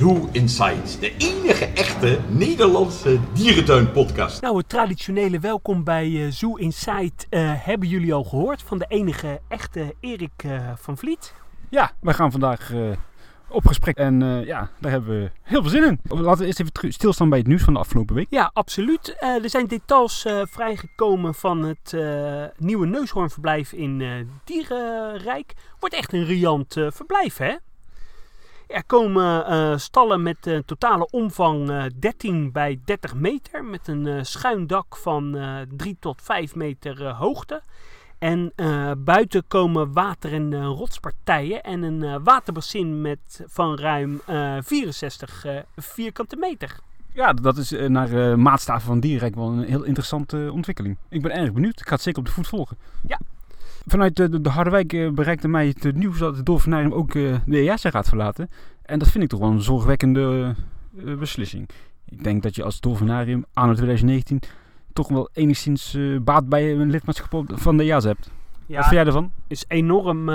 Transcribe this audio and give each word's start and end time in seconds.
Zoo 0.00 0.28
Inside, 0.32 0.98
de 1.00 1.14
enige 1.18 1.64
echte 1.64 2.18
Nederlandse 2.28 3.18
dierentuin-podcast. 3.34 4.40
Nou, 4.42 4.56
het 4.56 4.68
traditionele 4.68 5.38
welkom 5.38 5.84
bij 5.84 6.24
eh, 6.24 6.30
Zoo 6.32 6.54
Inside 6.56 7.12
eh, 7.28 7.52
hebben 7.56 7.88
jullie 7.88 8.14
al 8.14 8.24
gehoord 8.24 8.62
van 8.62 8.78
de 8.78 8.84
enige 8.88 9.40
echte 9.48 9.94
Erik 10.00 10.30
eh, 10.36 10.70
van 10.76 10.96
Vliet. 10.98 11.34
Ja, 11.68 11.90
wij 12.00 12.14
gaan 12.14 12.30
vandaag 12.30 12.72
eh, 12.72 12.90
op 13.48 13.66
gesprek 13.66 13.96
en 13.96 14.22
eh, 14.22 14.46
ja, 14.46 14.70
daar 14.78 14.90
hebben 14.90 15.20
we 15.20 15.30
heel 15.42 15.60
veel 15.60 15.70
zin 15.70 15.84
in. 15.84 16.00
Laten 16.02 16.40
we 16.40 16.46
eerst 16.46 16.60
even 16.60 16.92
stilstaan 16.92 17.28
bij 17.28 17.38
het 17.38 17.46
nieuws 17.46 17.62
van 17.62 17.72
de 17.72 17.78
afgelopen 17.78 18.14
week. 18.14 18.26
Ja, 18.30 18.50
absoluut. 18.52 19.16
Eh, 19.18 19.42
er 19.42 19.50
zijn 19.50 19.66
details 19.66 20.24
eh, 20.24 20.40
vrijgekomen 20.44 21.34
van 21.34 21.62
het 21.62 21.92
eh, 21.92 22.44
nieuwe 22.56 22.86
neushoornverblijf 22.86 23.72
in 23.72 24.00
eh, 24.00 24.10
Dierenrijk. 24.44 25.52
Wordt 25.80 25.94
echt 25.94 26.12
een 26.12 26.24
riant 26.24 26.72
verblijf, 26.72 27.36
hè? 27.36 27.54
Er 28.70 28.84
komen 28.84 29.46
eh, 29.46 29.76
stallen 29.76 30.22
met 30.22 30.46
een 30.46 30.64
totale 30.64 31.08
omvang 31.10 31.70
eh, 31.70 31.84
13 31.98 32.52
bij 32.52 32.80
30 32.84 33.14
meter. 33.14 33.64
Met 33.64 33.88
een 33.88 34.06
eh, 34.06 34.22
schuin 34.22 34.66
dak 34.66 34.96
van 34.96 35.36
eh 35.36 35.56
3 35.76 35.96
tot 36.00 36.22
5 36.22 36.54
meter 36.54 37.06
eh, 37.06 37.18
hoogte. 37.18 37.62
En 38.18 38.52
eh, 38.56 38.90
buiten 38.98 39.44
komen 39.48 39.92
water- 39.92 40.32
en 40.32 40.52
eh, 40.52 40.60
rotspartijen. 40.64 41.62
En 41.62 41.82
een 41.82 42.02
eh, 42.02 42.16
waterbassin 42.24 43.00
met, 43.00 43.44
van 43.46 43.78
ruim 43.78 44.20
eh, 44.26 44.56
64 44.60 45.44
eh, 45.44 45.58
vierkante 45.76 46.36
meter. 46.36 46.76
Ja, 47.12 47.32
dat 47.32 47.56
is 47.56 47.72
eh, 47.72 47.88
naar 47.88 48.12
eh, 48.30 48.34
maatstaven 48.36 48.86
van 48.86 49.00
Dierenrijk 49.00 49.34
wel 49.34 49.48
een 49.48 49.64
heel 49.64 49.82
interessante 49.82 50.44
eh, 50.44 50.52
ontwikkeling. 50.52 50.96
Ik 51.08 51.22
ben 51.22 51.32
erg 51.32 51.52
benieuwd. 51.52 51.80
Ik 51.80 51.86
ga 51.86 51.94
het 51.94 52.02
zeker 52.02 52.18
op 52.20 52.26
de 52.26 52.32
voet 52.32 52.48
volgen. 52.48 52.76
Ja. 53.06 53.18
Vanuit 53.86 54.16
de, 54.16 54.28
de, 54.28 54.40
de 54.40 54.48
Harderwijk 54.48 54.92
eh, 54.92 55.10
bereikte 55.10 55.48
mij 55.48 55.66
het 55.66 55.84
eh, 55.84 55.92
nieuws 55.92 56.18
dat 56.18 56.36
het 56.36 56.46
Dolfinarium 56.46 56.92
ook 56.92 57.14
eh, 57.14 57.34
de 57.46 57.58
EASA 57.58 57.90
gaat 57.90 58.08
verlaten. 58.08 58.50
En 58.82 58.98
dat 58.98 59.08
vind 59.08 59.24
ik 59.24 59.30
toch 59.30 59.40
wel 59.40 59.50
een 59.50 59.62
zorgwekkende 59.62 60.54
beslissing. 61.18 61.68
Ik 62.04 62.24
denk 62.24 62.42
dat 62.42 62.56
je 62.56 62.64
als 62.64 62.80
Dolfinarium 62.80 63.44
anno 63.52 63.72
2019 63.72 64.40
toch 64.92 65.08
wel 65.08 65.28
enigszins 65.32 65.98
baat 66.22 66.48
bij 66.48 66.72
een 66.72 66.90
lidmaatschap 66.90 67.44
van 67.46 67.76
de 67.76 67.84
EASA 67.84 68.08
hebt. 68.08 68.30
Wat 68.66 68.78
vind 68.84 68.90
jij 68.90 69.06
ervan? 69.06 69.32
is 69.46 69.64
enorm 69.68 70.30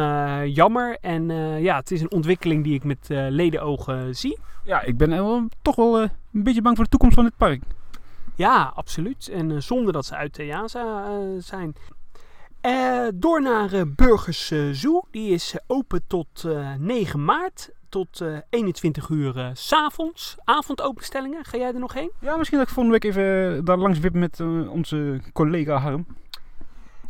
jammer. 0.46 0.98
En 1.02 1.28
ja, 1.62 1.76
het 1.76 1.92
is 1.92 2.02
een 2.02 2.12
ontwikkeling 2.12 2.64
die 2.64 2.74
ik 2.74 2.84
met 2.84 3.10
eh 3.10 3.26
ledenogen 3.30 4.16
zie. 4.16 4.38
Ja, 4.64 4.82
ik 4.82 4.98
ben 4.98 5.10
wel, 5.10 5.48
toch 5.62 5.76
wel 5.76 6.02
een 6.02 6.10
beetje 6.32 6.62
bang 6.62 6.76
voor 6.76 6.84
de 6.84 6.90
toekomst 6.90 7.16
van 7.16 7.24
dit 7.24 7.38
park. 7.38 7.62
Ja, 8.36 8.72
absoluut. 8.76 9.28
En 9.28 9.64
zonder 9.64 9.94
dat 9.94 10.06
ze 10.06 10.16
uit 10.16 10.36
de 10.36 10.46
JASA 10.46 11.06
eh, 11.06 11.16
zijn. 11.40 11.76
Eh, 12.66 13.08
door 13.16 13.42
naar 13.42 13.74
eh, 13.74 13.82
Burgers 13.96 14.52
eh, 14.52 14.70
Zoo. 14.72 15.02
Die 15.12 15.30
is 15.30 15.56
open 15.68 16.02
tot 16.08 16.44
eh, 16.46 16.74
9 16.78 17.26
maart. 17.26 17.70
Tot 17.90 18.22
eh, 18.22 18.38
21 18.50 19.10
uur 19.10 19.52
s 19.54 19.68
s'avonds. 19.68 20.36
Avondopenstellingen. 20.44 21.46
Ga 21.46 21.58
jij 21.58 21.74
er 21.74 21.80
nog 21.80 21.94
heen? 21.94 22.12
Ja, 22.20 22.38
misschien 22.38 22.58
dat 22.58 22.68
ik 22.68 22.74
volgende 22.74 23.00
week 23.00 23.12
even 23.12 23.66
daar 23.66 23.78
langs 23.78 24.00
wip 24.00 24.14
met 24.14 24.40
onze 24.70 25.22
collega 25.34 25.78
Harm. 25.78 26.06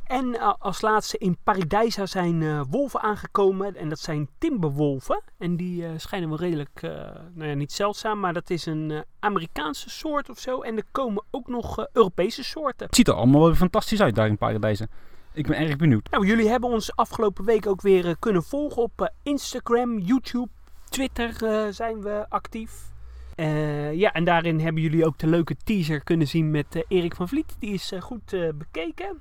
En 0.05 0.39
als 0.59 0.81
laatste 0.81 1.17
in 1.17 1.37
Paradijsa 1.43 2.05
zijn 2.05 2.63
wolven 2.63 3.01
aangekomen. 3.01 3.75
En 3.75 3.89
dat 3.89 3.99
zijn 3.99 4.29
timberwolven. 4.37 5.21
En 5.37 5.57
die 5.57 5.85
schijnen 5.97 6.29
wel 6.29 6.37
redelijk, 6.37 6.81
nou 7.33 7.49
ja, 7.49 7.53
niet 7.53 7.71
zeldzaam. 7.71 8.19
Maar 8.19 8.33
dat 8.33 8.49
is 8.49 8.65
een 8.65 9.03
Amerikaanse 9.19 9.89
soort 9.89 10.29
of 10.29 10.39
zo. 10.39 10.61
En 10.61 10.77
er 10.77 10.85
komen 10.91 11.23
ook 11.31 11.47
nog 11.47 11.87
Europese 11.93 12.43
soorten. 12.43 12.85
Het 12.85 12.95
ziet 12.95 13.07
er 13.07 13.13
allemaal 13.13 13.41
wel 13.41 13.55
fantastisch 13.55 14.01
uit 14.01 14.15
daar 14.15 14.27
in 14.27 14.37
Paradijzen. 14.37 14.89
Ik 15.35 15.47
ben 15.47 15.57
erg 15.57 15.75
benieuwd. 15.75 16.07
Nou, 16.11 16.25
jullie 16.27 16.49
hebben 16.49 16.69
ons 16.69 16.95
afgelopen 16.95 17.45
week 17.45 17.67
ook 17.67 17.81
weer 17.81 18.07
eh, 18.07 18.13
kunnen 18.19 18.43
volgen 18.43 18.81
op 18.81 19.01
eh, 19.01 19.07
Instagram, 19.23 19.99
YouTube, 19.99 20.47
Twitter 20.89 21.43
eh, 21.43 21.61
zijn 21.71 22.01
we 22.01 22.25
actief. 22.29 22.71
Eh, 23.35 23.93
ja, 23.93 24.11
en 24.13 24.23
daarin 24.23 24.59
hebben 24.59 24.81
jullie 24.81 25.05
ook 25.05 25.17
de 25.17 25.27
leuke 25.27 25.55
teaser 25.63 26.03
kunnen 26.03 26.27
zien 26.27 26.51
met 26.51 26.85
Erik 26.87 27.15
van 27.15 27.27
Vliet. 27.27 27.55
Die 27.59 27.73
is 27.73 27.91
goed 27.99 28.35
bekeken. 28.55 29.17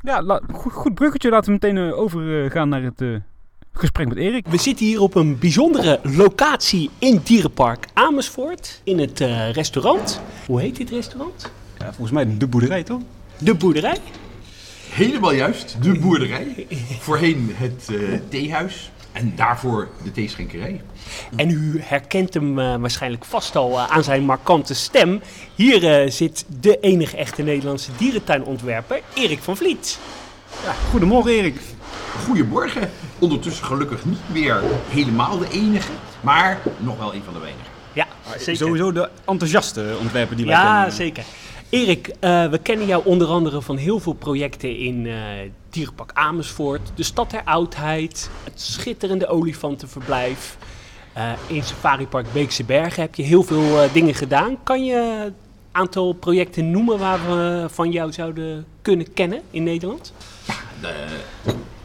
Ja, 0.00 0.22
la- 0.22 0.40
goed, 0.52 0.72
goed 0.72 0.94
bruggetje. 0.94 1.30
Laten 1.30 1.46
we 1.52 1.58
meteen 1.62 1.92
overgaan 1.92 2.68
naar 2.68 2.82
het 2.82 3.00
eh, 3.00 3.14
gesprek 3.72 4.08
met 4.08 4.16
Erik. 4.16 4.46
We 4.46 4.56
zitten 4.58 4.86
hier 4.86 5.00
op 5.00 5.14
een 5.14 5.38
bijzondere 5.38 6.00
locatie 6.02 6.90
in 6.98 7.20
Dierenpark 7.24 7.86
Amersfoort. 7.94 8.80
In 8.84 8.98
het 8.98 9.20
eh, 9.20 9.50
restaurant. 9.52 10.20
Hoe 10.46 10.60
heet 10.60 10.76
dit 10.76 10.90
restaurant? 10.90 11.52
Ja, 11.78 11.84
volgens 11.86 12.10
mij 12.10 12.36
de 12.38 12.46
boerderij 12.46 12.82
toch? 12.82 13.00
De 13.38 13.54
Boerderij. 13.54 13.98
Helemaal 14.98 15.32
juist, 15.32 15.76
de 15.82 15.98
boerderij. 15.98 16.66
Voorheen 16.98 17.50
het 17.54 17.88
eh, 17.90 18.18
theehuis 18.28 18.90
en 19.12 19.32
daarvoor 19.36 19.88
de 20.04 20.10
theeschenkerij. 20.12 20.80
En 21.36 21.50
u 21.50 21.80
herkent 21.82 22.34
hem 22.34 22.58
eh, 22.58 22.76
waarschijnlijk 22.76 23.24
vast 23.24 23.56
al 23.56 23.78
eh, 23.78 23.90
aan 23.90 24.04
zijn 24.04 24.22
markante 24.24 24.74
stem. 24.74 25.20
Hier 25.54 26.00
eh, 26.02 26.10
zit 26.10 26.44
de 26.60 26.80
enige 26.80 27.16
echte 27.16 27.42
Nederlandse 27.42 27.90
dierentuinontwerper, 27.96 29.00
Erik 29.14 29.38
van 29.42 29.56
Vliet. 29.56 29.98
Ja, 30.64 30.72
goedemorgen 30.90 31.30
Erik. 31.32 31.60
Goedemorgen. 32.26 32.90
Ondertussen 33.18 33.64
gelukkig 33.64 34.04
niet 34.04 34.18
meer 34.32 34.60
helemaal 34.88 35.38
de 35.38 35.48
enige, 35.50 35.92
maar 36.20 36.58
nog 36.78 36.98
wel 36.98 37.14
een 37.14 37.22
van 37.24 37.32
de 37.32 37.40
weinigen. 37.40 37.66
Ja, 37.92 38.06
zeker. 38.38 38.56
Sowieso 38.56 38.92
de 38.92 39.08
enthousiaste 39.26 39.96
ontwerper 40.00 40.36
die 40.36 40.46
wij 40.46 40.54
Ja, 40.54 40.72
kennen. 40.74 40.92
zeker. 40.92 41.24
Erik, 41.70 42.08
eh, 42.20 42.50
we 42.50 42.58
kennen 42.58 42.86
jou 42.86 43.04
onder 43.04 43.28
andere 43.28 43.62
van 43.62 43.76
heel 43.76 44.00
veel 44.00 44.12
projecten 44.12 44.76
in 44.76 45.06
eh 45.06 45.14
Dierenpark 45.70 46.10
Amersfoort, 46.12 46.90
de 46.94 47.02
Stad 47.02 47.30
der 47.30 47.42
Oudheid, 47.44 48.30
het 48.44 48.60
schitterende 48.60 49.26
olifantenverblijf. 49.26 50.56
Eh, 51.12 51.32
in 51.46 51.62
Safari 51.62 52.06
Park 52.06 52.32
Beekse 52.32 52.64
Bergen 52.64 53.02
heb 53.02 53.14
je 53.14 53.22
heel 53.22 53.42
veel 53.42 53.92
dingen 53.92 54.14
gedaan. 54.14 54.62
Kan 54.62 54.84
je 54.84 55.22
een 55.26 55.34
aantal 55.72 56.12
projecten 56.12 56.70
noemen 56.70 56.98
waar 56.98 57.18
we 57.26 57.66
van 57.70 57.90
jou 57.90 58.12
zouden 58.12 58.66
kunnen 58.82 59.12
kennen 59.12 59.42
in 59.50 59.62
Nederland? 59.62 60.12
De 60.80 61.06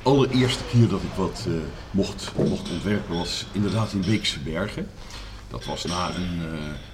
allereerste 0.04 0.64
keer 0.72 0.88
dat 0.88 1.02
ik 1.02 1.14
wat 1.16 1.48
mocht, 1.92 2.32
mocht 2.50 2.72
ontwerpen 2.72 3.18
was 3.18 3.46
inderdaad 3.52 3.92
in 3.92 4.02
Beekse 4.02 4.40
Bergen. 4.40 4.88
Dat 5.50 5.66
was 5.66 5.86
na 5.86 6.10
een 6.16 6.42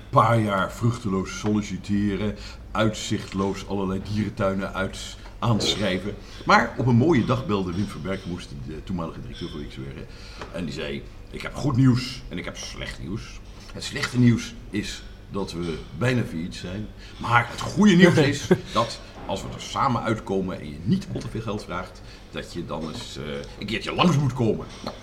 paar 0.10 0.40
jaar 0.40 0.72
vruchteloos 0.72 1.40
solliciteren, 1.40 2.36
uitzichtloos 2.72 3.68
allerlei 3.68 4.02
dierentuinen 4.14 4.74
uit 4.74 5.18
aanschrijven. 5.40 6.16
Maar 6.46 6.74
op 6.78 6.86
een 6.86 6.96
mooie 6.96 7.26
dag 7.26 7.46
belde 7.46 7.74
Wim 7.74 7.88
Verberg, 7.88 8.26
moest 8.26 8.50
de 8.68 8.84
toenmalige 8.84 9.22
directeur 9.22 9.50
van 9.50 9.60
Bergen. 9.60 10.08
En 10.52 10.66
die 10.66 10.74
zei, 10.74 11.04
ik 11.32 11.42
heb 11.42 11.56
goed 11.56 11.76
nieuws 11.76 12.22
en 12.30 12.38
ik 12.38 12.46
heb 12.46 12.58
slecht 12.58 13.00
nieuws. 13.00 13.40
Het 13.74 13.84
slechte 13.84 14.20
nieuws 14.20 14.54
is 14.70 15.04
dat 15.32 15.52
we 15.52 15.78
bijna 15.98 16.24
failliet 16.24 16.56
zijn. 16.56 16.88
Maar 17.18 17.48
het 17.50 17.62
goede 17.62 17.96
nieuws 17.96 18.18
is 18.34 18.48
dat 18.74 19.00
als 19.26 19.42
we 19.42 19.48
er 19.54 19.62
samen 19.62 20.02
uitkomen 20.02 20.60
en 20.60 20.70
je 20.70 20.78
niet 20.84 21.08
al 21.14 21.20
te 21.20 21.28
veel 21.30 21.42
geld 21.42 21.64
vraagt, 21.64 22.02
dat 22.32 22.54
je 22.54 22.66
dan 22.66 22.88
eens 22.88 23.18
eh, 23.18 23.24
een 23.60 23.66
keertje 23.66 23.94
langs 23.94 24.18
moet 24.18 24.34
komen. 24.34 24.66
Nou, 24.84 24.96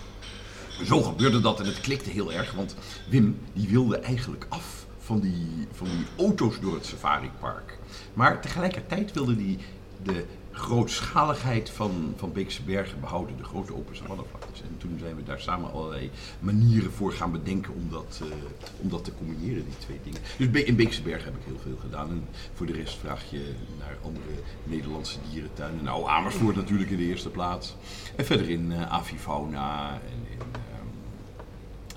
zo 0.85 1.03
gebeurde 1.03 1.41
dat 1.41 1.61
en 1.61 1.67
het 1.67 1.81
klikte 1.81 2.11
heel 2.11 2.33
erg, 2.33 2.53
want 2.53 2.77
Wim 3.09 3.39
die 3.53 3.69
wilde 3.69 3.99
eigenlijk 3.99 4.47
af 4.49 4.86
van 5.07 5.21
die, 5.21 5.69
van 5.73 5.87
die 5.87 6.27
auto's 6.27 6.61
door 6.61 6.75
het 6.75 6.87
safaripark. 6.87 7.79
Maar 8.15 8.41
tegelijkertijd 8.41 9.13
wilde 9.13 9.35
hij 9.35 9.59
de 10.03 10.25
grootschaligheid 10.51 11.71
van, 11.71 12.15
van 12.17 12.33
Beekse 12.33 12.63
Bergen 12.63 13.01
behouden, 13.01 13.37
de 13.37 13.45
grote 13.45 13.75
open 13.75 13.97
savannevlaktes. 13.97 14.63
En 14.63 14.77
toen 14.79 14.97
zijn 14.99 15.17
we 15.17 15.23
daar 15.23 15.41
samen 15.41 15.73
allerlei 15.73 16.11
manieren 16.39 16.93
voor 16.93 17.13
gaan 17.13 17.33
bedenken 17.33 17.75
om 17.75 17.89
dat, 17.91 18.21
eh, 18.23 18.29
om 18.81 18.89
dat 18.89 19.05
te 19.05 19.13
combineren, 19.19 19.65
die 19.65 19.79
twee 19.79 20.01
dingen. 20.05 20.21
Dus 20.37 20.65
in 20.65 20.77
Beekse 20.77 21.03
Bergen 21.03 21.25
heb 21.25 21.41
ik 21.41 21.47
heel 21.47 21.61
veel 21.63 21.77
gedaan. 21.81 22.11
En 22.11 22.25
voor 22.55 22.67
de 22.67 22.73
rest 22.73 22.99
vraag 22.99 23.31
je 23.31 23.55
naar 23.79 23.97
andere 24.03 24.41
Nederlandse 24.65 25.19
dierentuinen. 25.31 25.85
Nou, 25.85 26.09
Amersfoort 26.09 26.57
natuurlijk 26.57 26.91
in 26.91 26.97
de 26.97 27.07
eerste 27.07 27.31
plaats. 27.31 27.77
En 28.17 28.25
verder 28.25 28.51
in 28.51 28.73
eh, 28.73 28.93
Avifauna 28.93 29.93
en 29.93 30.31
in, 30.31 30.39
ehm, 30.53 30.87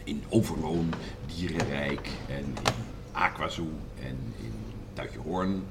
in 0.03 0.23
Overloon, 0.29 0.89
Dierenrijk 1.35 2.09
en 2.27 2.45
in 2.45 2.88
Aquazoo 3.11 3.69
en 4.03 4.17
in 4.43 4.53
Duitjehoorn. 4.93 5.63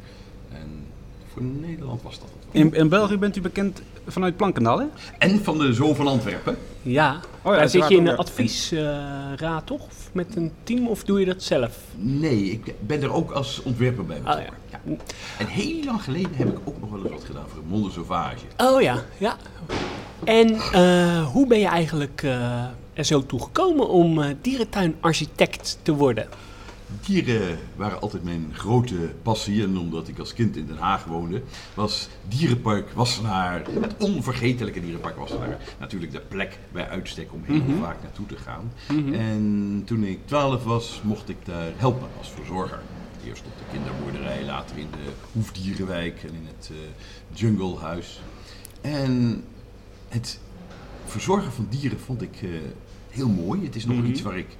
En 0.53 0.87
voor 1.33 1.43
Nederland 1.43 2.03
was 2.03 2.19
dat 2.19 2.29
het. 2.29 2.53
wel. 2.53 2.63
In, 2.63 2.75
in 2.75 2.89
België 2.89 3.17
bent 3.19 3.37
u 3.37 3.41
bekend 3.41 3.83
vanuit 4.07 4.37
Plankendaal, 4.37 4.79
hè? 4.79 4.87
En 5.19 5.45
van 5.45 5.59
de 5.59 5.73
Zoo 5.73 5.95
van 5.95 6.07
Antwerpen. 6.07 6.57
Ja, 6.83 7.21
ja, 7.45 7.51
daar 7.51 7.69
zit 7.69 7.89
je 7.89 7.95
in 7.97 8.07
een 8.07 8.13
ja. 8.13 8.19
adviesraad 8.19 9.67
toch? 9.67 9.85
Of 9.87 10.11
met 10.13 10.37
een 10.37 10.53
team 10.63 10.87
of 10.89 11.05
doe 11.05 11.21
je 11.21 11.27
dat 11.27 11.43
zelf? 11.43 11.79
Nee, 11.97 12.45
ik 12.51 12.75
ben 12.81 13.03
er 13.03 13.13
ook 13.13 13.31
als 13.31 13.63
ontwerper 13.63 14.05
bij 14.07 14.17
Ah, 14.25 14.37
betrokken. 14.37 14.57
ja. 14.71 14.81
En 15.39 15.47
heel 15.47 15.85
lang 15.85 16.03
geleden 16.03 16.35
heb 16.35 16.49
ik 16.49 16.59
ook 16.65 16.81
nog 16.81 16.91
wel 16.91 17.01
eens 17.03 17.11
wat 17.11 17.25
gedaan 17.25 17.49
voor 17.49 17.63
Monde 17.69 17.91
Sauvage. 17.91 18.45
Oh 18.57 18.81
ja, 18.83 19.03
ja. 19.19 19.37
En 20.25 20.55
eh, 20.73 21.27
hoe 21.27 21.47
ben 21.47 21.59
je 21.59 21.67
eigenlijk 21.67 22.23
eh, 22.23 22.65
er 22.95 23.05
zo 23.05 23.27
toe 23.27 23.43
gekomen 23.43 23.89
om 23.89 24.23
eh, 24.23 24.35
dierentuinarchitect 24.41 25.79
te 25.83 25.93
worden? 25.95 26.29
Dieren 27.07 27.59
waren 27.77 28.01
altijd 28.01 28.25
mijn 28.25 28.51
grote 28.53 28.95
passie. 29.23 29.63
En 29.63 29.79
omdat 29.79 30.09
ik 30.09 30.19
als 30.19 30.35
kind 30.35 30.57
in 30.57 30.67
Den 30.67 30.77
Haag 30.79 31.05
woonde, 31.05 31.43
was 31.75 32.09
Dierenpark 32.29 32.91
Wassenaar, 32.91 33.63
het 33.81 33.95
onvergetelijke 33.99 34.81
Dierenpark 34.81 35.17
Wassenaar, 35.17 35.59
natuurlijk 35.79 36.13
de 36.13 36.21
plek 36.21 36.59
bij 36.73 36.89
uitstek 36.89 37.33
om 37.33 37.43
heel 37.45 37.57
Mhm. 37.63 37.79
vaak 37.81 38.03
naartoe 38.03 38.27
te 38.27 38.37
gaan. 38.37 38.73
Mhm. 38.93 39.13
En 39.15 39.83
toen 39.87 40.05
ik 40.05 40.19
12 40.25 40.65
was, 40.65 41.01
mocht 41.05 41.29
ik 41.29 41.37
daar 41.45 41.73
helpen 41.77 42.09
als 42.19 42.31
verzorger. 42.31 42.81
Eerst 43.27 43.43
op 43.47 43.53
de 43.59 43.65
kinderboerderij, 43.77 44.45
later 44.45 44.79
in 44.79 44.87
de 44.91 45.13
Hoefdierenwijk 45.33 46.23
en 46.23 46.35
in 46.35 46.47
het 46.57 46.71
eh, 46.73 46.77
Junglehuis. 47.39 48.21
En 48.81 49.45
het 50.09 50.41
verzorgen 51.05 51.53
van 51.53 51.67
dieren 51.71 52.01
vond 52.01 52.23
ik 52.23 52.39
eh, 52.43 52.49
heel 53.11 53.29
mooi. 53.29 53.65
Het 53.65 53.77
is 53.77 53.87
nog 53.87 53.97
Mhm. 53.97 54.07
iets 54.07 54.23
waar 54.23 54.39
ik 54.39 54.57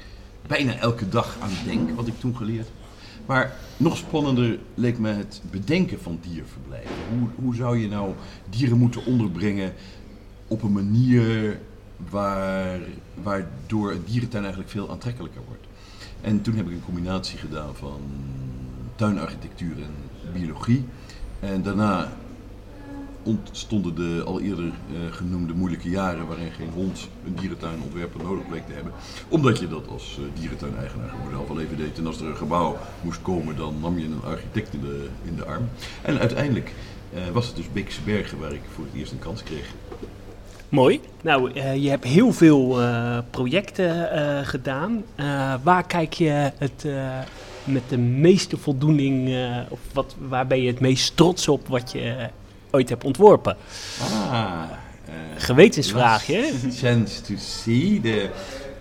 bijna 0.47 0.77
elke 0.77 1.09
dag 1.09 1.37
aan 1.41 1.51
denk, 1.65 1.91
wat 1.97 2.07
ik 2.07 2.21
toen 2.21 2.37
geleerd. 2.37 2.69
Maar 3.27 3.57
nog 3.77 3.97
spannender 3.97 4.59
leek 4.75 4.99
me 4.99 5.09
het 5.09 5.43
bedenken 5.51 6.01
van 6.01 6.19
dierverblijven. 6.23 6.95
Hoe, 7.19 7.29
hoe 7.35 7.55
zou 7.55 7.79
je 7.79 7.89
nou 7.89 8.15
dieren 8.51 8.79
moeten 8.79 9.05
onderbrengen 9.05 9.73
op 10.47 10.63
een 10.63 10.73
manier 10.73 11.59
waar, 12.11 12.81
waardoor 13.23 13.93
een 13.93 14.05
dierentuin 14.05 14.43
eigenlijk 14.43 14.73
veel 14.73 14.91
aantrekkelijker 14.91 15.41
wordt. 15.47 15.67
En 16.21 16.43
toen 16.43 16.55
heb 16.55 16.67
ik 16.67 16.73
een 16.73 16.85
combinatie 16.85 17.39
gedaan 17.39 17.75
van 17.75 18.01
tuinarchitectuur 18.95 19.77
en 19.77 19.95
biologie. 20.33 20.85
En 21.41 21.63
daarna 21.63 22.13
ontstonden 23.29 23.95
de 23.95 24.23
al 24.27 24.41
eerder 24.41 24.65
eh, 24.65 24.99
genoemde 25.11 25.55
moeilijke 25.55 25.91
jaren 25.91 26.27
waarin 26.27 26.51
geen 26.51 26.71
hond 26.75 27.09
een 27.27 27.35
dierentuinontwerper 27.35 28.23
nodig 28.23 28.49
bleek 28.49 28.67
te 28.67 28.73
hebben. 28.73 28.93
Omdat 29.29 29.59
je 29.59 29.69
dat 29.69 29.89
als 29.89 30.19
eh, 30.19 30.41
dierentuineigenaar 30.41 31.09
gewoon 31.09 31.49
al 31.49 31.61
even 31.61 31.77
deed. 31.77 31.99
En 31.99 32.07
als 32.07 32.21
er 32.21 32.27
een 32.27 32.37
gebouw 32.37 32.77
moest 33.01 33.23
komen, 33.23 33.57
dan 33.57 33.75
nam 33.81 33.99
je 33.99 34.05
een 34.05 34.23
architect 34.25 34.75
in 34.75 34.81
de, 34.81 35.09
in 35.25 35.37
de 35.37 35.45
arm. 35.45 35.69
En 36.03 36.19
uiteindelijk 36.19 36.75
eh, 37.15 37.21
was 37.33 37.47
het 37.47 37.57
dus 37.57 37.73
Beekse 37.73 38.01
Bergen 38.03 38.39
waar 38.39 38.53
ik 38.53 38.63
voor 38.75 38.85
het 38.85 38.95
eerst 38.95 39.13
een 39.13 39.19
kans 39.19 39.43
kreeg. 39.43 39.75
Mooi. 40.69 41.01
Nou, 41.23 41.61
je 41.81 41.89
hebt 41.91 42.05
heel 42.05 42.33
veel 42.33 42.79
projecten 43.31 44.47
gedaan. 44.47 45.05
Waar 45.63 45.87
kijk 45.87 46.13
je 46.13 46.53
het 46.59 46.87
met 47.65 47.83
de 47.89 47.99
meeste 47.99 48.57
voldoening, 48.57 49.37
of 49.69 49.79
wat, 49.93 50.17
waar 50.29 50.47
ben 50.47 50.63
je 50.63 50.67
het 50.67 50.81
meest 50.81 51.17
trots 51.17 51.49
op 51.49 51.69
wat 51.69 51.93
je 51.93 52.29
ooit 52.71 52.89
hebt 52.89 53.05
ontworpen? 53.05 53.57
Ah, 54.01 54.63
eh, 55.05 55.15
Gewetensvraagje, 55.37 56.53
Chance 56.73 57.21
to 57.21 57.35
see. 57.37 58.01
De 58.01 58.31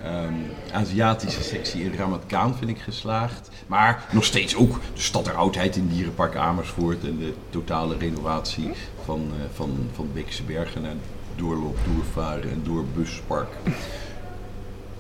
ehm, 0.04 0.34
Aziatische 0.72 1.44
sectie 1.44 1.84
in 1.84 1.94
Ramat 1.94 2.24
Gaan 2.28 2.56
vind 2.58 2.70
ik 2.70 2.80
geslaagd. 2.80 3.50
Maar 3.68 4.06
nog 4.12 4.24
steeds 4.24 4.56
ook 4.56 4.80
de 4.94 5.02
stad 5.02 5.26
der 5.26 5.36
oudheid 5.36 5.76
in 5.76 5.88
Dierenpark 5.88 6.36
Amersfoort. 6.36 7.04
En 7.04 7.18
de 7.18 7.34
totale 7.50 7.98
renovatie 7.98 8.72
van, 9.06 9.32
eh, 9.32 9.46
van, 9.54 9.90
van 9.96 10.10
Beekse 10.14 10.44
Bergen. 10.44 10.86
En 10.86 11.00
doorloop, 11.36 11.78
doorvaren 11.94 12.52
en 12.52 12.62
doorbuspark. 12.64 13.50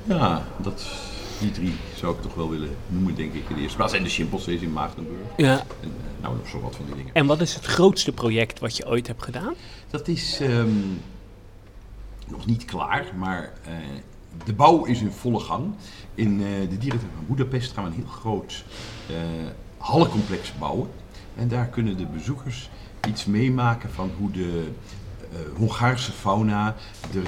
Ja, 0.04 0.44
dat, 0.58 0.86
die 1.40 1.52
drie 1.52 1.76
zou 1.98 2.16
ik 2.16 2.22
toch 2.22 2.34
wel 2.34 2.50
willen 2.50 2.76
noemen, 2.88 3.16
denk 3.16 3.34
ik 3.34 3.50
in 3.50 3.56
de 3.56 3.62
eerste 3.62 3.78
plaats. 3.78 3.94
En 3.94 4.04
de 4.04 4.10
Chimpansees 4.10 4.62
in 4.62 4.74
Maagdenburg. 4.74 5.28
Ja. 5.38 5.60
En 5.60 5.66
eh, 5.82 6.22
nou, 6.22 6.38
nog 6.38 6.48
zo 6.48 6.60
wat 6.60 6.76
van 6.76 6.86
die 6.86 6.96
dingen. 6.96 7.14
En 7.14 7.26
wat 7.26 7.42
is 7.42 7.54
het 7.54 7.66
grootste 7.66 8.12
project 8.12 8.60
wat 8.60 8.78
je 8.78 8.88
ooit 8.88 9.08
hebt 9.08 9.24
gedaan? 9.24 9.54
Dat 9.90 10.08
is 10.08 10.40
ehm, 10.40 10.70
nog 12.28 12.46
niet 12.46 12.66
klaar, 12.66 13.06
maar 13.18 13.54
eh, 13.64 13.74
de 14.44 14.54
bouw 14.54 14.86
is 14.86 15.02
in 15.02 15.12
volle 15.12 15.40
gang. 15.40 15.74
In 16.16 16.44
eh, 16.44 16.70
de 16.70 16.78
dierentuin 16.78 17.12
van 17.16 17.26
Boedapest 17.28 17.74
gaan 17.74 17.84
we 17.84 17.90
een 17.90 17.96
heel 17.96 18.12
groot 18.12 18.66
eh 19.10 19.16
hallencomplex 19.78 20.54
bouwen. 20.58 20.90
En 21.36 21.48
daar 21.48 21.68
kunnen 21.68 21.98
de 21.98 22.06
bezoekers 22.06 22.70
iets 23.08 23.26
meemaken 23.26 23.92
van 23.92 24.12
hoe 24.18 24.32
de 24.32 24.72
Hongaarse 25.56 26.12
fauna 26.12 26.76
eh, 27.14 27.20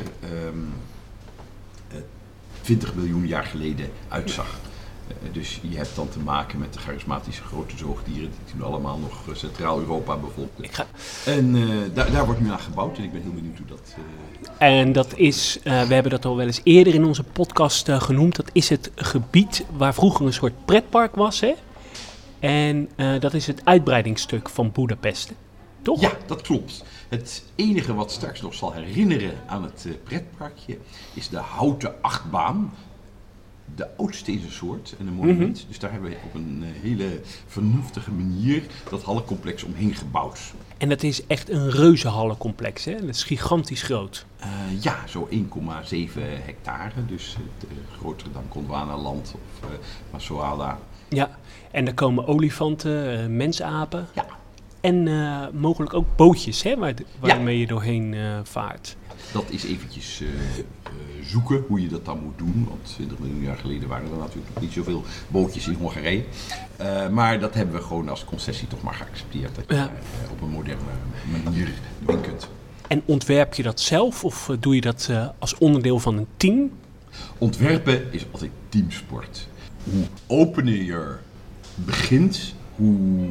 20 2.69 2.95
miljoen 2.95 3.27
jaar 3.27 3.43
geleden 3.43 3.89
uitzag. 4.07 4.59
Eh, 5.07 5.15
dus 5.31 5.59
je 5.69 5.77
hebt 5.77 5.95
dan 5.95 6.09
te 6.09 6.19
maken 6.19 6.59
met 6.59 6.73
de 6.73 6.79
charismatische 6.79 7.43
grote 7.43 7.77
zoogdieren 7.77 8.29
die 8.29 8.53
toen 8.53 8.67
allemaal 8.67 8.97
nog 8.97 9.29
eh, 9.29 9.35
Centraal-Europa 9.35 10.17
bevolkten. 10.17 10.63
Ik 10.63 10.73
ga... 10.73 10.85
En 11.25 11.55
eh, 11.55 11.63
daar, 11.93 12.11
daar 12.11 12.25
wordt 12.25 12.41
nu 12.41 12.51
aan 12.51 12.59
gebouwd 12.59 12.97
en 12.97 13.03
ik 13.03 13.11
ben 13.11 13.21
heel 13.21 13.33
benieuwd 13.33 13.57
hoe 13.57 13.67
dat. 13.67 13.95
En 14.57 14.91
dat 14.91 15.17
is, 15.17 15.59
we 15.63 15.69
hebben 15.69 16.11
dat 16.11 16.25
al 16.25 16.35
wel 16.35 16.45
eens 16.45 16.61
eerder 16.63 16.93
in 16.93 17.05
onze 17.05 17.23
podcast 17.23 17.91
genoemd. 17.91 18.35
Dat 18.35 18.49
is 18.53 18.69
het 18.69 18.91
gebied 18.95 19.65
waar 19.77 19.93
vroeger 19.93 20.25
een 20.25 20.33
soort 20.33 20.65
pretpark 20.65 21.15
was. 21.15 21.39
Hè? 21.39 21.53
En 22.39 22.89
dat 23.19 23.33
is 23.33 23.47
het 23.47 23.61
uitbreidingsstuk 23.63 24.49
van 24.49 24.71
Boedapest. 24.71 25.33
Toch? 25.81 26.01
Ja, 26.01 26.11
dat 26.25 26.41
klopt. 26.41 26.83
Het 27.09 27.43
enige 27.55 27.93
wat 27.93 28.11
straks 28.11 28.41
nog 28.41 28.53
zal 28.53 28.73
herinneren 28.73 29.33
aan 29.47 29.63
het 29.63 29.85
eh, 29.87 29.93
pretparkje 30.03 30.77
is 31.13 31.29
de 31.29 31.37
houten 31.37 32.01
achtbaan. 32.01 32.73
De 33.75 33.97
oudste 33.97 34.31
in 34.31 34.39
zijn 34.39 34.51
soort 34.51 34.95
en 34.99 35.07
een 35.07 35.13
monument. 35.13 35.65
Dus 35.67 35.79
daar 35.79 35.91
hebben 35.91 36.09
we 36.09 36.17
op 36.25 36.33
een 36.33 36.63
eh, 36.63 36.81
hele 36.81 37.21
vernuftige 37.47 38.11
manier 38.11 38.63
dat 38.89 39.03
hallencomplex 39.03 39.63
omheen 39.63 39.93
gebouwd. 39.95 40.39
En 40.77 40.89
dat 40.89 41.03
is 41.03 41.27
echt 41.27 41.49
een 41.49 41.69
reuzenhallencomplex. 41.69 42.85
Hè? 42.85 42.99
Dat 42.99 43.09
is 43.15 43.23
gigantisch 43.23 43.81
groot. 43.81 44.25
Eh, 44.39 44.49
ja, 44.81 45.07
zo 45.07 45.27
1,7 45.31 46.21
hectare. 46.45 47.05
Dus 47.07 47.35
het, 47.35 47.69
eh, 47.69 47.97
groter 47.99 48.31
dan 48.31 48.43
Gondwanaland 48.49 49.33
of 49.35 49.69
eh 49.69 49.75
Masoala. 50.11 50.79
Ja. 51.09 51.37
En 51.71 51.85
daar 51.85 51.93
komen 51.93 52.27
olifanten, 52.27 53.35
mensapen. 53.35 54.07
Ja. 54.13 54.25
En 54.81 55.07
eh, 55.07 55.47
mogelijk 55.53 55.93
ook 55.93 56.05
bootjes 56.15 56.63
hè, 56.63 56.77
waar, 56.77 56.93
waarmee 57.19 57.59
je 57.59 57.67
doorheen 57.67 58.13
eh, 58.13 58.39
vaart. 58.43 58.95
Dat 59.31 59.45
is 59.49 59.63
eventjes 59.63 60.21
eh, 60.21 60.27
zoeken 61.23 61.63
hoe 61.67 61.81
je 61.81 61.87
dat 61.87 62.05
dan 62.05 62.19
moet 62.23 62.37
doen. 62.37 62.65
Want 62.69 62.85
20 62.85 63.19
miljoen 63.19 63.41
jaar 63.43 63.57
geleden 63.57 63.89
waren 63.89 64.11
er 64.11 64.17
natuurlijk 64.17 64.53
nog 64.53 64.63
niet 64.63 64.73
zoveel 64.73 65.03
bootjes 65.27 65.67
in 65.67 65.73
Hongarije. 65.73 66.23
Maar 67.11 67.39
dat 67.39 67.53
hebben 67.53 67.75
we 67.75 67.81
gewoon 67.81 68.09
als 68.09 68.25
concessie 68.25 68.67
toch 68.67 68.81
maar 68.81 68.93
geaccepteerd. 68.93 69.55
Dat 69.55 69.63
je 69.67 69.75
Ja. 69.75 69.79
daar, 69.85 69.91
op 70.31 70.41
een 70.41 70.49
moderne 70.49 70.81
manier 71.43 71.69
doorheen 71.99 72.23
kunt. 72.23 72.49
En 72.87 73.01
ontwerp 73.05 73.53
je 73.53 73.63
dat 73.63 73.79
zelf 73.79 74.23
of 74.23 74.51
doe 74.59 74.75
je 74.75 74.81
dat 74.81 75.09
als 75.39 75.57
onderdeel 75.57 75.99
van 75.99 76.17
een 76.17 76.27
team? 76.37 76.71
Ontwerpen 77.37 78.13
is 78.13 78.25
altijd 78.31 78.51
teamsport. 78.69 79.47
Hoe 79.83 80.03
opener 80.27 80.83
je 80.83 81.15
begint, 81.75 82.53
hoe 82.75 83.29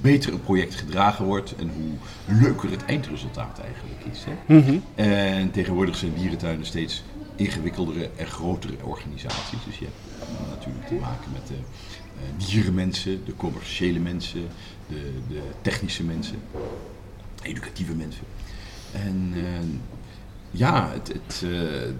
beter 0.00 0.32
een 0.32 0.42
project 0.42 0.74
gedragen 0.74 1.24
wordt 1.24 1.54
en 1.56 1.70
hoe 1.76 1.92
leuker 2.40 2.70
het 2.70 2.84
eindresultaat 2.84 3.58
eigenlijk 3.58 4.04
is. 4.12 4.24
Hè? 4.24 4.54
Mhm. 4.54 4.78
En 4.94 5.50
tegenwoordig 5.50 5.96
zijn 5.96 6.14
dierentuinen 6.14 6.66
steeds 6.66 7.02
ingewikkeldere 7.36 8.10
en 8.16 8.26
grotere 8.26 8.74
organisaties. 8.82 9.64
Dus 9.66 9.78
je 9.78 9.84
hebt 9.84 10.28
natuurlijk 10.50 10.86
te 10.86 10.94
maken 10.94 11.32
met 11.32 11.46
de 11.46 11.54
eh, 11.54 12.46
dierenmensen, 12.48 13.24
de 13.24 13.36
commerciële 13.36 13.98
mensen, 13.98 14.48
de, 14.88 15.12
de 15.28 15.42
technische 15.62 16.04
mensen, 16.04 16.36
educatieve 17.42 17.94
mensen. 17.94 18.24
En 18.92 19.32
eh, 19.34 19.42
ja, 20.50 20.90
het, 20.92 21.08
het, 21.08 21.42
eh, 21.44 21.90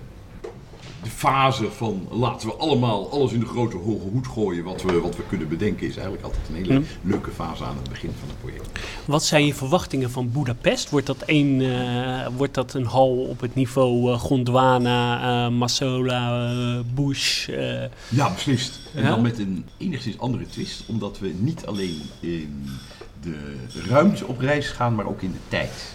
de 1.03 1.11
fase 1.11 1.71
van 1.71 2.07
laten 2.11 2.49
we 2.49 2.55
allemaal 2.55 3.11
alles 3.11 3.33
in 3.33 3.41
de 3.41 3.47
grote 3.47 3.77
hoge 3.77 4.09
hoed 4.13 4.27
gooien 4.27 4.65
wat 4.65 4.83
we, 4.83 5.01
wat 5.01 5.17
we 5.17 5.23
kunnen 5.29 5.49
bedenken, 5.49 5.87
is 5.87 5.95
eigenlijk 5.95 6.25
altijd 6.25 6.49
een 6.49 6.55
hele 6.55 6.73
Ja. 6.73 6.81
leuke 7.03 7.31
fase 7.31 7.65
aan 7.65 7.77
het 7.77 7.89
begin 7.89 8.11
van 8.21 8.29
een 8.29 8.35
project. 8.41 8.69
Wat 9.05 9.25
zijn 9.25 9.47
je 9.47 9.55
verwachtingen 9.55 10.11
van 10.11 10.31
Budapest? 10.33 10.91
Wordt 10.91 11.07
dat 11.07 11.23
een, 11.27 11.61
eh, 11.63 12.27
wordt 12.37 12.55
dat 12.55 12.75
een 12.75 12.85
hal 12.85 13.17
op 13.17 13.41
het 13.41 13.55
niveau 13.55 14.13
eh, 14.13 14.19
Gondwana, 14.21 15.45
eh 15.47 15.53
Massola, 15.53 16.51
eh, 16.51 16.81
Bush? 16.95 17.49
Ja, 18.09 18.31
beslist. 18.35 18.81
En 18.95 19.03
Ja? 19.03 19.09
dan 19.09 19.23
met 19.23 19.39
een 19.39 19.65
enigszins 19.77 20.19
andere 20.19 20.47
twist, 20.47 20.85
omdat 20.87 21.19
we 21.19 21.35
niet 21.39 21.67
alleen 21.67 22.01
in 22.21 22.65
de 23.23 23.37
ruimte 23.89 24.27
op 24.27 24.39
reis 24.39 24.69
gaan, 24.69 24.95
maar 24.95 25.07
ook 25.07 25.23
in 25.23 25.33
de 25.33 25.39
tijd. 25.49 25.95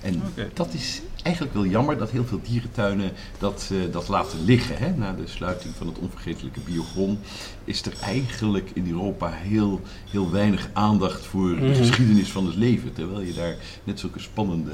En 0.00 0.22
dat 0.54 0.74
is 0.74 1.00
eigenlijk 1.22 1.54
wel 1.54 1.66
jammer 1.66 1.98
dat 1.98 2.10
heel 2.10 2.24
veel 2.24 2.40
dierentuinen 2.42 3.12
dat, 3.38 3.70
eh, 3.72 3.92
dat 3.92 4.08
laten 4.08 4.44
liggen. 4.44 4.76
Hè? 4.78 4.90
Na 4.96 5.12
de 5.12 5.26
sluiting 5.26 5.74
van 5.76 5.86
het 5.86 5.98
onvergetelijke 5.98 6.60
biogron 6.60 7.18
is 7.64 7.82
er 7.82 7.92
eigenlijk 8.02 8.70
in 8.74 8.86
Europa 8.90 9.28
heel, 9.30 9.80
heel 10.10 10.30
weinig 10.30 10.68
aandacht 10.72 11.24
voor 11.26 11.48
de 11.48 11.54
Mhm. 11.66 11.74
geschiedenis 11.74 12.30
van 12.30 12.46
het 12.46 12.54
leven. 12.56 12.92
Terwijl 12.92 13.20
je 13.20 13.32
daar 13.32 13.54
net 13.84 14.00
zulke 14.00 14.20
spannende 14.20 14.70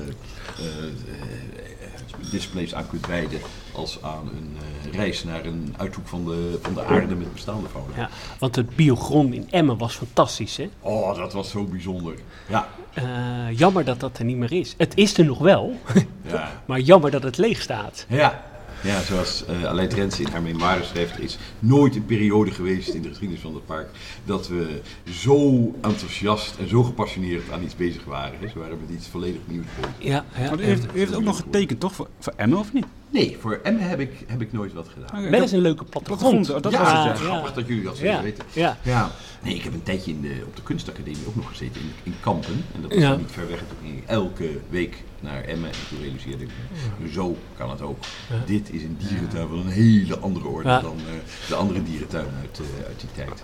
eh, 0.58 0.66
eh, 0.66 2.30
displays 2.30 2.74
aan 2.74 2.88
kunt 2.88 3.06
wijden 3.06 3.40
als 3.72 4.02
aan 4.02 4.28
een 4.36 4.56
reis 4.92 5.24
naar 5.24 5.44
een 5.44 5.74
uithoek 5.76 6.06
van 6.08 6.24
de, 6.24 6.58
van 6.62 6.74
de 6.74 6.84
aarde 6.84 7.14
met 7.14 7.32
bestaande 7.32 7.68
fauna. 7.68 7.96
ja. 7.96 8.10
Want 8.38 8.56
het 8.56 8.76
biogron 8.76 9.32
in 9.32 9.50
Emmen 9.50 9.78
was 9.78 9.94
fantastisch. 9.94 10.56
Hè? 10.56 10.68
Oh, 10.80 11.16
dat 11.16 11.32
was 11.32 11.50
zo 11.50 11.64
bijzonder. 11.64 12.14
Ja, 12.48 12.68
Eh, 12.96 13.58
jammer 13.58 13.84
dat 13.84 14.00
dat 14.00 14.18
er 14.18 14.24
niet 14.24 14.36
meer 14.36 14.52
is. 14.52 14.74
Het 14.76 14.92
is 14.94 15.18
er 15.18 15.24
nog 15.24 15.38
wel, 15.38 15.80
ja, 16.32 16.62
maar 16.64 16.80
jammer 16.80 17.10
dat 17.10 17.22
het 17.22 17.36
leeg 17.36 17.60
staat. 17.60 18.06
ja. 18.08 18.44
Ja, 18.82 19.02
zoals 19.02 19.44
uh, 19.50 19.64
Aleid 19.64 19.92
Rens 19.92 20.20
in 20.20 20.26
haar 20.26 20.42
memoires 20.42 20.88
schrijft, 20.88 21.20
is 21.20 21.38
nooit 21.58 21.96
een 21.96 22.04
periode 22.06 22.50
geweest 22.50 22.88
in 22.88 23.02
de 23.02 23.08
geschiedenis 23.08 23.42
van 23.42 23.54
het 23.54 23.66
park 23.66 23.88
dat 24.24 24.48
we 24.48 24.80
zo 25.10 25.60
enthousiast 25.80 26.56
en 26.58 26.68
zo 26.68 26.82
gepassioneerd 26.82 27.50
aan 27.50 27.62
iets 27.62 27.76
bezig 27.76 28.04
waren. 28.04 28.50
Ze 28.52 28.58
waren 28.58 28.78
met 28.80 28.96
iets 28.96 29.08
volledig 29.08 29.40
nieuws 29.46 29.66
bezig. 29.80 29.92
Ja, 29.98 30.24
ja. 30.38 30.50
Maar 30.50 30.60
u 30.60 30.64
heeft, 30.64 30.84
u 30.94 30.98
heeft 30.98 31.14
ook 31.14 31.22
nog 31.22 31.36
getekend, 31.36 31.80
toch? 31.80 31.94
Voor, 31.94 32.08
voor 32.18 32.32
Emma, 32.36 32.56
of 32.56 32.72
niet? 32.72 32.86
Nee, 33.10 33.36
voor 33.40 33.60
Emmen 33.62 33.88
heb 33.88 34.00
ik, 34.00 34.24
heb 34.26 34.40
ik 34.40 34.52
nooit 34.52 34.72
wat 34.72 34.88
gedaan. 34.88 35.18
Okay, 35.18 35.30
wel 35.30 35.40
eens 35.40 35.52
een 35.52 35.60
leuke 35.60 35.84
plattegrond. 35.84 36.46
Dat 36.46 36.72
ja, 36.72 36.78
was 36.78 37.08
het, 37.08 37.18
ja. 37.18 37.24
Grappig 37.24 37.52
dat 37.52 37.66
jullie 37.66 37.82
dat 37.82 37.96
zo 37.96 38.04
ja. 38.04 38.22
weten. 38.22 38.44
Ja. 38.52 38.76
ja. 38.82 39.10
Nee, 39.42 39.54
ik 39.54 39.62
heb 39.62 39.72
een 39.72 39.82
tijdje 39.82 40.10
in 40.10 40.20
de, 40.20 40.42
op 40.46 40.56
de 40.56 40.62
kunstacademie 40.62 41.26
ook 41.26 41.36
nog 41.36 41.48
gezeten 41.48 41.80
in, 41.80 41.90
in 42.02 42.14
Kampen. 42.20 42.64
En 42.74 42.82
dat 42.82 42.94
was 42.94 43.18
niet 43.18 43.30
ver 43.30 43.48
weg. 43.48 43.58
En 43.58 43.66
toen 43.68 43.78
ging 43.82 43.98
ik 43.98 44.08
elke 44.08 44.58
week 44.68 45.04
naar 45.20 45.44
Emmen. 45.44 45.70
En 45.70 45.76
toen 45.88 46.00
realiseerde 46.00 46.44
ik 46.44 46.50
me, 46.98 47.08
zo 47.12 47.36
kan 47.56 47.70
het 47.70 47.82
ook. 47.82 47.98
Dit 48.46 48.72
is 48.72 48.82
een 48.82 48.96
dierentuin 49.08 49.48
van 49.48 49.58
een 49.58 49.68
hele 49.68 50.18
andere 50.18 50.46
orde 50.46 50.80
dan 50.82 50.96
uh, 50.96 51.48
de 51.48 51.54
andere 51.54 51.82
dierentuin 51.82 52.26
uit, 52.40 52.60
uh, 52.60 52.86
uit 52.86 53.00
die 53.00 53.08
tijd. 53.14 53.42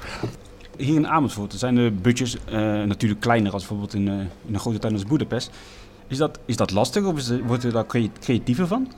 Hier 0.77 0.95
in 0.95 1.09
Amersfoort 1.09 1.53
zijn 1.53 1.75
de 1.75 1.93
budgets 2.03 2.37
uh, 2.47 2.53
natuurlijk 2.83 3.21
kleiner 3.21 3.53
als 3.53 3.67
bijvoorbeeld 3.67 3.95
in, 3.95 4.09
in 4.47 4.55
een 4.55 4.61
grote 4.61 4.79
tuin 4.79 4.93
als 4.93 5.05
Boedapest. 5.05 5.51
Is 6.07 6.17
dat, 6.17 6.39
is 6.45 6.57
dat 6.57 6.71
lastig 6.71 7.05
of 7.05 7.17
is 7.17 7.29
er, 7.29 7.43
wordt 7.47 7.65
u 7.65 7.71
daar 7.71 7.87
creatiever 8.21 8.67
van? 8.67 8.93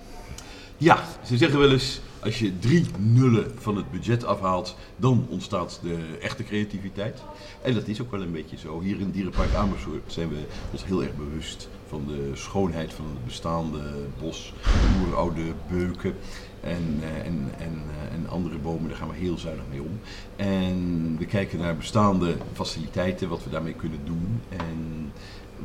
Ja, 0.84 1.04
ze 1.22 1.36
zeggen 1.36 1.58
wel 1.58 1.70
eens, 1.70 2.00
als 2.22 2.38
je 2.38 2.58
drie 2.58 2.86
nullen 2.98 3.52
van 3.58 3.76
het 3.76 3.90
budget 3.90 4.24
afhaalt, 4.24 4.76
dan 4.96 5.26
ontstaat 5.28 5.80
de 5.82 5.98
echte 6.20 6.44
creativiteit. 6.44 7.22
En 7.62 7.74
dat 7.74 7.88
is 7.88 8.00
ook 8.00 8.10
wel 8.10 8.22
een 8.22 8.32
beetje 8.32 8.56
zo. 8.56 8.80
Hier 8.80 9.00
in 9.00 9.10
Dierenpark 9.10 9.54
Amersfoort 9.54 10.12
zijn 10.12 10.28
we 10.28 10.44
ons 10.72 10.84
heel 10.84 11.02
erg 11.02 11.16
bewust 11.16 11.68
van 11.88 12.04
de 12.06 12.30
schoonheid 12.34 12.92
van 12.92 13.04
het 13.04 13.24
bestaande 13.24 13.80
bos, 14.20 14.52
de 14.62 15.04
oeroude 15.06 15.42
beuken. 15.70 16.14
En, 16.60 17.00
en, 17.24 17.50
en, 17.58 17.82
en 18.12 18.28
andere 18.28 18.58
bomen, 18.58 18.88
daar 18.88 18.98
gaan 18.98 19.08
we 19.08 19.14
heel 19.14 19.38
zuinig 19.38 19.64
mee 19.70 19.82
om. 19.82 20.00
En 20.36 21.16
we 21.18 21.26
kijken 21.26 21.58
naar 21.58 21.76
bestaande 21.76 22.36
faciliteiten, 22.52 23.28
wat 23.28 23.44
we 23.44 23.50
daarmee 23.50 23.74
kunnen 23.74 24.00
doen. 24.04 24.40
En 24.48 25.12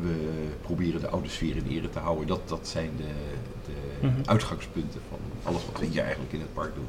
we 0.02 0.48
proberen 0.62 1.02
de 1.02 1.08
oude 1.08 1.30
sfeer 1.30 1.56
in 1.56 1.68
ere 1.70 1.90
te 1.90 2.00
houden. 2.00 2.28
Dat, 2.28 2.50
dat 2.50 2.68
zijn 2.68 2.90
de, 2.98 3.04
de 3.66 4.08
mm 4.08 4.14
-hmm. 4.14 4.22
uitgangspunten 4.26 5.02
van 5.10 5.20
alles 5.44 5.62
wat 5.72 5.80
we 5.80 5.86
hier 5.86 6.02
eigenlijk 6.02 6.34
in 6.34 6.40
het 6.40 6.54
park 6.54 6.76
doen. 6.76 6.88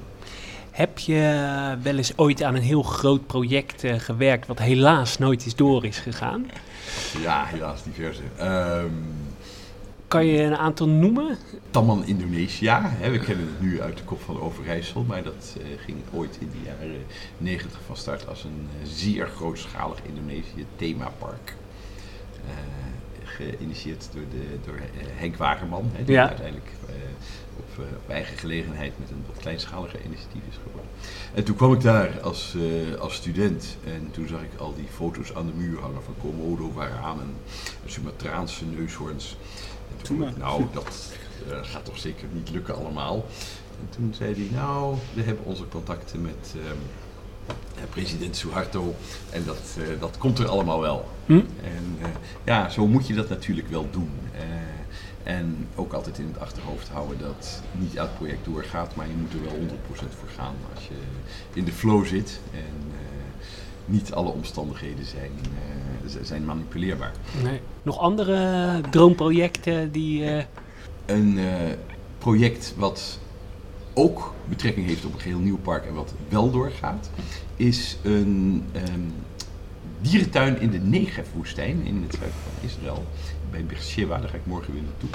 Heb 0.71 0.99
je 0.99 1.77
wel 1.83 1.97
eens 1.97 2.13
ooit 2.17 2.43
aan 2.43 2.55
een 2.55 2.63
heel 2.63 2.83
groot 2.83 3.27
project 3.27 3.85
uh, 3.85 3.95
gewerkt 3.99 4.47
wat 4.47 4.59
helaas 4.59 5.19
nooit 5.19 5.45
eens 5.45 5.57
door 5.57 5.85
is 5.85 5.99
gegaan? 5.99 6.51
Ja, 7.23 7.45
helaas 7.45 7.83
diverse. 7.83 8.23
Um, 8.41 9.05
kan 10.11 10.27
je 10.27 10.43
een 10.43 10.57
aantal 10.57 10.89
noemen? 10.89 11.37
Taman 11.71 12.05
Indonesië. 12.05 12.71
Hè, 12.83 13.11
we 13.11 13.19
kennen 13.19 13.47
het 13.47 13.61
nu 13.61 13.81
uit 13.81 13.97
de 13.97 14.05
kop 14.05 14.21
van 14.21 14.41
Overijssel, 14.41 15.03
maar 15.03 15.23
dat 15.23 15.57
uh, 15.59 15.65
ging 15.85 15.99
ooit 16.13 16.37
in 16.41 16.51
de 16.51 16.71
jaren 16.71 17.05
90 17.39 17.81
van 17.87 17.97
start 17.97 18.29
als 18.29 18.45
een 18.45 18.69
uh, 18.81 18.89
zeer 18.89 19.27
grootschalig 19.27 19.99
Indonesië 20.03 20.67
themapark. 20.77 21.55
Uh, 22.45 22.51
geïnitieerd 23.41 24.09
door, 24.13 24.23
de, 24.31 24.59
door 24.65 24.75
uh, 24.75 24.83
Henk 25.15 25.37
Wagerman, 25.37 25.91
hè, 25.93 26.05
die 26.05 26.15
ja. 26.15 26.27
uiteindelijk 26.27 26.71
uh, 26.89 26.95
op, 27.57 27.69
uh, 27.79 27.85
op, 27.97 28.11
eigen 28.11 28.39
gelegenheid 28.39 28.93
met 28.99 29.11
een 29.11 29.25
wat 29.27 29.37
kleinschaliger 29.43 30.01
initiatief 30.05 30.43
is 30.51 30.57
geworden. 30.63 30.91
En 31.35 31.45
toen 31.45 31.57
kwam 31.57 31.73
ik 31.73 31.81
daar 31.81 32.21
als, 32.21 32.57
als 32.99 33.15
student 33.15 33.77
en 33.85 34.09
toen 34.11 34.29
zag 34.29 34.41
ik 34.41 34.61
al 34.61 34.75
die 34.75 34.89
foto's 34.95 35.35
aan 35.35 35.47
de 35.47 35.53
muur 35.53 35.81
hangen 35.81 36.03
van 36.03 36.15
Komodo, 36.21 36.73
waranen, 36.73 37.35
Sumatraanse 37.87 38.65
neushoorns. 38.65 39.37
En 39.97 40.05
toen 40.05 40.19
dacht 40.19 40.33
ik, 40.33 40.39
nou, 40.39 40.65
dat 40.73 41.11
gaat 41.63 41.85
toch 41.85 41.99
zeker 41.99 42.29
niet 42.33 42.51
lukken 42.51 42.75
allemaal. 42.77 43.27
En 43.81 43.89
toen 43.91 44.15
zei 44.15 44.35
hij, 44.35 44.59
nou, 44.59 44.97
we 45.15 45.23
hebben 45.23 45.45
onze 45.45 45.69
contacten 45.69 46.23
met 46.23 46.55
um, 46.57 46.79
president 47.91 48.37
Suharto. 48.37 48.95
En 49.31 49.45
dat, 49.45 49.77
uh, 49.79 50.01
dat 50.01 50.19
komt 50.19 50.39
er 50.39 50.49
allemaal 50.49 50.81
wel. 50.81 51.09
Hm? 51.27 51.33
En 51.63 51.99
uh, 52.01 52.07
ja, 52.45 52.69
zo 52.69 52.87
moet 52.87 53.07
je 53.07 53.15
dat 53.15 53.29
natuurlijk 53.29 53.69
wel 53.69 53.87
doen. 53.91 54.11
En 55.23 55.69
ook 55.75 55.93
altijd 55.93 56.19
in 56.19 56.27
het 56.27 56.41
achterhoofd 56.41 56.89
houden 56.89 57.19
dat 57.19 57.63
niet 57.73 57.95
elk 57.95 58.15
project 58.17 58.45
doorgaat, 58.45 58.95
maar 58.95 59.07
je 59.07 59.15
moet 59.15 59.33
er 59.33 59.43
wel 59.43 59.53
100% 59.53 59.79
voor 59.95 60.29
gaan 60.37 60.55
als 60.75 60.85
je 60.85 60.95
in 61.53 61.65
de 61.65 61.73
flow 61.73 62.07
zit. 62.07 62.41
En 62.53 62.93
niet 63.85 64.13
alle 64.13 64.31
omstandigheden 64.31 65.05
zijn, 65.05 65.31
zijn 66.23 66.45
manipuleerbaar. 66.45 67.13
Nee. 67.43 67.61
Nog 67.83 67.99
andere 67.99 68.81
droomprojecten 68.91 69.93
die. 69.93 70.45
Een 71.07 71.39
project 72.19 72.75
wat 72.77 73.19
ook 73.95 74.35
betrekking 74.45 74.87
heeft 74.87 75.05
op 75.05 75.15
een 75.15 75.21
geheel 75.21 75.39
nieuw 75.39 75.59
park 75.59 75.87
en 75.87 75.95
wat 75.95 76.15
wel 76.29 76.51
doorgaat, 76.51 77.11
is 77.57 77.97
een 78.03 78.65
um, 78.93 79.13
dierentuin 80.01 80.61
in 80.61 80.71
de 80.71 80.79
Negev-woestijn 80.79 81.85
in 81.85 82.03
het 82.03 82.15
zuiden 82.15 82.39
van 82.43 82.69
Israël, 82.69 83.05
bij 83.51 83.65
Beersheba. 83.65 84.19
Daar 84.19 84.29
ga 84.29 84.37
ik 84.37 84.47
morgen 84.47 84.73
weer 84.73 84.83
naartoe. 84.83 85.11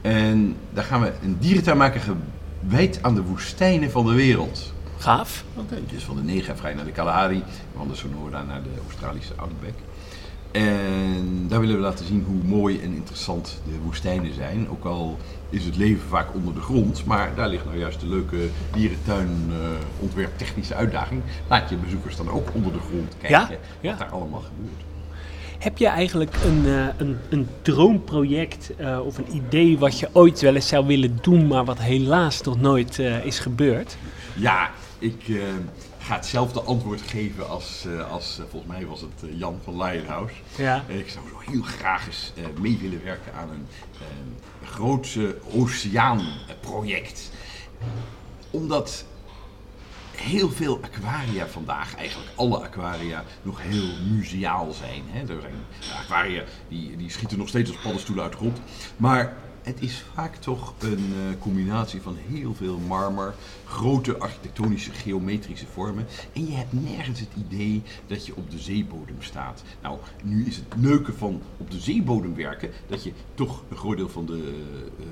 En 0.00 0.56
daar 0.72 0.84
gaan 0.84 1.00
we 1.00 1.12
een 1.22 1.36
dierentuin 1.38 1.76
maken 1.76 2.00
gewijd 2.60 2.98
aan 3.02 3.14
de 3.14 3.22
woestijnen 3.22 3.90
van 3.90 4.06
de 4.06 4.14
wereld. 4.14 4.72
Gaaf. 4.98 5.44
Oké. 5.54 5.60
Okay. 5.60 5.84
Dus 5.90 6.04
van 6.04 6.16
de 6.16 6.22
Negev 6.22 6.60
ga 6.60 6.68
je 6.68 6.74
naar 6.74 6.84
de 6.84 6.90
Kalahari, 6.90 7.42
van 7.76 7.88
de 7.88 7.94
Sonora 7.94 8.42
naar 8.42 8.62
de 8.62 8.80
Australische 8.86 9.32
Outback. 9.36 9.74
En 10.58 11.44
daar 11.48 11.60
willen 11.60 11.76
we 11.76 11.82
laten 11.82 12.06
zien 12.06 12.24
hoe 12.26 12.58
mooi 12.58 12.80
en 12.80 12.94
interessant 12.94 13.60
de 13.64 13.78
woestijnen 13.84 14.34
zijn. 14.34 14.68
Ook 14.70 14.84
al 14.84 15.18
is 15.50 15.64
het 15.64 15.76
leven 15.76 16.08
vaak 16.08 16.34
onder 16.34 16.54
de 16.54 16.60
grond, 16.60 17.04
maar 17.04 17.34
daar 17.34 17.48
ligt 17.48 17.64
nou 17.64 17.78
juist 17.78 18.00
de 18.00 18.08
leuke 18.08 18.36
dierentuin 18.72 19.46
uh, 19.50 19.56
ontwerptechnische 19.98 20.74
uitdaging. 20.74 21.22
Laat 21.48 21.68
je 21.68 21.76
bezoekers 21.76 22.16
dan 22.16 22.30
ook 22.30 22.48
onder 22.54 22.72
de 22.72 22.78
grond 22.78 23.16
kijken 23.20 23.38
ja? 23.38 23.58
Ja. 23.80 23.90
wat 23.90 23.98
daar 23.98 24.08
allemaal 24.08 24.40
gebeurt. 24.40 24.82
Heb 25.58 25.78
je 25.78 25.86
eigenlijk 25.86 26.34
een, 26.44 26.64
uh, 26.64 26.86
een, 26.96 27.16
een 27.28 27.48
droomproject 27.62 28.70
uh, 28.80 29.00
of 29.04 29.18
een 29.18 29.34
idee 29.34 29.78
wat 29.78 29.98
je 29.98 30.08
ooit 30.12 30.40
wel 30.40 30.54
eens 30.54 30.68
zou 30.68 30.86
willen 30.86 31.18
doen, 31.20 31.46
maar 31.46 31.64
wat 31.64 31.78
helaas 31.78 32.42
nog 32.42 32.60
nooit 32.60 32.98
is 33.24 33.38
gebeurd? 33.38 33.96
Ja, 34.34 34.70
ik 34.98 35.40
ga 36.08 36.14
hetzelfde 36.14 36.60
antwoord 36.60 37.00
geven 37.00 37.48
als, 37.48 37.84
uh, 37.86 38.10
als 38.10 38.38
uh, 38.40 38.44
volgens 38.50 38.72
mij 38.72 38.86
was 38.86 39.00
het 39.00 39.22
uh, 39.24 39.38
Jan 39.38 39.60
van 39.64 39.82
Lionhouse. 39.82 40.34
Ja. 40.56 40.84
ik 40.86 41.08
zou 41.08 41.28
zo 41.28 41.50
heel 41.50 41.62
graag 41.62 42.06
eens 42.06 42.32
mee 42.60 42.78
willen 42.80 43.04
werken 43.04 43.34
aan 43.34 43.50
een 43.50 43.66
grootse 44.64 45.36
oceaanproject. 45.52 47.30
Omdat 48.50 49.04
heel 50.16 50.50
veel 50.50 50.80
aquaria 50.82 51.46
vandaag, 51.46 51.94
eigenlijk 51.94 52.30
alle 52.34 52.58
aquaria, 52.58 53.24
nog 53.42 53.62
heel 53.62 53.88
museaal 54.10 54.72
zijn. 54.72 55.02
Hè. 55.06 55.20
Er 55.20 55.40
zijn 55.40 55.64
aquaria 56.02 56.42
die, 56.68 56.96
die 56.96 57.10
schieten 57.10 57.38
nog 57.38 57.48
steeds 57.48 57.70
als 57.70 57.80
paddenstoelen 57.80 58.24
uit 58.24 58.32
de 58.32 58.38
grond. 58.38 58.60
Maar 58.96 59.36
het 59.68 59.80
is 59.80 60.04
vaak 60.14 60.36
toch 60.36 60.74
een 60.78 61.12
uh, 61.12 61.40
combinatie 61.40 62.02
van 62.02 62.16
heel 62.28 62.54
veel 62.54 62.78
marmer, 62.78 63.34
grote 63.64 64.18
architectonische 64.18 64.92
geometrische 64.92 65.66
vormen. 65.66 66.06
En 66.32 66.46
je 66.46 66.52
hebt 66.52 66.72
nergens 66.72 67.20
het 67.20 67.28
idee 67.46 67.82
dat 68.06 68.26
je 68.26 68.36
op 68.36 68.50
de 68.50 68.58
zeebodem 68.58 69.16
staat. 69.22 69.62
Nou, 69.82 69.98
nu 70.24 70.46
is 70.46 70.56
het 70.56 70.64
leuke 70.76 71.12
van 71.12 71.42
op 71.56 71.70
de 71.70 71.78
zeebodem 71.78 72.34
werken 72.34 72.70
dat 72.86 73.02
je 73.02 73.12
toch 73.34 73.62
een 73.68 73.76
groot 73.76 73.96
deel 73.96 74.08
van 74.08 74.26
de 74.26 74.54
uh, 74.98 75.06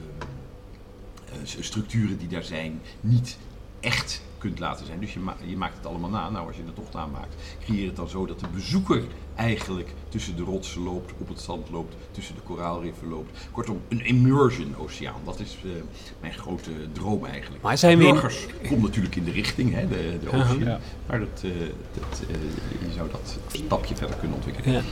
uh, 1.32 1.60
structuren 1.60 2.18
die 2.18 2.28
daar 2.28 2.44
zijn 2.44 2.80
niet 3.00 3.38
echt 3.80 4.22
kunt 4.38 4.58
laten 4.58 4.86
zijn. 4.86 5.00
Dus 5.00 5.12
je, 5.12 5.20
je, 5.44 5.56
maakt 5.56 5.76
het 5.76 5.86
allemaal 5.86 6.10
na. 6.10 6.30
Nou, 6.30 6.46
als 6.46 6.56
je 6.56 6.62
het 6.66 6.74
toch 6.74 6.92
namaakt, 6.92 7.34
creëer 7.64 7.86
het 7.86 7.96
dan 7.96 8.08
zo 8.08 8.26
dat 8.26 8.40
de 8.40 8.48
bezoeker 8.54 9.04
eigenlijk 9.36 9.88
tussen 10.08 10.36
de 10.36 10.42
rotsen 10.42 10.82
loopt, 10.82 11.12
op 11.18 11.28
het 11.28 11.40
zand 11.40 11.70
loopt, 11.70 11.94
tussen 12.10 12.34
de 12.34 12.40
koraalriffen 12.40 13.08
loopt. 13.08 13.48
Kortom, 13.52 13.80
een 13.88 14.04
immersion 14.04 14.76
oceaan. 14.76 15.20
Dat 15.24 15.40
is 15.40 15.56
uh, 15.64 15.72
mijn 16.20 16.32
grote 16.32 16.70
droom 16.92 17.24
eigenlijk. 17.24 17.62
Maar 17.62 17.78
zijn 17.78 17.98
Burgers 17.98 18.46
in... 18.60 18.68
komt 18.68 18.82
natuurlijk 18.82 19.16
in 19.16 19.24
de 19.24 19.30
richting, 19.30 19.74
hè, 19.74 19.88
de, 19.88 20.18
de 20.22 20.28
oceaan. 20.28 20.58
Ja. 20.58 20.80
Maar 21.06 21.18
dat, 21.18 21.42
uh, 21.44 21.52
dat, 21.94 22.22
uh, 22.30 22.36
je 22.86 22.94
zou 22.94 23.10
dat 23.10 23.38
een 23.52 23.64
stapje 23.64 23.96
verder 23.96 24.16
kunnen 24.16 24.36
ontwikkelen. 24.36 24.72
Ja. 24.72 24.82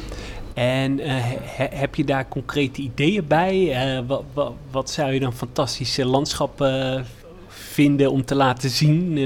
En 0.54 0.98
he, 0.98 1.66
heb 1.70 1.94
je 1.94 2.04
daar 2.04 2.28
concrete 2.28 2.80
ideeën 2.80 3.26
bij? 3.26 4.04
Wat, 4.06 4.24
wat, 4.32 4.52
wat, 4.70 4.90
zou 4.90 5.12
je 5.12 5.20
dan 5.20 5.32
fantastische 5.32 6.04
landschappen 6.04 7.06
vinden 7.48 8.10
om 8.10 8.24
te 8.24 8.34
laten 8.34 8.70
zien? 8.70 9.18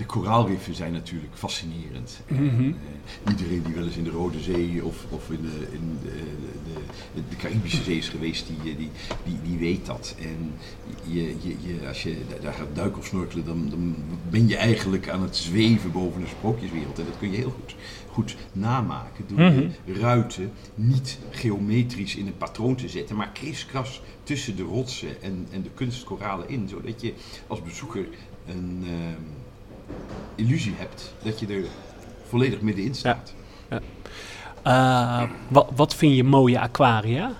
De 0.00 0.06
koraalriffen 0.06 0.74
zijn 0.74 0.92
natuurlijk 0.92 1.34
fascinerend. 1.34 2.20
En, 2.26 2.44
Mhm. 2.44 2.62
eh, 3.24 3.30
iedereen 3.30 3.62
die 3.62 3.74
wel 3.74 3.84
eens 3.84 3.96
in 3.96 4.04
de 4.04 4.10
Rode 4.10 4.40
Zee 4.40 4.84
of, 4.84 5.04
of 5.08 5.30
in, 5.30 5.42
de, 5.42 5.66
in 5.72 5.98
de, 6.02 6.10
de, 7.14 7.20
de 7.28 7.36
Caribische 7.36 7.82
Zee 7.82 7.96
is 7.96 8.08
geweest, 8.08 8.46
die, 8.46 8.76
die, 8.76 8.90
die, 9.24 9.38
die 9.42 9.58
weet 9.58 9.86
dat. 9.86 10.14
En 10.18 10.52
je, 11.12 11.22
je, 11.22 11.56
je, 11.60 11.88
als 11.88 12.02
je 12.02 12.16
da- 12.28 12.38
daar 12.42 12.52
gaat 12.52 12.74
duiken 12.74 12.98
of 12.98 13.06
snorkelen, 13.06 13.44
dan, 13.44 13.68
dan 13.70 13.96
ben 14.30 14.48
je 14.48 14.56
eigenlijk 14.56 15.08
aan 15.08 15.22
het 15.22 15.36
zweven 15.36 15.92
boven 15.92 16.20
een 16.22 16.28
sprookjeswereld. 16.28 16.98
En 16.98 17.04
dat 17.04 17.18
kun 17.18 17.30
je 17.30 17.36
heel 17.36 17.50
goed, 17.60 17.74
goed 18.10 18.36
namaken 18.52 19.24
door 19.28 19.38
Mhm. 19.40 19.68
de 19.84 19.94
ruiten 19.94 20.52
niet 20.74 21.18
geometrisch 21.30 22.16
in 22.16 22.26
een 22.26 22.36
patroon 22.36 22.74
te 22.74 22.88
zetten, 22.88 23.16
maar 23.16 23.30
kriskras 23.32 24.02
tussen 24.22 24.56
de 24.56 24.62
rotsen 24.62 25.22
en, 25.22 25.46
en 25.50 25.62
de 25.62 25.70
kunstkoralen 25.74 26.48
in. 26.48 26.68
Zodat 26.68 27.00
je 27.00 27.12
als 27.46 27.62
bezoeker 27.62 28.08
een 28.46 28.82
ehm, 28.86 29.22
illusie 30.34 30.74
hebt 30.76 31.14
dat 31.22 31.40
je 31.40 31.46
er 31.46 31.64
volledig 32.28 32.60
middenin 32.60 32.94
staat. 32.94 33.34
Eh, 34.62 35.30
wat, 35.48 35.70
wat 35.74 35.94
vind 35.94 36.16
je 36.16 36.24
mooie 36.24 36.60
aquaria? 36.60 37.32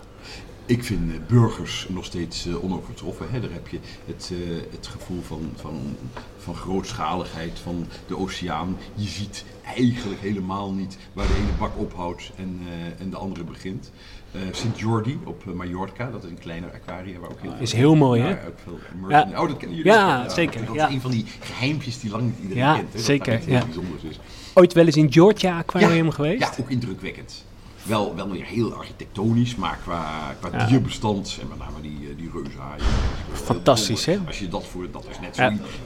Ik 0.66 0.84
vind 0.84 1.12
eh, 1.12 1.16
burgers 1.26 1.86
nog 1.88 2.04
steeds 2.04 2.46
eh, 2.46 2.64
onovertroffen. 2.64 3.30
Hè. 3.30 3.40
Daar 3.40 3.52
heb 3.52 3.68
je 3.68 3.78
het, 4.06 4.32
het 4.70 4.86
gevoel 4.86 5.22
van, 5.22 5.52
van, 5.56 5.96
van 6.38 6.54
grootschaligheid 6.54 7.58
van 7.58 7.86
de 8.06 8.16
oceaan. 8.16 8.76
Je 8.94 9.08
ziet 9.08 9.44
eigenlijk 9.64 10.20
helemaal 10.20 10.72
niet 10.72 10.98
waar 11.12 11.26
de 11.26 11.34
ene 11.34 11.58
bak 11.58 11.78
ophoudt 11.78 12.32
en, 12.36 12.60
en 12.98 13.10
de 13.10 13.16
andere 13.16 13.44
begint. 13.44 13.90
Eh 14.32 14.40
Sint 14.52 14.78
Jordi 14.78 15.18
op 15.24 15.42
eh, 15.46 15.52
Mallorca, 15.52 16.10
dat 16.10 16.24
is 16.24 16.30
een 16.30 16.38
kleiner 16.38 16.70
aquarium 16.72 17.20
waar 17.20 17.30
ook 17.30 17.40
heel 17.40 17.54
Is 17.58 17.72
heel 17.72 17.94
mooi, 17.94 18.20
hè? 18.22 18.28
Ja, 18.28 18.38
ook 18.46 18.58
veel 18.64 18.78
Ja. 19.08 19.28
Oh, 19.40 19.48
dat 19.48 19.56
kennen 19.56 19.76
jullie 19.76 19.92
Ja, 19.92 20.22
ook. 20.24 20.30
zeker, 20.30 20.64
Dat 20.66 20.74
ja. 20.74 20.88
is 20.88 20.94
een 20.94 21.00
van 21.00 21.10
die 21.10 21.24
geheimpjes 21.40 22.00
die 22.00 22.10
lang 22.10 22.22
niet 22.22 22.34
iedereen 22.42 22.62
Ja, 22.64 22.74
kent. 22.74 22.92
Hè, 22.92 22.98
zeker, 23.00 23.40
ja. 23.50 23.64
bijzonders 23.64 24.02
is. 24.02 24.18
Ooit 24.54 24.72
wel 24.72 24.86
eens 24.86 24.96
in 24.96 25.12
Georgia 25.12 25.58
Aquarium 25.58 26.10
geweest? 26.10 26.40
Ja, 26.40 26.50
ook 26.60 26.70
indrukwekkend. 26.70 27.44
Wel, 27.82 28.14
wel 28.16 28.30
weer 28.30 28.44
heel 28.44 28.74
architectonisch, 28.74 29.54
maar 29.56 29.78
qua, 29.82 30.34
qua 30.40 30.66
dierbestand 30.66 31.38
en 31.40 31.48
met 31.48 31.58
name 31.58 31.80
die, 31.82 31.98
eh, 32.10 32.16
die 32.16 32.30
reuzenhaaien. 32.32 32.84
Fantastisch, 33.32 34.04
hè? 34.04 34.18
Als 34.26 34.38
je 34.38 34.48
dat 34.48 34.66
voor, 34.66 34.90
dat 34.92 35.06
is 35.10 35.20
net 35.20 35.36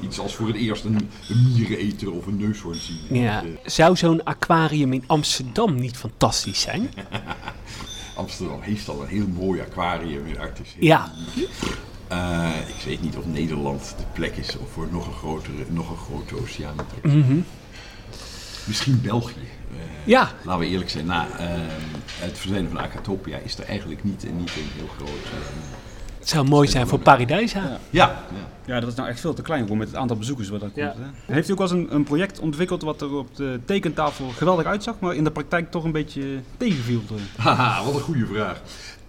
zoiets 0.01 0.19
als 0.19 0.35
voor 0.35 0.47
het 0.47 0.57
eerst 0.57 0.85
een, 0.85 1.11
een 1.29 1.53
miereneter 1.53 2.13
of 2.13 2.27
een 2.27 2.37
neushoorn 2.37 2.79
zien. 2.79 3.21
Ja. 3.21 3.43
Zou 3.65 3.97
zo'n 3.97 4.25
aquarium 4.25 4.93
in 4.93 5.05
Amsterdam 5.07 5.75
niet 5.75 5.97
fantastisch 5.97 6.61
zijn? 6.61 6.89
Amsterdam 8.14 8.61
heeft 8.61 8.88
al 8.88 9.02
een 9.02 9.09
heel 9.09 9.26
mooi 9.26 9.61
aquarium 9.61 10.26
in 10.26 10.38
Arctis. 10.38 10.75
Ja. 10.78 11.12
Eh, 12.09 12.49
ik 12.66 12.85
weet 12.85 13.02
niet 13.02 13.16
of 13.16 13.26
Nederland 13.26 13.94
de 13.99 14.04
plek 14.12 14.37
is 14.37 14.56
voor 14.73 14.88
nog 14.90 15.06
een 15.06 15.12
grotere, 15.12 15.64
nog 15.68 15.90
een 15.90 15.97
grote 15.97 16.37
oceaan. 16.42 16.76
Mhm. 17.02 17.38
Misschien 18.64 19.00
België. 19.00 19.35
Eh, 19.71 20.06
Ja. 20.06 20.33
Laten 20.42 20.61
we 20.61 20.66
eerlijk 20.66 20.90
zijn, 20.90 21.06
na 21.06 21.28
eh, 21.38 21.49
het 22.18 22.38
verdwijnen 22.38 22.71
van 22.71 22.80
Acatopia 22.80 23.37
is 23.38 23.59
er 23.59 23.64
eigenlijk 23.64 24.04
niet, 24.04 24.23
niet 24.23 24.50
een 24.56 24.71
heel 24.76 24.88
groot... 24.97 25.26
Het 26.25 26.33
zou 26.33 26.49
mooi 26.49 26.69
zijn 26.69 26.87
voor 26.87 26.99
Paradijsa. 26.99 27.61
Ja. 27.61 27.78
ja, 27.90 28.25
ja. 28.64 28.81
Dat 28.81 28.88
is 28.88 28.95
nou 28.95 29.09
echt 29.09 29.21
veel 29.21 29.35
te 29.35 29.43
klein 29.43 29.66
voor 29.66 29.76
met 29.76 29.87
het 29.87 29.97
aantal 29.97 30.16
bezoekers 30.16 30.49
wat 30.49 30.61
dat 30.61 30.71
Ja. 30.75 30.88
komt. 30.88 31.04
Hè? 31.26 31.35
Heeft 31.35 31.49
u 31.49 31.52
ook 31.52 31.59
wel 31.59 31.71
eens 31.71 31.76
een, 31.76 31.95
een 31.95 32.04
project 32.04 32.38
ontwikkeld 32.38 32.83
wat 32.83 33.00
er 33.02 33.12
op 33.14 33.37
de 33.37 33.61
tekentafel 33.64 34.28
geweldig 34.28 34.64
uitzag, 34.66 34.95
maar 34.99 35.14
in 35.14 35.25
de 35.25 35.31
praktijk 35.31 35.71
toch 35.71 35.85
een 35.85 35.93
beetje 35.93 36.40
tegenviel? 36.57 37.02
Haha, 37.37 37.85
wat 37.85 37.95
een 37.95 38.00
goede 38.00 38.26
vraag. 38.26 38.61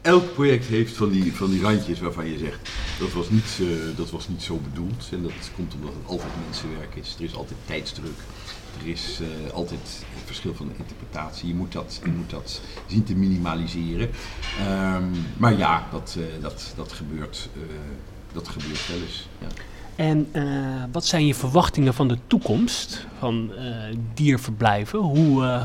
Elk 0.01 0.33
project 0.33 0.65
heeft 0.65 0.97
van 0.97 1.09
die, 1.09 1.33
van 1.35 1.49
die 1.49 1.61
randjes 1.61 1.99
waarvan 1.99 2.25
je 2.31 2.37
zegt, 2.37 2.69
dat 2.99 3.13
was, 3.13 3.29
niet, 3.29 3.57
eh, 3.59 3.67
dat 3.97 4.09
was 4.11 4.27
niet 4.27 4.43
zo 4.43 4.59
bedoeld. 4.69 5.07
En 5.11 5.21
dat 5.23 5.31
komt 5.55 5.73
omdat 5.73 5.93
het 5.93 6.07
altijd 6.11 6.31
mensenwerk 6.45 6.95
is. 6.95 7.15
Er 7.17 7.23
is 7.23 7.35
altijd 7.35 7.59
tijdsdruk. 7.65 8.19
Er 8.81 8.87
is 8.87 9.19
eh, 9.21 9.53
altijd 9.53 10.05
een 10.15 10.25
verschil 10.25 10.53
van 10.53 10.71
interpretatie. 10.77 11.47
Je 11.47 11.55
moet 11.55 11.71
dat, 11.71 12.01
je 12.03 12.11
moet 12.11 12.29
dat 12.29 12.61
zien 12.87 13.03
te 13.03 13.15
minimaliseren. 13.15 14.09
Ehm, 14.59 15.03
maar 15.37 15.57
ja, 15.57 15.87
dat, 15.91 16.15
eh, 16.19 16.41
dat, 16.41 16.73
dat, 16.75 16.91
gebeurt, 16.91 17.49
eh, 17.55 17.61
dat 18.33 18.47
gebeurt 18.47 18.87
wel 18.87 18.97
eens. 18.97 19.27
Ja. 19.39 19.47
En 19.95 20.27
wat 20.91 21.05
zijn 21.05 21.25
je 21.25 21.35
verwachtingen 21.35 21.93
van 21.93 22.07
de 22.07 22.17
toekomst 22.27 23.05
van 23.19 23.51
dierverblijven? 24.13 24.99
Hoe, 24.99 25.61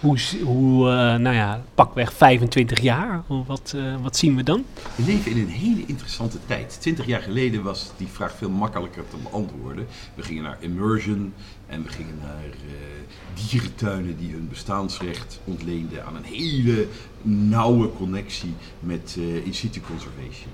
hoe, 0.00 0.88
eh, 0.88 1.16
nou 1.16 1.34
ja, 1.34 1.64
pakweg 1.74 2.12
25 2.12 2.80
jaar, 2.80 3.22
wat, 3.26 3.72
eh, 3.76 4.02
wat 4.02 4.16
zien 4.16 4.36
we 4.36 4.42
dan? 4.42 4.64
We 4.94 5.02
leven 5.04 5.30
in 5.30 5.38
een 5.38 5.48
hele 5.48 5.86
interessante 5.86 6.38
tijd. 6.46 6.80
Twintig 6.80 7.06
jaar 7.06 7.22
geleden 7.22 7.62
was 7.62 7.90
die 7.96 8.06
vraag 8.06 8.34
veel 8.36 8.50
makkelijker 8.50 9.04
te 9.08 9.16
beantwoorden. 9.16 9.86
We 10.14 10.22
gingen 10.22 10.42
naar 10.42 10.56
immersion 10.60 11.34
en 11.66 11.82
we 11.82 11.88
gingen 11.88 12.18
naar 12.22 12.44
eh, 12.44 13.48
dierentuinen 13.48 14.16
die 14.16 14.32
hun 14.32 14.48
bestaansrecht 14.48 15.40
ontleenden 15.44 16.06
aan 16.06 16.16
een 16.16 16.24
hele 16.24 16.86
nauwe 17.22 17.92
connectie 17.92 18.54
met 18.80 19.18
in 19.44 19.54
situ 19.54 19.80
conservation. 19.80 20.52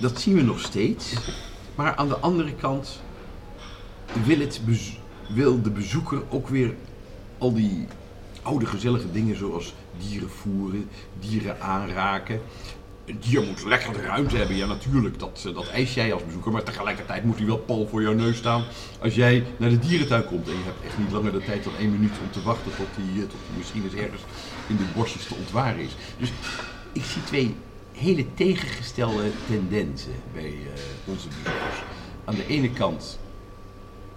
Dat 0.00 0.20
zien 0.20 0.34
we 0.34 0.42
nog 0.42 0.60
steeds, 0.60 1.14
maar 1.74 1.96
aan 1.96 2.08
de 2.08 2.16
andere 2.16 2.54
kant 2.54 3.00
wil, 4.24 4.38
het 4.38 4.60
wil 5.28 5.62
de 5.62 5.70
bezoeker 5.70 6.22
ook 6.30 6.48
weer 6.48 6.74
al 7.38 7.52
die 7.52 7.86
oude 8.46 8.66
gezellige 8.66 9.10
dingen 9.10 9.36
zoals 9.36 9.74
dieren 9.98 10.30
voeren, 10.30 10.88
dieren 11.20 11.60
aanraken. 11.60 12.40
Een 13.04 13.18
dier 13.20 13.42
moet 13.42 13.64
lekker 13.64 13.92
de 13.92 14.00
ruimte 14.00 14.36
hebben. 14.36 14.56
Ja, 14.56 14.66
natuurlijk, 14.66 15.18
dat, 15.18 15.44
eh, 15.46 15.54
dat 15.54 15.68
eis 15.68 15.94
jij 15.94 16.12
als 16.12 16.24
bezoeker. 16.24 16.52
Maar 16.52 16.62
tegelijkertijd 16.62 17.24
moet 17.24 17.36
hij 17.36 17.46
wel 17.46 17.58
pal 17.58 17.86
voor 17.86 18.02
jouw 18.02 18.12
neus 18.12 18.36
staan 18.36 18.64
als 19.02 19.14
jij 19.14 19.44
naar 19.56 19.70
de 19.70 19.78
dierentuin 19.78 20.24
komt. 20.24 20.48
En 20.48 20.52
je 20.52 20.64
hebt 20.64 20.84
echt 20.84 20.98
niet 20.98 21.12
langer 21.12 21.32
de 21.32 21.44
tijd 21.44 21.64
dan 21.64 21.72
één 21.78 21.90
minuut 21.90 22.18
om 22.22 22.30
te 22.30 22.42
wachten 22.42 22.76
tot 22.76 22.86
die, 22.96 23.22
eh, 23.22 23.28
tot 23.28 23.40
die 23.48 23.56
misschien 23.58 23.84
eens 23.84 23.94
ergens 23.94 24.22
in 24.66 24.76
de 24.76 24.84
bosjes 24.94 25.26
te 25.26 25.34
ontwaren 25.34 25.80
is. 25.80 25.96
Dus 26.18 26.32
ik 26.92 27.04
zie 27.04 27.24
twee 27.24 27.54
hele 27.92 28.34
tegengestelde 28.34 29.30
tendensen 29.46 30.14
bij 30.32 30.54
eh, 30.74 30.80
onze 31.04 31.28
bezoekers. 31.28 31.82
Aan 32.24 32.34
de 32.34 32.46
ene 32.46 32.70
kant 32.70 33.18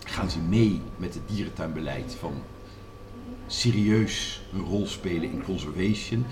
gaan 0.05 0.29
ze 0.29 0.39
mee 0.39 0.81
met 0.97 1.13
het 1.13 1.23
dierentuinbeleid 1.27 2.15
van 2.19 2.33
serieus 3.49 4.41
een 4.53 4.61
rol 4.61 4.87
spelen 4.87 5.31
in 5.31 5.43
conservation. 5.43 6.25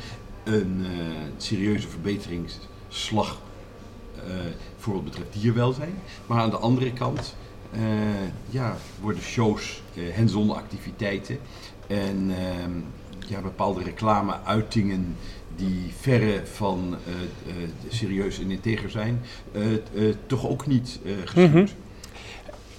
Een 0.44 0.86
eh, 0.86 0.90
serieuze 1.38 1.88
verbeteringsslag 1.88 3.42
eh, 4.16 4.22
voor 4.78 4.94
wat 4.94 5.04
betreft 5.04 5.34
dierwelzijn. 5.42 5.94
Maar 6.26 6.40
aan 6.40 6.50
de 6.50 6.58
andere 6.58 6.94
kant 6.94 7.36
eh, 7.72 7.80
ja, 8.50 8.78
worden 9.02 9.22
shows, 9.22 9.82
hands-on 10.16 10.56
activiteiten 10.56 11.40
en 11.88 12.30
ehm, 12.30 12.72
ja, 13.28 13.42
bepaalde 13.42 13.84
reclame-uitingen 13.84 15.16
die 15.56 15.94
verre 16.00 16.42
van 16.46 16.96
serieus 17.90 18.40
en 18.40 18.52
integer 18.52 18.90
zijn, 18.90 19.22
toch 20.28 20.48
ook 20.48 20.68
niet. 20.68 21.00
Mhm. 21.36 21.66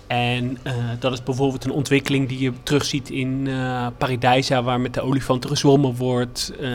En 0.09 0.59
eh, 0.63 0.75
dat 0.99 1.13
is 1.13 1.23
bijvoorbeeld 1.23 1.65
een 1.65 1.71
ontwikkeling 1.71 2.29
die 2.29 2.39
je 2.39 2.53
terugziet 2.63 3.11
in 3.11 3.47
eh 3.49 3.87
Paradijsa, 3.99 4.63
waar 4.63 4.81
met 4.81 4.95
de 4.95 5.01
olifanten 5.01 5.51
gezwommen 5.51 5.95
wordt. 5.97 6.53
eh, 6.61 6.69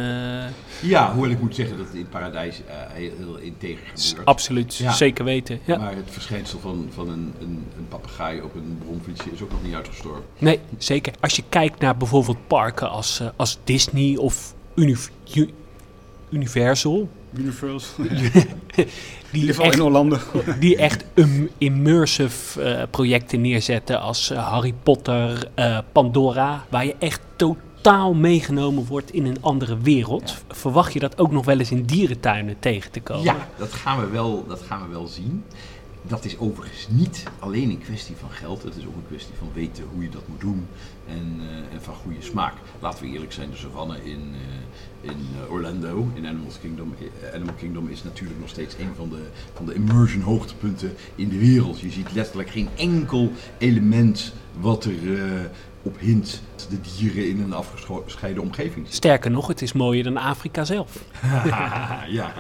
Ja, 0.81 1.11
hoewel 1.13 1.31
ik 1.31 1.39
moet 1.39 1.55
zeggen 1.55 1.77
dat 1.77 1.85
het 1.85 1.95
in 1.95 2.07
Paradijs 2.09 2.61
eh, 2.67 2.75
heel, 2.93 3.11
heel 3.17 3.35
integer 3.37 3.83
gebeurt. 3.95 4.25
absoluut, 4.27 4.75
Ja. 4.75 4.91
zeker 4.91 5.25
weten. 5.25 5.59
Ja. 5.65 5.77
Maar 5.77 5.95
het 5.95 6.09
verschijnsel 6.11 6.59
van, 6.59 6.89
van 6.93 7.09
een, 7.09 7.33
een, 7.41 7.63
een 7.77 7.87
papegaai 7.89 8.41
op 8.41 8.55
een 8.55 8.77
bromfietsje 8.85 9.29
is 9.31 9.41
ook 9.41 9.51
nog 9.51 9.63
niet 9.63 9.73
uitgestorven. 9.73 10.23
Nee, 10.37 10.59
zeker. 10.77 11.13
Als 11.19 11.35
je 11.35 11.43
kijkt 11.49 11.79
naar 11.79 11.97
bijvoorbeeld 11.97 12.47
parken 12.47 12.89
als, 12.89 13.19
eh, 13.19 13.27
als 13.35 13.59
Disney 13.63 14.17
of 14.17 14.53
Univ- 14.75 15.07
U- 15.35 15.49
Universal, 16.29 17.09
Universal. 17.37 18.05
die 19.33 19.43
In 19.43 19.59
echt, 19.59 19.75
in 19.75 19.81
Orlando. 19.81 20.17
die 20.59 20.77
echt 20.77 21.05
um, 21.13 21.49
immersive 21.57 22.61
eh, 22.61 22.83
projecten 22.91 23.41
neerzetten 23.41 24.01
als 24.01 24.29
eh, 24.29 24.47
Harry 24.51 24.73
Potter, 24.83 25.49
eh, 25.53 25.77
Pandora, 25.91 26.65
waar 26.69 26.85
je 26.85 26.95
echt 26.99 27.21
totaal 27.35 28.13
meegenomen 28.13 28.85
wordt 28.85 29.13
in 29.13 29.25
een 29.25 29.37
andere 29.41 29.77
wereld. 29.77 30.35
Verwacht 30.47 30.93
je 30.93 30.99
dat 30.99 31.17
ook 31.17 31.31
nog 31.31 31.45
wel 31.45 31.59
eens 31.59 31.71
in 31.71 31.83
dierentuinen 31.83 32.59
tegen 32.59 32.91
te 32.91 33.01
komen? 33.01 33.23
Ja, 33.23 33.47
dat 33.57 33.73
gaan, 33.73 33.99
we 33.99 34.07
wel, 34.07 34.45
dat 34.47 34.61
gaan 34.61 34.81
we 34.81 34.91
wel 34.91 35.07
zien. 35.07 35.43
Dat 36.07 36.25
is 36.25 36.37
overigens 36.37 36.87
niet 36.89 37.23
alleen 37.39 37.69
een 37.69 37.81
kwestie 37.81 38.15
van 38.15 38.29
geld. 38.29 38.63
Het 38.63 38.75
is 38.75 38.85
ook 38.85 38.95
een 38.95 39.07
kwestie 39.07 39.33
van 39.37 39.49
weten 39.53 39.83
hoe 39.93 40.03
je 40.03 40.09
dat 40.09 40.27
moet 40.27 40.39
doen. 40.41 40.67
En, 41.07 41.39
eh, 41.39 41.73
en 41.73 41.81
van 41.81 41.93
goede 41.93 42.21
smaak. 42.21 42.53
Laten 42.79 43.05
we 43.05 43.11
eerlijk 43.11 43.33
zijn, 43.33 43.49
de 43.49 43.57
savanne 43.57 43.97
in, 44.03 44.33
eh, 44.33 44.39
in 45.01 45.09
eh, 45.09 45.51
Orlando, 45.51 46.07
in 46.13 46.27
Animal 46.27 46.51
Kingdom, 46.61 46.95
eh, 46.99 47.35
Animal 47.35 47.53
Kingdom 47.53 47.87
is 47.89 48.03
natuurlijk 48.03 48.39
nog 48.39 48.49
steeds 48.49 48.75
een 48.79 48.91
van 48.95 49.09
de, 49.09 49.21
van 49.53 49.65
de 49.65 49.73
immersion 49.73 50.21
hoogtepunten 50.21 50.93
in 51.15 51.29
de 51.29 51.37
wereld. 51.37 51.79
Je 51.79 51.89
ziet 51.89 52.13
letterlijk 52.13 52.49
geen 52.49 52.69
enkel 52.75 53.31
element 53.57 54.33
wat 54.59 54.85
er 54.85 55.15
eh, 55.15 55.21
op 55.81 55.99
hint 55.99 56.41
dat 56.55 56.67
de 56.69 56.77
dieren 56.97 57.29
in 57.29 57.41
een 57.41 57.53
afgescheiden 57.53 58.43
omgeving 58.43 58.75
zitten. 58.75 58.93
Sterker 58.93 59.31
nog, 59.31 59.47
het 59.47 59.61
is 59.61 59.73
mooier 59.73 60.03
dan 60.03 60.17
Afrika 60.17 60.63
zelf. 60.63 61.03
ja. 62.07 62.33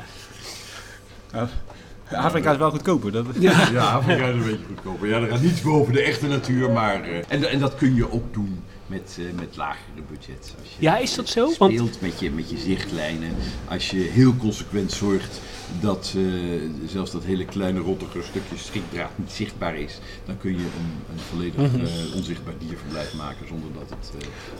Ja, 2.11 2.19
Afrika 2.19 2.51
is 2.51 2.57
wel 2.57 2.69
goedkoper. 2.69 3.11
Dat... 3.11 3.25
Ja. 3.39 3.69
Ja, 3.71 3.91
Afrika 3.91 4.25
is 4.25 4.33
een 4.35 4.43
beetje 4.43 4.65
goedkoper. 4.67 5.07
Ja, 5.07 5.19
er 5.19 5.27
gaat 5.27 5.41
niets 5.41 5.61
boven 5.61 5.93
de 5.93 6.01
echte 6.01 6.27
natuur, 6.27 6.71
maar... 6.71 7.03
eh, 7.03 7.17
en, 7.27 7.49
en 7.49 7.59
dat 7.59 7.75
kun 7.75 7.95
je 7.95 8.11
ook 8.11 8.33
doen 8.33 8.63
met, 8.93 9.17
eh, 9.19 9.25
met 9.39 9.55
lagere 9.55 10.01
budgets. 10.09 10.47
Als 10.59 10.67
je 10.69 10.75
Ja, 10.79 10.97
is 10.97 11.15
dat 11.15 11.29
zo? 11.29 11.53
Want- 11.57 11.73
speelt 11.73 12.01
met, 12.01 12.19
je, 12.19 12.31
met 12.31 12.49
je 12.49 12.57
zichtlijnen. 12.57 13.35
Als 13.69 13.89
je 13.89 13.97
heel 13.99 14.35
consequent 14.37 14.91
zorgt 14.91 15.39
dat 15.81 16.13
eh, 16.15 16.23
zelfs 16.87 17.11
dat 17.11 17.23
hele 17.23 17.45
kleine 17.45 17.79
rottige 17.79 18.21
stukje 18.21 18.57
schrikdraad 18.57 19.09
niet 19.15 19.31
zichtbaar 19.31 19.75
is, 19.75 19.99
dan 20.25 20.37
kun 20.37 20.51
je 20.51 20.57
een, 20.57 20.91
een 21.13 21.19
volledig 21.29 21.71
Mhm. 21.71 21.85
eh, 21.85 22.15
onzichtbaar 22.15 22.53
dierverblijf 22.59 23.13
maken 23.13 23.47
zonder 23.47 23.69
dat 23.79 23.89
het... 23.89 24.11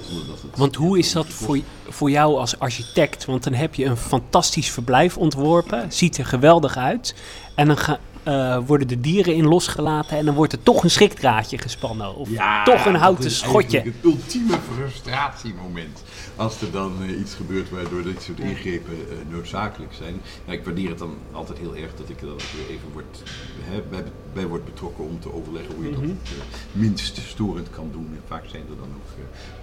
zonder 0.08 0.28
dat 0.28 0.42
het 0.42 0.58
Want 0.58 0.76
hoe 0.76 0.98
is 0.98 1.12
dat 1.12 1.28
voor, 1.28 1.60
voor 1.90 2.10
jou 2.12 2.38
als 2.40 2.60
architect? 2.60 3.26
Want 3.26 3.44
dan 3.44 3.54
heb 3.54 3.76
je 3.76 3.86
een 3.86 3.98
fantastisch 3.98 4.70
verblijf 4.70 5.18
ontworpen, 5.18 5.92
ziet 5.92 6.18
er 6.18 6.26
geweldig 6.26 6.78
uit. 6.78 7.16
En 7.56 7.68
dan 7.68 7.78
ga- 7.78 8.00
eh, 8.24 8.58
worden 8.66 8.88
de 8.88 9.00
dieren 9.00 9.36
in 9.36 9.46
losgelaten 9.48 10.18
en 10.18 10.26
dan 10.26 10.36
wordt 10.36 10.54
er 10.54 10.64
toch 10.64 10.84
een 10.84 10.90
schrikdraadje 10.90 11.58
gespannen. 11.58 12.16
Of 12.16 12.30
Ja, 12.30 12.64
toch 12.64 12.86
een 12.86 12.96
houten 12.96 13.32
schotje. 13.32 13.82
Het 13.82 13.94
ultieme 14.04 14.58
frustratiemoment. 14.74 16.04
Als 16.36 16.62
er 16.62 16.72
dan 16.72 16.92
eh, 17.02 17.20
iets 17.20 17.34
gebeurt 17.34 17.70
waardoor 17.70 18.04
dit 18.04 18.22
soort 18.22 18.40
ingrepen 18.40 18.94
eh, 18.94 19.16
noodzakelijk 19.30 19.94
zijn. 19.94 20.22
Ja, 20.46 20.54
ik 20.54 20.66
waardeer 20.66 20.90
het 20.90 21.00
dan 21.00 21.14
altijd 21.32 21.58
heel 21.58 21.76
erg 21.76 21.96
dat 21.96 22.10
ik 22.10 22.22
er 22.22 22.28
dan 22.28 22.36
weer 22.38 22.76
even 22.76 22.90
wordt, 22.94 23.24
hè, 23.62 23.82
bij, 23.90 24.04
bij 24.34 24.48
wordt 24.48 24.66
betrokken 24.66 25.04
om 25.08 25.20
te 25.20 25.34
overleggen 25.34 25.76
hoe 25.76 25.84
je 25.84 25.92
Mhm. 25.92 26.00
dat 26.02 26.10
het 26.10 26.30
eh, 26.32 26.44
minst 26.72 27.18
storend 27.28 27.70
kan 27.70 27.90
doen. 27.92 28.08
En 28.12 28.22
vaak 28.28 28.44
zijn 28.48 28.62
er 28.70 28.78
dan 28.78 28.90
ook 28.96 29.10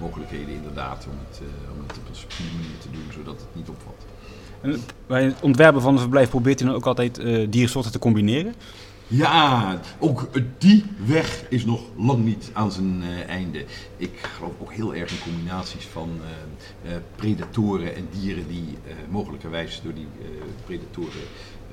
mogelijkheden 0.01 0.55
inderdaad 0.55 1.07
om 1.11 1.19
het, 1.29 1.41
om 1.75 1.83
het 1.87 1.97
op 1.99 2.09
een 2.09 2.17
subtiele 2.17 2.51
manier 2.53 2.79
te 2.81 2.91
doen, 2.91 3.07
zodat 3.15 3.35
het 3.41 3.49
niet 3.55 3.69
opvalt. 3.69 4.03
Bij 5.07 5.25
het 5.25 5.41
ontwerpen 5.41 5.83
van 5.83 5.93
een 5.93 6.01
verblijf 6.01 6.31
probeert 6.31 6.61
u 6.61 6.65
dan 6.65 6.75
ook 6.75 6.87
altijd 6.87 7.19
eh, 7.19 7.47
diersoorten 7.51 7.93
te 7.93 7.99
combineren. 7.99 8.55
Ja, 9.07 9.81
ook 9.99 10.29
die 10.59 10.85
weg 11.07 11.45
is 11.49 11.65
nog 11.65 11.81
lang 11.97 12.25
niet 12.25 12.51
aan 12.53 12.73
zijn 12.73 13.03
eh, 13.03 13.29
einde. 13.29 13.65
Ik 13.97 14.19
geloof 14.37 14.53
ook 14.61 14.73
heel 14.73 14.95
erg 14.95 15.11
in 15.11 15.33
combinaties 15.33 15.85
van 15.85 16.11
eh, 16.85 16.93
predatoren 17.17 17.95
en 17.97 18.09
dieren 18.21 18.49
die 18.49 18.65
mogelijkerwijs 19.09 19.81
door 19.85 19.95
die 19.95 20.09
predatoren 20.65 21.23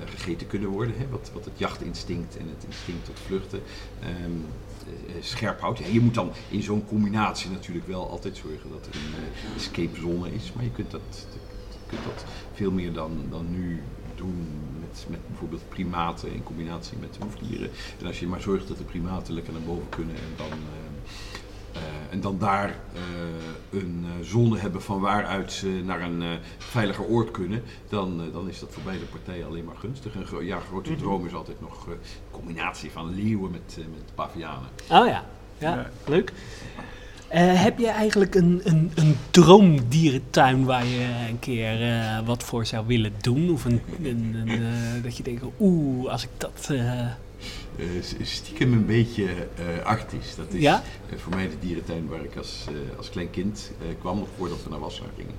gegeten 0.05 0.47
kunnen 0.47 0.69
worden. 0.69 0.95
Hè? 0.97 1.07
Wat, 1.09 1.31
wat 1.33 1.45
het 1.45 1.53
jachtinstinct 1.57 2.37
en 2.37 2.45
het 2.55 2.65
instinct 2.65 3.05
tot 3.05 3.19
vluchten 3.25 3.61
ehm, 3.99 4.31
eh, 4.87 5.15
eh, 5.15 5.23
scherp 5.23 5.59
houdt. 5.59 5.79
Je 5.91 5.99
moet 5.99 6.13
dan 6.13 6.31
in 6.49 6.63
zo'n 6.63 6.85
combinatie 6.87 7.49
natuurlijk 7.49 7.87
wel 7.87 8.09
altijd 8.09 8.37
zorgen 8.37 8.69
dat 8.69 8.85
er 8.85 8.95
een 8.95 9.55
escape 9.55 9.99
zone 9.99 10.33
is. 10.33 10.51
Maar 10.55 10.63
je 10.63 10.71
kunt 10.71 10.91
dat, 10.91 11.27
kunt 11.87 12.03
dat 12.03 12.25
veel 12.51 12.71
meer 12.71 12.93
dan, 12.93 13.25
dan 13.29 13.49
nu 13.51 13.83
doen 14.15 14.47
met, 14.79 15.05
met 15.09 15.27
bijvoorbeeld 15.27 15.69
primaten 15.69 16.33
in 16.33 16.43
combinatie 16.43 16.97
met 16.97 17.17
hoefdieren. 17.17 17.69
En 17.99 18.05
als 18.05 18.19
je 18.19 18.27
maar 18.27 18.41
zorgt 18.41 18.67
dat 18.67 18.77
de 18.77 18.83
primaten 18.83 19.33
lekker 19.33 19.53
naar 19.53 19.61
boven 19.61 19.89
kunnen 19.89 20.15
en 20.15 20.33
dan, 20.35 20.51
eh, 20.51 21.81
eh, 21.81 21.83
en 22.09 22.21
dan 22.21 22.37
daar 22.37 22.69
eh, 22.93 23.01
een 23.79 24.05
eh, 24.05 24.25
zone 24.25 24.57
hebben 24.59 24.81
van 24.81 24.99
waaruit 24.99 25.51
ze 25.51 25.67
naar 25.85 26.01
een 26.01 26.21
eh, 26.21 26.29
veiliger 26.65 27.05
oord 27.05 27.31
kunnen, 27.31 27.63
dan, 27.89 28.31
dan 28.31 28.49
is 28.49 28.59
dat 28.59 28.71
voor 28.73 28.83
beide 28.83 29.05
partijen 29.05 29.45
alleen 29.45 29.65
maar 29.65 29.75
gunstig. 29.77 30.15
En 30.15 30.25
gro- 30.25 30.41
ja, 30.41 30.59
grote 30.59 30.89
Mhm. 30.91 30.99
droom 30.99 31.25
is 31.25 31.33
altijd 31.33 31.61
nog 31.61 31.87
een 31.87 31.97
combinatie 32.31 32.91
van 32.91 33.13
leeuwen 33.15 33.51
met, 33.51 33.77
met 33.91 34.15
pavianen. 34.15 34.69
Oh 34.91 35.07
ja, 35.07 35.25
ja, 35.57 35.75
Ja. 35.75 35.91
leuk. 36.05 36.33
Eh, 37.27 37.61
heb 37.63 37.77
je 37.77 37.87
eigenlijk 37.87 38.35
een, 38.35 38.61
een, 38.63 38.91
een 38.95 39.15
droomdierentuin 39.31 40.65
waar 40.65 40.85
je 40.85 41.07
een 41.29 41.39
keer 41.39 41.81
eh, 41.81 42.19
wat 42.25 42.43
voor 42.43 42.65
zou 42.65 42.87
willen 42.87 43.13
doen? 43.21 43.49
Of 43.51 43.65
een, 43.65 43.81
een, 44.03 44.35
een, 44.47 44.49
eh, 44.49 45.03
dat 45.03 45.17
je 45.17 45.23
denkt, 45.23 45.43
oeh, 45.59 46.11
als 46.11 46.23
ik 46.23 46.29
dat... 46.37 46.71
s- 48.01 48.15
stiekem 48.21 48.73
een 48.73 48.85
beetje 48.85 49.25
eh 49.55 49.85
artisch. 49.85 50.35
Dat 50.35 50.53
is 50.53 50.61
Ja? 50.61 50.83
voor 51.15 51.35
mij 51.35 51.49
de 51.49 51.55
dierentuin 51.59 52.07
waar 52.07 52.23
ik 52.23 52.35
als, 52.37 52.65
als 52.97 53.09
klein 53.09 53.29
kind 53.29 53.71
kwam, 53.99 54.17
nog 54.17 54.27
voordat 54.37 54.63
we 54.63 54.69
naar 54.69 54.79
Wassenaar 54.79 55.11
gingen. 55.17 55.35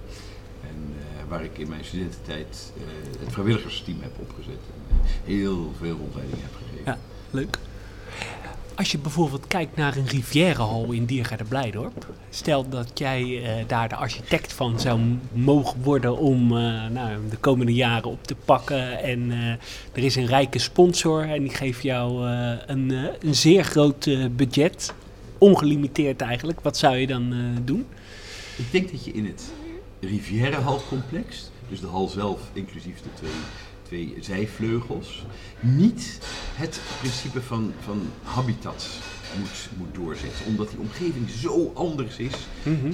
En 0.62 0.94
waar 1.28 1.44
ik 1.44 1.58
in 1.58 1.68
mijn 1.68 1.84
studententijd 1.84 2.72
het 3.20 3.32
vrijwilligersteam 3.32 3.98
heb 4.00 4.12
opgezet. 4.20 4.58
En 4.74 5.00
heel 5.24 5.72
veel 5.78 5.96
rondleidingen 5.96 6.42
heb 6.42 6.54
gegeven. 6.62 6.84
Ja. 6.92 6.98
leuk. 7.30 7.58
Als 8.78 8.90
je 8.92 8.98
bijvoorbeeld 8.98 9.46
kijkt 9.46 9.76
naar 9.76 9.96
een 9.96 10.06
Rivierenhal 10.06 10.92
in 10.92 11.04
Diergaarde 11.04 11.44
Blijdorp. 11.44 12.06
Stel 12.30 12.68
dat 12.68 12.90
jij 12.94 13.42
eh, 13.42 13.64
daar 13.66 13.88
de 13.88 13.94
architect 13.94 14.52
van 14.52 14.80
zou 14.80 15.00
mogen 15.32 15.82
worden 15.82 16.18
om 16.18 16.56
eh, 16.56 16.86
nou, 16.86 17.28
de 17.30 17.36
komende 17.36 17.74
jaren 17.74 18.10
op 18.10 18.24
te 18.24 18.34
pakken. 18.34 19.02
En 19.02 19.30
eh, 19.30 19.48
er 19.92 20.04
is 20.04 20.16
een 20.16 20.26
rijke 20.26 20.58
sponsor 20.58 21.28
en 21.28 21.42
die 21.42 21.54
geeft 21.54 21.82
jou 21.82 22.26
een, 22.66 22.90
een 23.20 23.34
zeer 23.34 23.64
groot 23.64 24.10
budget. 24.36 24.94
Ongelimiteerd 25.38 26.20
eigenlijk. 26.20 26.60
Wat 26.60 26.76
zou 26.76 26.96
je 26.96 27.06
dan 27.06 27.34
doen? 27.64 27.86
Ik 28.56 28.72
denk 28.72 28.90
dat 28.90 29.04
je 29.04 29.12
in 29.12 29.26
het 29.26 29.52
Rivière-halcomplex, 30.00 31.50
dus 31.68 31.80
de 31.80 31.86
hal 31.86 32.08
zelf 32.08 32.40
inclusief 32.52 33.02
de 33.02 33.08
twee, 33.14 33.30
twee 33.88 34.16
zijvleugels, 34.20 35.24
niet 35.60 36.18
het 36.54 36.80
principe 36.98 37.42
van, 37.42 37.72
van 37.80 38.00
habitat 38.22 38.86
moet, 39.38 39.68
moet 39.76 39.94
doorzetten. 39.94 40.46
Omdat 40.46 40.70
die 40.70 40.78
omgeving 40.78 41.30
zo 41.30 41.72
anders 41.74 42.16
is 42.16 42.34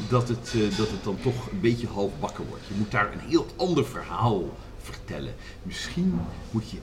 dat 0.09 0.29
het, 0.29 0.53
eh, 0.55 0.77
dat 0.77 0.91
het 0.91 1.05
dan 1.05 1.17
toch 1.23 1.51
een 1.51 1.61
beetje 1.61 1.87
halfbakken 1.87 2.47
wordt. 2.49 2.67
Je 2.69 2.75
moet 2.79 2.91
daar 2.91 3.13
een 3.13 3.29
heel 3.29 3.47
ander 3.57 3.87
verhaal 3.87 4.57
vertellen. 4.83 5.35
Misschien 5.63 6.21
moet 6.51 6.71
je 6.71 6.79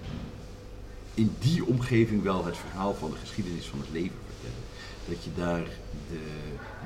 in 1.13 1.35
die 1.39 1.65
omgeving 1.65 2.23
wel 2.23 2.45
het 2.45 2.57
verhaal 2.57 2.93
van 2.93 3.11
de 3.11 3.17
geschiedenis 3.17 3.65
van 3.65 3.79
het 3.79 3.89
leven 3.91 4.17
vertellen. 4.25 4.63
Dat 5.07 5.23
je 5.23 5.29
daar 5.35 5.63
de 6.09 6.19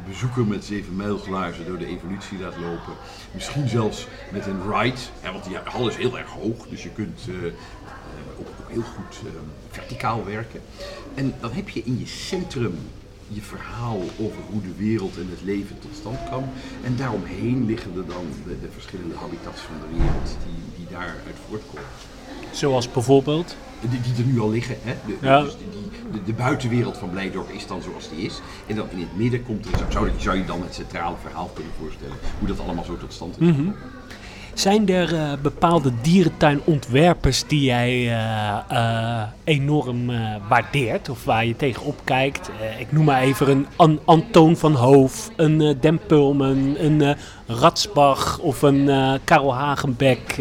bezoeker 0.07 0.45
met 0.45 0.65
zeven 0.65 0.95
mijlglazen 0.95 1.65
door 1.65 1.77
de 1.77 1.85
evolutie 1.85 2.39
laat 2.39 2.57
lopen. 2.57 2.93
Misschien 3.31 3.67
zelfs 3.67 4.07
met 4.31 4.45
een 4.45 4.71
ride, 4.71 4.99
want 5.31 5.43
die 5.43 5.57
hal 5.63 5.87
is 5.87 5.95
heel 5.95 6.17
erg 6.17 6.29
hoog, 6.29 6.67
dus 6.67 6.83
je 6.83 6.89
kunt 6.89 7.19
eh, 7.27 7.45
eh, 7.45 7.53
ook, 8.39 8.47
heel 8.67 8.81
goed 8.81 9.19
eh, 9.25 9.31
verticaal 9.69 10.25
werken. 10.25 10.61
En 11.13 11.33
dan 11.39 11.51
heb 11.51 11.69
je 11.69 11.83
in 11.83 11.99
je 11.99 12.07
centrum 12.07 12.77
je 13.27 13.41
verhaal 13.41 14.01
over 14.19 14.41
hoe 14.49 14.61
de 14.61 14.75
wereld 14.77 15.17
en 15.17 15.27
het 15.29 15.41
leven 15.41 15.79
tot 15.79 15.91
stand 15.99 16.17
kwam. 16.25 16.43
En 16.83 16.95
daaromheen 16.95 17.65
liggen 17.65 17.91
er 17.97 18.05
dan 18.05 18.25
de, 18.45 18.59
de 18.59 18.71
verschillende 18.73 19.15
habitats 19.15 19.61
van 19.61 19.75
de 19.79 19.97
wereld 19.97 20.37
die, 20.45 20.77
die 20.77 20.87
daaruit 20.95 21.39
voortkomen. 21.47 21.89
Zoals 22.55 22.91
bijvoorbeeld. 22.91 23.55
Die, 23.89 24.01
die 24.01 24.23
er 24.23 24.31
nu 24.31 24.39
al 24.39 24.49
liggen. 24.49 24.77
Hè? 24.81 24.95
De, 25.05 25.17
Ja. 25.21 25.41
dus 25.41 25.55
die, 25.57 26.11
de, 26.11 26.23
de 26.23 26.33
buitenwereld 26.33 26.97
van 26.97 27.09
Blijdorp 27.09 27.49
is 27.49 27.67
dan 27.67 27.81
zoals 27.81 28.09
die 28.09 28.25
is. 28.25 28.41
En 28.67 28.75
dan 28.75 28.87
in 28.91 28.99
het 28.99 29.17
midden 29.17 29.43
komt 29.43 29.65
er, 29.65 29.91
zou, 29.91 30.09
zou, 30.17 30.37
je 30.37 30.45
dan 30.45 30.61
het 30.61 30.73
centrale 30.73 31.15
verhaal 31.21 31.51
kunnen 31.53 31.73
voorstellen. 31.81 32.15
Hoe 32.39 32.47
dat 32.47 32.59
allemaal 32.59 32.83
zo 32.83 32.97
tot 32.97 33.13
stand 33.13 33.41
is 33.41 33.47
gekomen. 33.47 33.75
Zijn 34.55 34.89
er 34.89 35.15
eh, 35.15 35.31
bepaalde 35.41 35.91
dierentuinontwerpers 36.01 37.47
die 37.47 37.61
jij 37.63 37.91
eh, 37.91 38.57
eh, 38.69 39.27
enorm 39.43 40.05
waardeert 40.49 41.09
of 41.09 41.23
waar 41.25 41.45
je 41.45 41.55
tegenop 41.55 42.01
kijkt? 42.03 42.49
Ik 42.79 42.91
noem 42.91 43.05
maar 43.05 43.21
even 43.21 43.49
een 43.49 43.67
An- 43.75 43.99
Antoon 44.05 44.57
van 44.57 44.73
Hoof, 44.75 45.31
een 45.35 45.77
Den 45.79 45.99
Pulmen, 46.07 46.85
een 46.85 47.15
Ratsbach 47.47 48.39
of 48.39 48.61
een 48.61 48.89
Karel 49.23 49.55
Hagenbeck. 49.55 50.35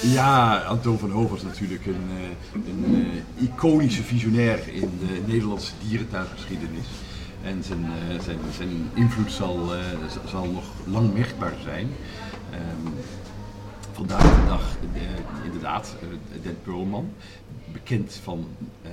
Ja, 0.00 0.56
Antoon 0.58 0.98
van 0.98 1.10
Hoof 1.10 1.30
was 1.30 1.42
natuurlijk 1.42 1.86
een, 1.86 2.10
een 2.54 3.06
iconische 3.36 4.02
visionair 4.02 4.58
in 4.72 4.98
de 5.00 5.20
Nederlandse 5.32 5.72
dierentuingeschiedenis. 5.88 6.86
En 7.42 7.62
zijn, 7.64 7.86
zijn, 8.24 8.38
zijn 8.56 8.90
invloed 8.94 9.32
zal, 9.32 9.58
zal 10.30 10.44
nog 10.44 10.64
lang 10.84 11.14
merkbaar 11.14 11.54
zijn. 11.64 11.88
Ehm, 12.50 12.92
vandaag 13.96 14.22
de 14.22 14.46
dag 14.48 14.76
eh, 14.94 15.44
inderdaad 15.44 15.96
eh, 16.00 16.42
Den 16.42 16.58
Pearlman, 16.62 17.12
bekend 17.72 18.14
van 18.14 18.46
eh, 18.82 18.90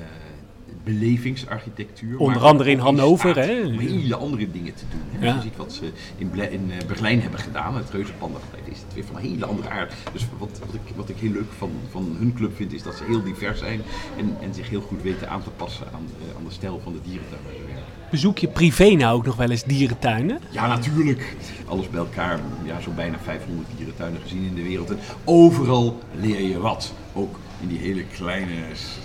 belevingsarchitectuur. 0.83 2.17
Onder 2.19 2.41
andere 2.41 2.69
in 2.69 2.79
Hannover, 2.79 3.35
hè? 3.35 3.65
Om 3.65 3.77
hele 3.79 4.15
andere 4.15 4.51
dingen 4.51 4.73
te 4.73 4.83
doen. 4.91 5.01
Hè. 5.19 5.25
Ja. 5.27 5.33
Als 5.33 5.43
je 5.43 5.49
ziet 5.49 5.57
wat 5.57 5.73
ze 5.73 5.91
in, 6.17 6.29
Ble- 6.29 6.49
in 6.51 6.71
eh, 6.71 6.87
Berlijn 6.87 7.21
hebben 7.21 7.39
gedaan, 7.39 7.75
het 7.75 7.89
Reuzenpandageleid, 7.89 8.67
is 8.71 8.79
het 8.85 8.93
weer 8.93 9.03
van 9.05 9.15
een 9.15 9.21
hele 9.21 9.45
andere 9.45 9.69
aard. 9.69 9.93
Dus 10.13 10.25
wat, 10.37 10.59
wat, 10.65 10.73
ik, 10.73 10.95
wat 10.95 11.09
ik 11.09 11.15
heel 11.17 11.31
leuk 11.31 11.51
van, 11.57 11.71
van 11.91 12.15
hun 12.19 12.33
club 12.33 12.55
vind, 12.55 12.73
is 12.73 12.83
dat 12.83 12.95
ze 12.95 13.03
heel 13.03 13.23
divers 13.23 13.59
zijn 13.59 13.81
en, 14.17 14.37
en 14.41 14.53
zich 14.53 14.69
heel 14.69 14.81
goed 14.81 15.01
weten 15.01 15.29
aan 15.29 15.43
te 15.43 15.49
passen 15.49 15.85
aan 15.93 16.05
de, 16.07 16.35
aan 16.37 16.43
de 16.43 16.51
stijl 16.51 16.79
van 16.83 16.93
de 16.93 16.99
dierentuin 17.03 17.41
waar 17.43 17.53
ze 17.53 17.65
werken. 17.65 17.83
Bezoek 18.11 18.37
je 18.37 18.47
privé 18.47 18.89
nou 18.89 19.15
ook 19.15 19.25
nog 19.25 19.35
wel 19.35 19.49
eens 19.49 19.63
dierentuinen? 19.63 20.39
Ja, 20.49 20.67
natuurlijk. 20.67 21.35
Alles 21.67 21.89
bij 21.89 21.99
elkaar, 21.99 22.39
ja, 22.63 22.79
zo 22.79 22.91
bijna 22.91 23.17
500 23.23 23.67
dierentuinen 23.77 24.21
gezien 24.21 24.43
in 24.43 24.55
de 24.55 24.63
wereld. 24.63 24.89
En 24.89 24.99
overal 25.23 25.99
leer 26.19 26.41
je 26.41 26.59
wat. 26.59 26.93
Ook 27.13 27.39
in 27.63 27.69
die 27.69 27.77
hele 27.79 28.03
kleine, 28.03 28.55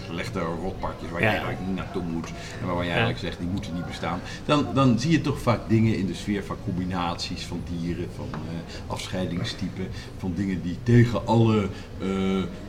slechte 0.06 0.40
rotparkjes 0.40 1.10
waar 1.10 1.20
je 1.20 1.26
Ja. 1.26 1.30
eigenlijk 1.32 1.66
niet 1.66 1.76
naartoe 1.76 2.02
moet. 2.02 2.28
En 2.60 2.66
waarvan 2.66 2.84
je 2.84 2.90
eigenlijk 2.90 3.20
zegt, 3.20 3.38
die 3.38 3.48
moeten 3.48 3.74
niet 3.74 3.86
bestaan. 3.86 4.20
Dan, 4.44 4.66
dan 4.74 4.98
zie 4.98 5.10
je 5.10 5.20
toch 5.20 5.40
vaak 5.40 5.60
dingen 5.68 5.96
in 5.98 6.06
de 6.06 6.14
sfeer 6.14 6.44
van 6.44 6.56
combinaties 6.64 7.42
van 7.44 7.60
dieren, 7.70 8.08
van 8.16 8.28
eh, 8.32 8.90
afscheidingstypen, 8.92 9.88
van 10.18 10.32
dingen 10.36 10.62
die 10.62 10.76
tegen 10.82 11.26
alle 11.26 11.68
eh, 12.00 12.08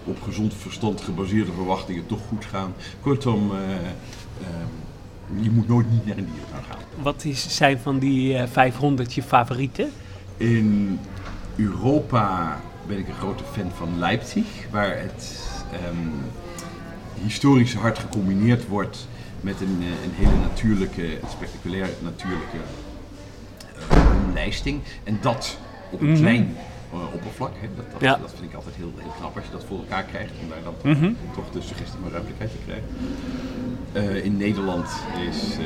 op 0.03 0.21
gezond 0.21 0.53
verstand 0.53 1.01
gebaseerde 1.01 1.51
verwachtingen 1.51 2.05
toch 2.05 2.21
goed 2.27 2.45
gaan. 2.45 2.73
Kortom, 3.01 3.51
eh, 3.51 3.57
je 5.41 5.51
moet 5.51 5.67
nooit 5.67 5.91
niet 5.91 6.05
naar 6.05 6.17
een 6.17 6.25
dierentuin 6.31 6.63
gaan. 6.69 6.77
Wat 7.01 7.25
is, 7.25 7.55
zijn 7.55 7.79
van 7.79 7.99
die 7.99 8.37
eh, 8.37 8.47
500 8.47 9.13
je 9.13 9.23
favorieten? 9.23 9.91
In 10.37 10.99
Europa 11.55 12.59
ben 12.87 12.97
ik 12.97 13.07
een 13.07 13.13
grote 13.13 13.43
fan 13.51 13.71
van 13.77 13.99
Leipzig, 13.99 14.45
waar 14.71 14.97
het 14.99 15.48
ehm, 15.71 16.07
historische 17.23 17.77
hart 17.77 17.99
gecombineerd 17.99 18.67
wordt 18.67 19.07
met 19.41 19.61
een, 19.61 19.77
eh, 19.81 19.87
een 20.03 20.13
hele 20.25 20.39
natuurlijke, 20.41 21.19
spectaculair 21.29 21.89
natuurlijke 22.03 22.57
eh, 23.89 23.97
omlijsting. 24.25 24.81
En 25.03 25.17
dat 25.21 25.57
op 25.91 26.01
een 26.01 26.07
Mhm. 26.11 26.17
klein 26.19 26.55
eh, 26.93 26.99
oppervlak. 27.13 27.51
Hè. 27.61 27.67
Dat, 27.75 27.85
dat, 27.91 28.01
Ja. 28.01 28.15
dat 28.17 28.31
vind 28.37 28.49
ik 28.49 28.55
altijd 28.55 28.75
heel, 28.75 28.91
heel 28.97 29.13
knap 29.19 29.35
als 29.35 29.45
je 29.45 29.51
dat 29.51 29.63
voor 29.67 29.77
elkaar 29.77 30.03
krijgt, 30.03 30.31
om 30.41 30.49
daar 30.49 30.63
dan 30.63 30.91
Mhm. 30.91 31.11
toch 31.35 31.49
de 31.51 31.61
suggestie 31.61 31.99
van 32.01 32.11
ruimtelijkheid 32.11 32.51
te 32.51 32.57
krijgen. 32.65 34.23
In 34.23 34.37
Nederland 34.37 34.89
is 35.29 35.57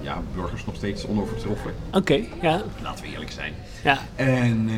ja, 0.00 0.22
burgers 0.34 0.64
nog 0.66 0.74
steeds 0.74 1.06
onovertroffen. 1.06 1.74
Oké, 1.92 2.20
ja. 2.42 2.62
Laten 2.82 3.04
we 3.04 3.10
eerlijk 3.10 3.30
zijn. 3.30 3.52
ja. 3.84 3.98
En 4.16 4.70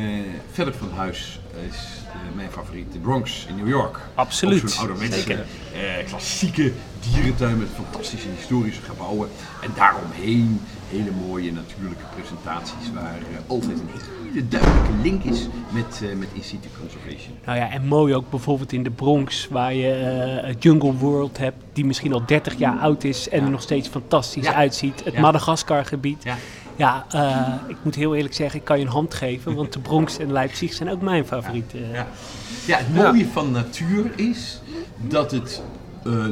verder 0.51 0.73
van 0.73 0.89
huis 0.95 1.39
is 1.69 1.77
mijn 2.35 2.51
favoriet 2.51 2.93
de 2.93 2.99
Bronx 2.99 3.45
in 3.49 3.55
New 3.55 3.67
York. 3.67 3.99
Absoluut. 4.15 4.71
Zo'n 4.71 4.79
ouderwetse, 4.87 5.33
eh, 5.33 6.05
klassieke 6.07 6.71
dierentuin 7.13 7.57
met 7.57 7.67
fantastische 7.75 8.27
historische 8.37 8.81
gebouwen. 8.81 9.29
En 9.61 9.69
daaromheen 9.75 10.61
hele 10.89 11.11
mooie 11.27 11.51
natuurlijke 11.51 12.03
presentaties 12.15 12.91
waar 12.93 13.15
eh, 13.17 13.37
altijd 13.47 13.71
een 13.79 13.89
hele 14.31 14.47
duidelijke 14.47 14.91
link 15.01 15.23
is 15.23 15.47
met, 15.69 16.01
eh, 16.03 16.15
met 16.15 16.27
in-situ 16.33 16.67
conservation. 16.79 17.33
Nou 17.45 17.57
ja, 17.57 17.71
en 17.71 17.85
mooi 17.85 18.15
ook 18.15 18.29
bijvoorbeeld 18.29 18.71
in 18.71 18.83
de 18.83 18.89
Bronx, 18.91 19.47
waar 19.51 19.73
je 19.73 19.91
eh, 19.91 20.55
Jungle 20.59 20.93
World 20.93 21.37
hebt, 21.37 21.57
die 21.73 21.85
misschien 21.85 22.13
al 22.13 22.25
30 22.25 22.57
jaar 22.57 22.77
oud 22.79 23.03
is 23.03 23.29
en 23.29 23.39
Ja. 23.39 23.45
er 23.45 23.51
nog 23.51 23.61
steeds 23.61 23.87
fantastisch 23.87 24.45
Ja. 24.45 24.53
uitziet. 24.53 25.03
Het 25.03 25.13
Ja. 25.13 25.21
Madagaskar-gebied. 25.21 26.23
Ja. 26.23 26.35
Ja, 26.75 27.05
eh, 27.09 27.53
ik 27.67 27.77
moet 27.81 27.95
heel 27.95 28.15
eerlijk 28.15 28.33
zeggen, 28.33 28.59
ik 28.59 28.65
kan 28.65 28.79
je 28.79 28.85
een 28.85 28.91
hand 28.91 29.13
geven, 29.13 29.55
want 29.55 29.73
de 29.73 29.79
Bronx 29.79 30.17
en 30.17 30.31
Leipzig 30.31 30.73
zijn 30.73 30.89
ook 30.89 31.01
mijn 31.01 31.25
favorieten. 31.25 31.91
Ja. 31.91 32.07
ja, 32.65 32.77
het 32.77 32.93
mooie 32.95 33.27
van 33.27 33.51
natuur 33.51 34.11
is 34.15 34.61
dat 34.97 35.31
het 35.31 35.61
eh, 36.03 36.25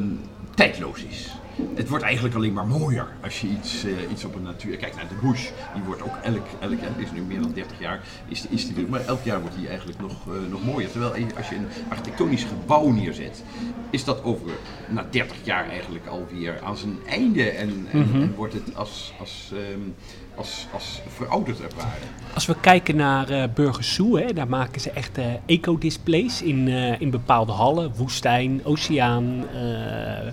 tijdloos 0.56 1.03
is. 1.03 1.34
Het 1.75 1.89
wordt 1.89 2.03
eigenlijk 2.03 2.36
alleen 2.36 2.53
maar 2.53 2.67
mooier 2.67 3.08
als 3.23 3.41
je 3.41 3.47
iets, 3.47 3.84
eh, 3.84 4.12
iets 4.12 4.25
op 4.25 4.36
een 4.36 4.43
natuur... 4.43 4.77
Kijk 4.77 4.95
naar 4.95 5.08
de 5.08 5.27
bush, 5.27 5.49
die 5.73 5.84
wordt 5.84 6.01
ook 6.01 6.15
elk, 6.23 6.45
elk 6.60 6.79
jaar, 6.79 6.99
is 6.99 7.12
nu 7.12 7.21
meer 7.21 7.41
dan 7.41 7.51
30 7.53 7.79
jaar, 7.79 8.01
is, 8.27 8.47
is 8.47 8.73
die 8.73 8.88
maar 8.88 9.06
elk 9.06 9.23
jaar 9.23 9.41
wordt 9.41 9.56
die 9.56 9.67
eigenlijk 9.67 9.99
nog, 9.99 10.27
eh, 10.27 10.34
nog 10.49 10.65
mooier. 10.65 10.91
Terwijl 10.91 11.25
als 11.38 11.49
je 11.49 11.56
een 11.56 11.67
architectonisch 11.89 12.43
gebouw 12.43 12.89
neerzet, 12.89 13.43
is 13.89 14.03
dat 14.03 14.23
over 14.23 14.51
na 14.89 15.06
30 15.10 15.38
jaar 15.43 15.69
eigenlijk 15.69 16.08
alweer 16.08 16.62
aan 16.63 16.77
zijn 16.77 16.97
einde 17.08 17.49
en, 17.49 17.88
en, 17.91 18.10
en 18.13 18.34
wordt 18.36 18.53
het 18.53 18.75
als, 18.75 19.13
als, 19.19 19.51
ehm, 19.53 19.89
als, 20.36 20.67
als 20.74 21.02
verouderd 21.08 21.62
ervaren. 21.62 21.91
Als 22.34 22.46
we 22.46 22.56
kijken 22.60 22.96
naar 22.96 23.30
eh 23.30 23.43
Burgers 23.54 23.93
Zoo, 23.93 24.17
hè, 24.17 24.34
daar 24.34 24.48
maken 24.48 24.82
ze 24.82 24.91
echt 24.91 25.17
eh, 25.17 25.26
eco-displays 25.46 26.41
in, 26.41 26.67
eh, 26.67 27.02
in 27.02 27.10
bepaalde 27.10 27.52
hallen. 27.52 27.91
Woestijn, 27.96 28.62
oceaan, 28.65 29.46
eh, 29.54 30.28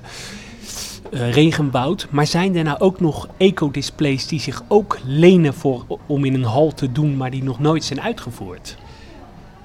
eh, 1.11 1.33
regenwoud. 1.33 2.07
Maar 2.11 2.27
zijn 2.27 2.57
er 2.57 2.65
nou 2.65 2.79
ook 2.79 3.01
nog 3.01 3.29
eco-displays 3.37 4.27
die 4.27 4.41
zich 4.41 4.63
ook 4.69 4.99
lenen 5.05 5.55
voor, 5.55 5.85
om 6.07 6.25
in 6.25 6.35
een 6.35 6.45
hal 6.45 6.75
te 6.75 6.93
doen, 6.93 7.17
maar 7.17 7.31
die 7.31 7.43
nog 7.43 7.59
nooit 7.59 7.85
zijn 7.85 8.01
uitgevoerd? 8.01 8.77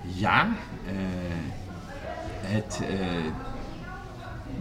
Ja, 0.01 0.47
eh, 0.85 0.93
het, 2.41 2.81
eh, 2.89 2.97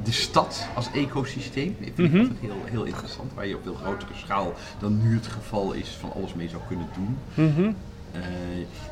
de 0.05 0.13
stad 0.13 0.71
als 0.75 0.91
ecosysteem 0.91 1.77
vind 1.81 1.99
ik 1.99 2.09
Mhm. 2.11 2.19
altijd 2.19 2.39
heel, 2.41 2.65
heel 2.65 2.85
interessant. 2.85 3.35
Waar 3.35 3.47
je 3.47 3.55
op 3.57 3.63
veel 3.63 3.75
grotere 3.75 4.15
schaal 4.15 4.55
dan 4.79 5.03
nu 5.03 5.15
het 5.15 5.27
geval 5.27 5.73
is 5.73 5.89
van 5.89 6.13
alles 6.13 6.35
mee 6.35 6.49
zou 6.49 6.63
kunnen 6.67 6.89
doen. 6.93 7.19
Mhm. 7.35 7.73
Eh, 8.13 8.21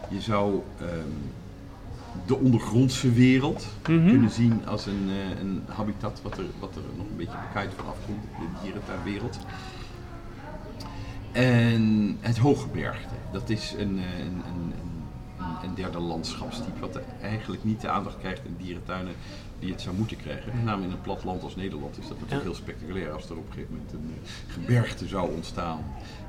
je 0.09 0.21
zou 0.21 0.61
ehm, 0.79 0.89
de 2.27 2.37
ondergrondse 2.37 3.13
wereld 3.13 3.67
Mhm. 3.89 4.09
kunnen 4.09 4.31
zien 4.31 4.67
als 4.67 4.87
een, 4.87 5.09
eh, 5.09 5.41
een 5.41 5.63
habitat 5.69 6.21
wat 6.23 6.39
er, 6.39 6.45
wat 6.59 6.77
er 6.77 6.83
nog 6.97 7.07
een 7.11 7.17
beetje 7.17 7.39
bekijkt 7.49 7.75
van 7.75 7.87
afkomt, 7.87 8.23
de 8.39 8.47
dierentuinwereld. 8.63 9.39
En 11.33 12.17
het 12.21 12.39
hooggebergte, 12.39 13.15
dat 13.33 13.51
is 13.51 13.75
een, 13.79 13.99
eh, 13.99 14.19
een, 14.19 14.27
een, 14.27 14.73
een, 15.39 15.57
een 15.69 15.75
derde 15.75 15.99
landschapstype 16.01 16.81
wat 16.81 16.99
eigenlijk 17.21 17.65
niet 17.65 17.81
de 17.81 17.89
aandacht 17.89 18.19
krijgt 18.19 18.45
in 18.45 18.57
dierentuinen 18.59 19.15
die 19.63 19.73
het 19.73 19.81
zou 19.81 19.97
moeten 19.97 20.17
krijgen. 20.17 20.53
Met 20.55 20.65
name 20.65 20.85
in 20.85 20.91
een 20.91 21.01
plat 21.01 21.25
land 21.25 21.43
als 21.43 21.57
Nederland 21.57 21.99
is 21.99 22.09
dat 22.09 22.17
natuurlijk 22.21 22.43
heel 22.43 22.55
spectaculair 22.55 23.13
als 23.13 23.29
er 23.29 23.37
op 23.37 23.47
een 23.47 23.53
gegeven 23.53 23.75
moment 23.75 23.93
een 23.93 24.15
eh, 24.23 24.53
gebergte 24.53 25.07
zou 25.07 25.35
ontstaan 25.35 25.79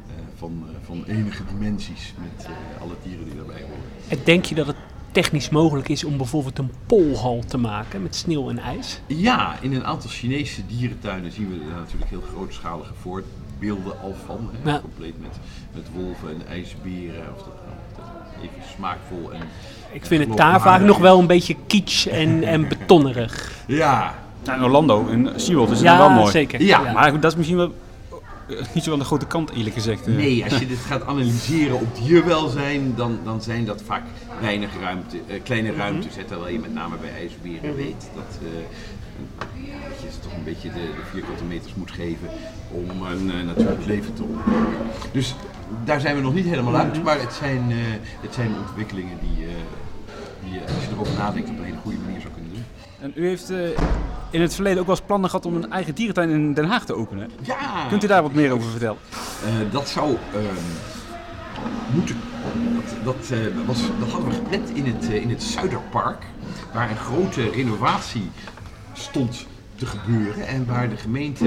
eh, 0.08 0.14
van, 0.36 0.64
eh, 0.68 0.86
van 0.86 1.04
enige 1.06 1.44
dimensies 1.46 2.14
met 2.18 2.48
alle 2.82 2.94
dieren 3.04 3.26
die 3.26 3.36
daarbij 3.36 3.62
horen. 3.62 3.84
En 4.08 4.20
denk 4.24 4.46
je 4.46 4.56
dat 4.56 4.68
het 4.68 4.76
technisch 5.12 5.50
mogelijk 5.50 5.90
is 5.90 6.04
om 6.04 6.18
bijvoorbeeld 6.18 6.58
een 6.58 6.72
poolhal 6.86 7.44
te 7.48 7.58
maken 7.58 8.02
met 8.02 8.16
sneeuw 8.16 8.50
en 8.50 8.60
ijs? 8.60 9.02
Ja, 9.08 9.62
in 9.62 9.74
een 9.74 9.86
aantal 9.86 10.10
Chinese 10.10 10.66
dierentuinen 10.66 11.32
zien 11.32 11.50
we 11.50 11.66
er 11.70 11.76
natuurlijk 11.80 12.10
heel 12.10 12.24
grootschalige 12.34 12.94
voorbeelden 12.94 14.00
al 14.02 14.16
van. 14.26 14.50
Hè? 14.52 14.72
Ja. 14.72 14.80
Compleet 14.80 15.22
met, 15.22 15.38
met 15.74 15.88
wolven 15.94 16.30
en 16.30 16.48
ijsberen. 16.48 17.34
Of 17.36 17.38
dat, 17.38 17.54
nou, 17.66 17.78
dat 17.96 18.42
even 18.44 18.70
smaakvol 18.76 19.34
en 19.34 19.48
Ik 19.94 20.06
vind 20.06 20.28
het 20.28 20.38
daar 20.38 20.62
vaak 20.62 20.82
nog 20.82 20.96
is. 20.96 21.02
wel 21.02 21.20
een 21.20 21.28
beetje 21.28 21.56
kitsch 21.68 22.08
en, 22.08 22.44
en 22.44 22.68
betonnerig. 22.68 23.52
Ja, 23.68 24.16
Nou, 24.46 24.58
in 24.58 24.64
Orlando, 24.64 25.06
in 25.08 25.30
SeaWorld 25.36 25.70
is 25.72 25.78
het 25.78 25.86
Ja, 25.88 25.98
wel 25.98 26.10
mooi. 26.10 26.32
zeker. 26.32 26.62
Ja, 26.62 26.92
Maar 26.94 27.12
goed, 27.12 27.22
dat 27.22 27.32
is 27.32 27.38
misschien 27.38 27.58
wel 27.58 27.74
eh, 28.50 28.56
niet 28.74 28.84
zo 28.84 28.94
aan 28.94 29.00
de 29.00 29.06
grote 29.06 29.26
kant 29.26 29.52
eerlijk 29.52 29.74
gezegd. 29.76 30.08
eh. 30.08 30.14
nee, 30.16 30.44
als 30.44 30.58
je 30.60 30.68
dit 30.68 30.78
gaat 30.78 31.06
analyseren 31.06 31.76
op 31.76 31.96
dierwelzijn, 32.04 32.94
dan, 32.96 33.20
dan 33.24 33.42
zijn 33.42 33.66
dat 33.66 33.82
vaak 33.86 34.04
weinig 34.42 34.70
ruimte, 34.82 35.18
eh, 35.28 35.40
kleine 35.44 35.70
Mhm. 35.70 35.78
ruimtes. 35.80 36.16
hè, 36.16 36.24
Terwijl 36.24 36.52
je 36.54 36.60
met 36.60 36.74
name 36.74 36.96
bij 37.02 37.10
ijsberen 37.20 37.76
weet 37.76 38.10
dat, 38.16 38.40
eh, 38.42 38.48
een- 39.20 39.66
ja, 39.66 39.74
dat 39.90 40.02
je 40.02 40.08
ze 40.12 40.20
toch 40.20 40.34
een 40.38 40.44
beetje 40.44 40.70
de, 40.70 40.74
de 40.96 41.06
vierkante 41.12 41.44
meters 41.44 41.74
moet 41.76 41.92
geven 41.92 42.28
om 42.72 43.06
een 43.06 43.32
eh, 43.32 43.46
natuurlijk 43.46 43.86
leven 43.86 44.14
te 44.14 44.24
ontwikkelen. 44.24 44.78
Dus 45.12 45.36
daar 45.86 46.00
zijn 46.00 46.16
we 46.16 46.22
nog 46.22 46.34
niet 46.34 46.46
helemaal 46.46 46.76
uit, 46.76 46.94
Mhm. 46.94 47.04
maar 47.04 47.20
het 47.20 47.34
zijn, 47.34 47.64
eh, 47.70 47.78
het 48.22 48.34
zijn 48.34 48.52
ontwikkelingen 48.68 49.18
die, 49.22 49.46
eh, 49.46 49.52
die 50.44 50.54
je, 50.54 50.62
als 50.62 50.84
je 50.84 50.92
erover 50.92 51.18
nadenkt, 51.18 51.50
op 51.50 51.58
een 51.58 51.64
hele 51.64 51.78
goede 51.78 51.98
manier 51.98 52.22
zou 52.22 52.34
kunnen 52.34 52.52
doen. 52.54 52.64
En 53.02 53.12
u 53.16 53.28
heeft 53.28 53.50
eh, 53.50 53.58
in 54.30 54.42
het 54.42 54.56
verleden 54.56 54.80
ook 54.80 54.88
wel 54.88 54.96
eens 54.96 55.06
plannen 55.06 55.30
gehad 55.30 55.46
om 55.46 55.56
een 55.56 55.72
eigen 55.72 55.96
dierentuin 55.96 56.30
in 56.30 56.54
Den 56.54 56.66
Haag 56.66 56.86
te 56.86 56.96
openen. 56.96 57.30
Ja! 57.42 57.88
Kunt 57.90 58.04
u 58.04 58.08
daar 58.08 58.22
wat 58.22 58.34
meer 58.34 58.52
over 58.52 58.70
vertellen? 58.70 58.98
Eh, 59.44 59.72
dat 59.72 59.90
zou 59.90 60.18
ehm, 60.34 60.46
moeten. 61.94 62.16
Dat, 63.04 63.16
dat, 63.16 63.30
eh, 63.32 63.66
was, 63.66 63.82
dat 64.00 64.10
hadden 64.10 64.30
we 64.30 64.36
gepland 64.36 64.70
in 64.70 64.86
het, 64.86 65.10
eh, 65.10 65.22
in 65.22 65.30
het 65.30 65.44
Zuiderpark, 65.44 66.26
waar 66.74 66.90
een 66.90 66.98
grote 66.98 67.50
renovatie 67.50 68.30
stond 68.94 69.46
te 69.76 69.86
gebeuren 69.86 70.48
en 70.48 70.66
waar 70.66 70.90
de 70.90 70.98
gemeente 70.98 71.46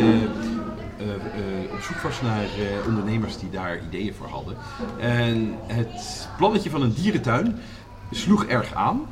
eh, 0.99 1.09
eh, 1.09 1.73
op 1.73 1.81
zoek 1.81 1.97
was 1.97 2.23
naar 2.23 2.43
eh, 2.43 2.87
ondernemers 2.87 3.39
die 3.39 3.51
daar 3.51 3.79
ideeën 3.89 4.15
voor 4.15 4.27
hadden. 4.27 4.57
En 4.99 5.55
het 5.67 6.29
plannetje 6.37 6.71
van 6.71 6.83
een 6.83 6.95
dierentuin 6.95 7.59
sloeg 8.11 8.45
erg 8.45 8.75
aan 8.75 9.07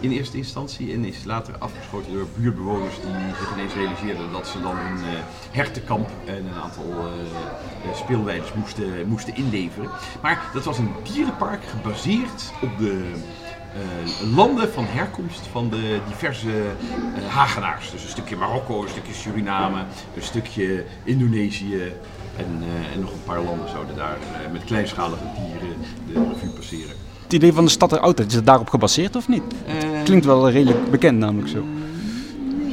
in 0.00 0.10
eerste 0.10 0.36
instantie 0.36 0.92
en 0.92 1.04
is 1.04 1.24
later 1.24 1.58
afgeschoten 1.58 2.12
door 2.12 2.26
buurtbewoners 2.36 2.94
die 2.94 3.34
zich 3.38 3.52
ineens 3.52 3.74
realiseerden 3.74 4.32
dat 4.32 4.46
ze 4.46 4.60
dan 4.60 4.76
een 4.76 5.04
eh, 5.04 5.20
hertenkamp 5.50 6.10
en 6.24 6.46
een 6.46 6.62
aantal 6.62 6.84
eh, 6.84 7.90
eh, 7.90 7.96
speelweiders 7.96 8.52
moesten, 8.52 9.08
moesten 9.08 9.36
inleveren. 9.36 9.90
Maar 10.22 10.42
dat 10.52 10.64
was 10.64 10.78
een 10.78 10.92
dierenpark 11.12 11.64
gebaseerd 11.64 12.52
op 12.62 12.78
de 12.78 13.12
landen 14.34 14.72
van 14.72 14.84
herkomst 14.84 15.46
van 15.46 15.70
de 15.70 16.00
diverse 16.08 16.50
Hagenaars. 17.28 17.90
Dus 17.90 18.02
een 18.02 18.08
stukje 18.08 18.36
Marokko, 18.36 18.82
een 18.82 18.88
stukje 18.88 19.14
Suriname, 19.14 19.84
een 20.16 20.22
stukje 20.22 20.84
Indonesië 21.04 21.92
en, 22.36 22.62
en 22.94 23.00
nog 23.00 23.12
een 23.12 23.22
paar 23.24 23.42
landen 23.42 23.68
zouden 23.68 23.96
daar 23.96 24.18
met 24.52 24.64
kleinschalige 24.64 25.24
dieren 25.34 25.76
de 26.06 26.32
revue 26.32 26.50
passeren. 26.50 27.09
Het 27.30 27.38
idee 27.38 27.52
van 27.52 27.64
de 27.64 27.70
stad 27.70 27.92
er 27.92 27.98
oud, 27.98 28.20
is 28.20 28.34
het 28.34 28.46
daarop 28.46 28.68
gebaseerd 28.68 29.16
of 29.16 29.28
niet? 29.28 29.42
Eh, 29.66 29.74
Klinkt 30.04 30.24
wel 30.24 30.50
redelijk 30.50 30.90
bekend 30.90 31.18
namelijk 31.18 31.48
zo. 31.48 31.64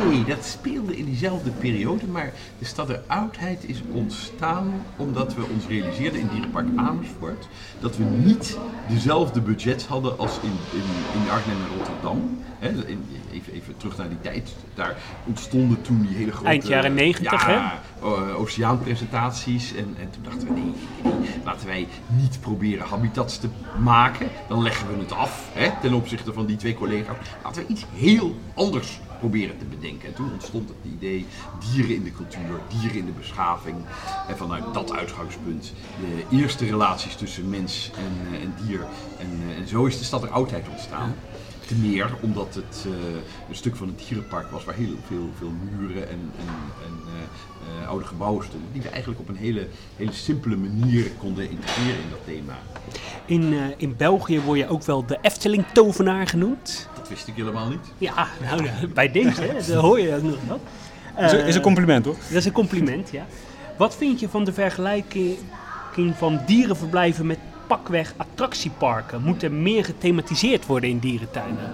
Nee, 0.06 0.24
dat 0.24 0.46
speelde 0.46 0.98
in 0.98 1.06
diezelfde 1.06 1.50
periode, 1.50 2.08
maar 2.08 2.34
de 2.60 2.66
stad 2.66 2.88
der 2.88 3.02
oudheid 3.08 3.64
is 3.70 3.82
ontstaan 3.92 4.74
omdat 4.96 5.36
we 5.36 5.42
ons 5.54 5.66
realiseerden 5.68 6.20
in 6.20 6.28
Dierenpark 6.32 6.68
Amersfoort 6.76 7.48
dat 7.80 7.98
we 7.98 8.04
niet 8.04 8.58
dezelfde 8.90 9.42
budget 9.42 9.86
hadden 9.86 10.18
als 10.18 10.40
in, 10.42 10.58
in, 10.74 11.22
in 11.22 11.30
Arnhem 11.30 11.58
en 11.70 11.78
Rotterdam. 11.78 12.38
Hè, 12.60 12.70
in- 12.88 13.06
even, 13.32 13.54
even 13.54 13.78
terug 13.78 13.98
naar 13.98 14.10
die 14.10 14.22
tijd. 14.22 14.56
Daar 14.74 14.96
ontstonden 15.26 15.82
toen 15.82 16.02
die 16.08 16.16
hele 16.18 16.32
grote... 16.32 16.48
Eind 16.48 16.68
jaren 16.68 16.94
90, 16.94 17.46
hè? 17.46 17.54
ja, 17.54 17.80
eh, 18.02 18.40
oceaanpresentaties. 18.40 19.76
En, 19.76 19.96
en 20.00 20.10
toen 20.10 20.24
dachten 20.24 20.48
we, 20.48 20.54
nee, 20.54 20.64
nee, 21.04 21.14
nee, 21.14 21.30
laten 21.46 21.68
wij 21.68 21.88
niet 22.08 22.38
proberen 22.42 22.88
habitats 22.88 23.38
te 23.38 23.48
maken. 23.80 24.28
Dan 24.48 24.62
leggen 24.62 24.88
we 24.88 25.00
het 25.04 25.12
af 25.12 25.50
hè, 25.54 25.70
ten 25.82 25.94
opzichte 25.94 26.34
van 26.34 26.46
die 26.46 26.56
twee 26.58 26.74
collega's. 26.74 27.16
Laten 27.44 27.62
we 27.62 27.68
iets 27.72 27.86
heel 27.94 28.36
anders 28.54 29.00
proberen 29.20 29.58
te 29.58 29.66
bedenken. 29.66 30.08
En 30.08 30.14
toen 30.14 30.32
ontstond 30.32 30.70
het 30.70 30.94
idee 30.94 31.26
dieren 31.72 31.96
in 31.96 32.04
de 32.04 32.12
cultuur, 32.12 32.60
dieren 32.80 32.98
in 32.98 33.06
de 33.06 33.12
beschaving. 33.12 33.76
En 34.28 34.38
vanuit 34.38 34.74
dat 34.74 34.92
uitgangspunt 34.92 35.74
de 36.00 36.38
eerste 36.38 36.66
relaties 36.66 37.16
tussen 37.16 37.50
mens 37.50 37.92
en, 37.96 38.36
eh, 38.36 38.68
dier. 38.68 38.86
En, 39.20 39.28
eh, 39.50 39.58
en 39.58 39.68
zo 39.68 39.86
is 39.86 39.98
de 39.98 40.04
stad 40.04 40.22
der 40.22 40.30
oudheid 40.30 40.70
ontstaan. 40.70 41.16
Te 41.66 41.76
meer 41.76 42.16
omdat 42.22 42.56
het 42.56 42.86
eh, 42.86 42.92
een 43.50 43.56
stuk 43.56 43.76
van 43.76 43.88
het 43.88 44.08
dierenpark 44.08 44.52
was 44.52 44.66
waar 44.66 44.76
heel 44.76 44.96
veel, 45.08 45.30
veel 45.38 45.52
muren 45.72 46.10
en, 46.10 46.32
en, 46.40 46.48
en 46.86 47.88
oude 47.88 48.06
gebouwen 48.06 48.46
stonden. 48.46 48.70
Die 48.72 48.82
we 48.82 48.90
eigenlijk 48.90 49.20
op 49.20 49.30
een 49.30 49.36
hele, 49.36 49.68
hele 49.96 50.12
simpele 50.12 50.56
manier 50.56 51.12
konden 51.12 51.50
integreren 51.50 52.02
in 52.04 52.10
dat 52.10 52.26
thema. 52.26 52.58
In, 53.26 53.74
in 53.78 53.96
België 53.98 54.42
word 54.42 54.60
je 54.60 54.68
ook 54.68 54.84
wel 54.84 55.06
de 55.06 55.18
Efteling-tovenaar 55.22 56.28
genoemd. 56.28 56.90
Dat 57.08 57.16
wist 57.18 57.28
ik 57.28 57.36
helemaal 57.36 57.70
niet. 57.70 57.80
Ja, 57.98 58.28
nou, 58.42 58.88
bij 58.94 59.12
deze, 59.12 59.42
hè, 59.42 59.74
dan 59.74 59.84
hoor 59.84 60.00
je 60.00 60.20
nog. 60.48 60.60
Is, 61.26 61.32
een- 61.32 61.40
is 61.40 61.54
een 61.54 61.60
Eh, 61.60 61.62
compliment 61.66 62.06
hoor. 62.06 62.14
Dat 62.28 62.38
is 62.38 62.46
een 62.46 62.52
compliment, 62.52 63.10
ja. 63.12 63.26
Wat 63.78 63.96
vind 63.96 64.20
je 64.20 64.30
van 64.30 64.44
de 64.44 64.54
vergelijking 64.54 65.38
van 66.18 66.40
dierenverblijven 66.46 67.26
met 67.26 67.38
pakweg 67.68 68.14
attractieparken? 68.18 69.24
Moet 69.24 69.44
er 69.44 69.52
meer 69.52 69.86
gethematiseerd 69.86 70.66
worden 70.66 70.90
in 70.90 71.00
dierentuinen? 71.00 71.72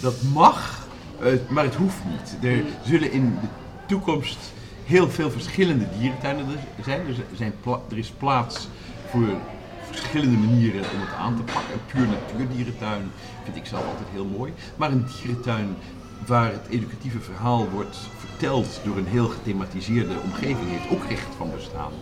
Dat 0.00 0.22
mag, 0.34 0.86
eh, 1.20 1.32
maar 1.48 1.64
het 1.64 1.74
hoeft 1.74 1.98
niet. 2.10 2.50
Er 2.52 2.62
zullen 2.84 3.12
in 3.12 3.38
de 3.40 3.46
toekomst 3.86 4.38
heel 4.84 5.10
veel 5.10 5.30
verschillende 5.30 5.84
dierentuinen 5.98 6.46
er 6.78 6.84
zijn. 6.84 7.00
Er, 7.06 7.14
zijn 7.36 7.52
pla- 7.60 7.80
er 7.90 7.98
is 7.98 8.12
plaats 8.18 8.68
voor 9.10 9.28
verschillende 9.90 10.36
manieren 10.36 10.80
om 10.94 11.00
het 11.00 11.14
aan 11.18 11.36
te 11.36 11.42
pakken. 11.42 11.72
Een 11.72 11.86
puur 11.92 12.06
natuurdierentuin 12.06 13.10
vind 13.44 13.56
ik 13.56 13.66
zelf 13.66 13.84
altijd 13.86 14.08
heel 14.12 14.24
mooi. 14.24 14.52
Maar 14.76 14.90
een 14.90 15.06
dierentuin 15.16 15.76
waar 16.26 16.52
het 16.52 16.66
educatieve 16.68 17.20
verhaal 17.20 17.68
wordt 17.68 17.96
verteld 18.18 18.80
door 18.84 18.96
een 18.96 19.06
heel 19.06 19.28
gethematiseerde 19.28 20.14
omgeving 20.24 20.70
heeft 20.70 20.90
ook 20.90 21.08
recht 21.08 21.34
van 21.36 21.50
bestaan. 21.56 21.92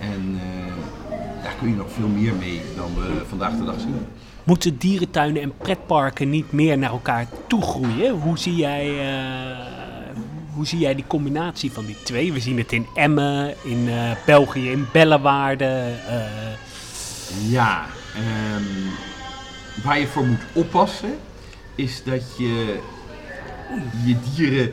En 0.00 0.40
eh, 0.40 1.12
daar 1.42 1.54
kun 1.58 1.68
je 1.68 1.74
nog 1.74 1.90
veel 1.90 2.08
meer 2.08 2.34
mee 2.34 2.60
dan 2.76 2.94
we 2.94 3.22
vandaag 3.28 3.56
de 3.56 3.64
dag 3.64 3.80
zien. 3.80 4.06
Moeten 4.44 4.76
dierentuinen 4.76 5.42
en 5.42 5.52
pretparken 5.56 6.30
niet 6.30 6.52
meer 6.52 6.78
naar 6.78 6.90
elkaar 6.90 7.26
toe 7.46 7.62
groeien? 7.62 8.10
Hoe 8.10 8.38
zie 8.38 8.56
jij, 8.56 8.88
eh, 8.88 10.16
hoe 10.54 10.66
zie 10.66 10.78
jij 10.78 10.94
die 10.94 11.06
combinatie 11.06 11.72
van 11.72 11.86
die 11.86 11.96
twee? 12.02 12.32
We 12.32 12.40
zien 12.40 12.58
het 12.58 12.72
in 12.72 12.86
Emmen, 12.94 13.54
in 13.64 13.88
eh, 13.88 14.10
België, 14.26 14.70
in 14.70 14.86
Bellewaarde. 14.92 15.94
Ja, 17.40 17.86
ehm, 18.14 18.62
waar 19.82 19.98
je 19.98 20.06
voor 20.06 20.26
moet 20.26 20.42
oppassen 20.52 21.18
is 21.74 22.02
dat 22.04 22.36
je 22.36 22.80
je 24.04 24.16
dieren 24.34 24.72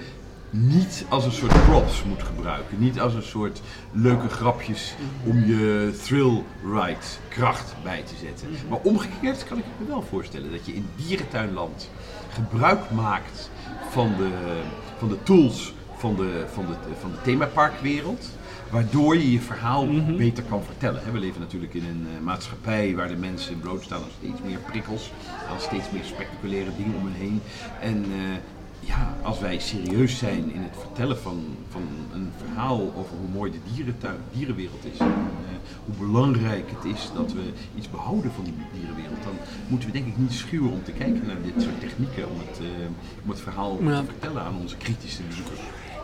niet 0.50 1.06
als 1.10 1.26
een 1.26 1.32
soort 1.32 1.64
props 1.66 2.04
moet 2.04 2.24
gebruiken. 2.24 2.80
Niet 2.80 3.00
als 3.00 3.14
een 3.14 3.24
soort 3.24 3.62
leuke 3.92 4.30
grapjes 4.30 4.96
om 5.26 5.46
je 5.46 5.94
thrill 6.04 6.44
ride 6.64 7.06
kracht 7.28 7.76
bij 7.84 8.04
te 8.04 8.16
zetten. 8.26 8.48
Maar 8.70 8.80
omgekeerd 8.84 9.44
kan 9.44 9.58
ik 9.58 9.64
me 9.78 9.88
wel 9.88 10.02
voorstellen 10.02 10.52
dat 10.52 10.66
je 10.66 10.74
in 10.74 10.90
dierentuinland 10.96 11.90
gebruik 12.34 12.92
maakt 12.92 13.50
van 13.90 14.14
de, 14.18 14.62
van 14.98 15.10
de 15.10 15.24
tools 15.24 15.74
van 15.98 16.16
de, 16.16 16.46
van 16.54 16.66
de, 16.66 16.74
van 17.00 17.12
de 17.12 17.22
themaparkwereld. 17.22 18.30
Waardoor 18.72 19.18
je 19.18 19.32
je 19.32 19.40
verhaal 19.40 19.88
beter 20.18 20.44
kan 20.44 20.64
vertellen. 20.64 21.02
We 21.12 21.20
leven 21.20 21.42
natuurlijk 21.42 21.74
in 21.74 21.84
een 21.84 22.08
eh, 22.16 22.24
maatschappij 22.24 22.96
waar 22.96 23.08
de 23.08 23.16
mensen 23.16 23.60
blootstaan 23.60 24.02
aan 24.02 24.10
steeds 24.18 24.42
meer 24.46 24.58
prikkels, 24.58 25.12
aan 25.50 25.60
steeds 25.60 25.92
meer 25.92 26.04
spectaculaire 26.04 26.72
dingen 26.78 26.96
om 26.96 27.06
hen 27.06 27.14
heen. 27.14 27.42
En 27.82 28.04
eh, 28.04 28.38
ja, 28.80 29.16
als 29.22 29.40
wij 29.40 29.60
serieus 29.60 30.18
zijn 30.18 30.54
in 30.54 30.62
het 30.62 30.76
vertellen 30.80 31.18
van, 31.20 31.46
van 31.70 31.82
een 32.14 32.32
verhaal 32.38 32.94
over 32.96 33.18
hoe 33.18 33.30
mooi 33.34 33.52
de 33.52 33.74
dierentuin, 33.74 34.18
dierenwereld 34.32 34.86
is, 34.94 35.00
en 35.00 35.08
eh, 35.08 35.56
hoe 35.86 36.08
belangrijk 36.08 36.70
het 36.76 36.96
is 36.96 37.10
dat 37.16 37.34
we 37.34 37.44
iets 37.78 37.90
behouden 37.90 38.32
van 38.32 38.44
die 38.44 38.54
dierenwereld, 38.74 39.24
dan 39.24 39.38
moeten 39.68 39.88
we 39.88 39.94
denk 39.94 40.08
ik 40.08 40.18
niet 40.18 40.34
schuwen 40.34 40.72
om 40.72 40.84
te 40.84 40.92
kijken 40.92 41.26
naar 41.28 41.42
dit 41.44 41.62
soort 41.64 41.80
technieken 41.80 42.30
om 42.30 42.38
het, 42.40 42.60
om 43.24 43.30
het 43.30 43.42
verhaal 43.42 43.78
Ja. 43.84 44.00
te 44.00 44.06
vertellen 44.06 44.42
aan 44.42 44.58
onze 44.62 44.78
kritische 44.78 45.24
bezoekers. 45.24 45.60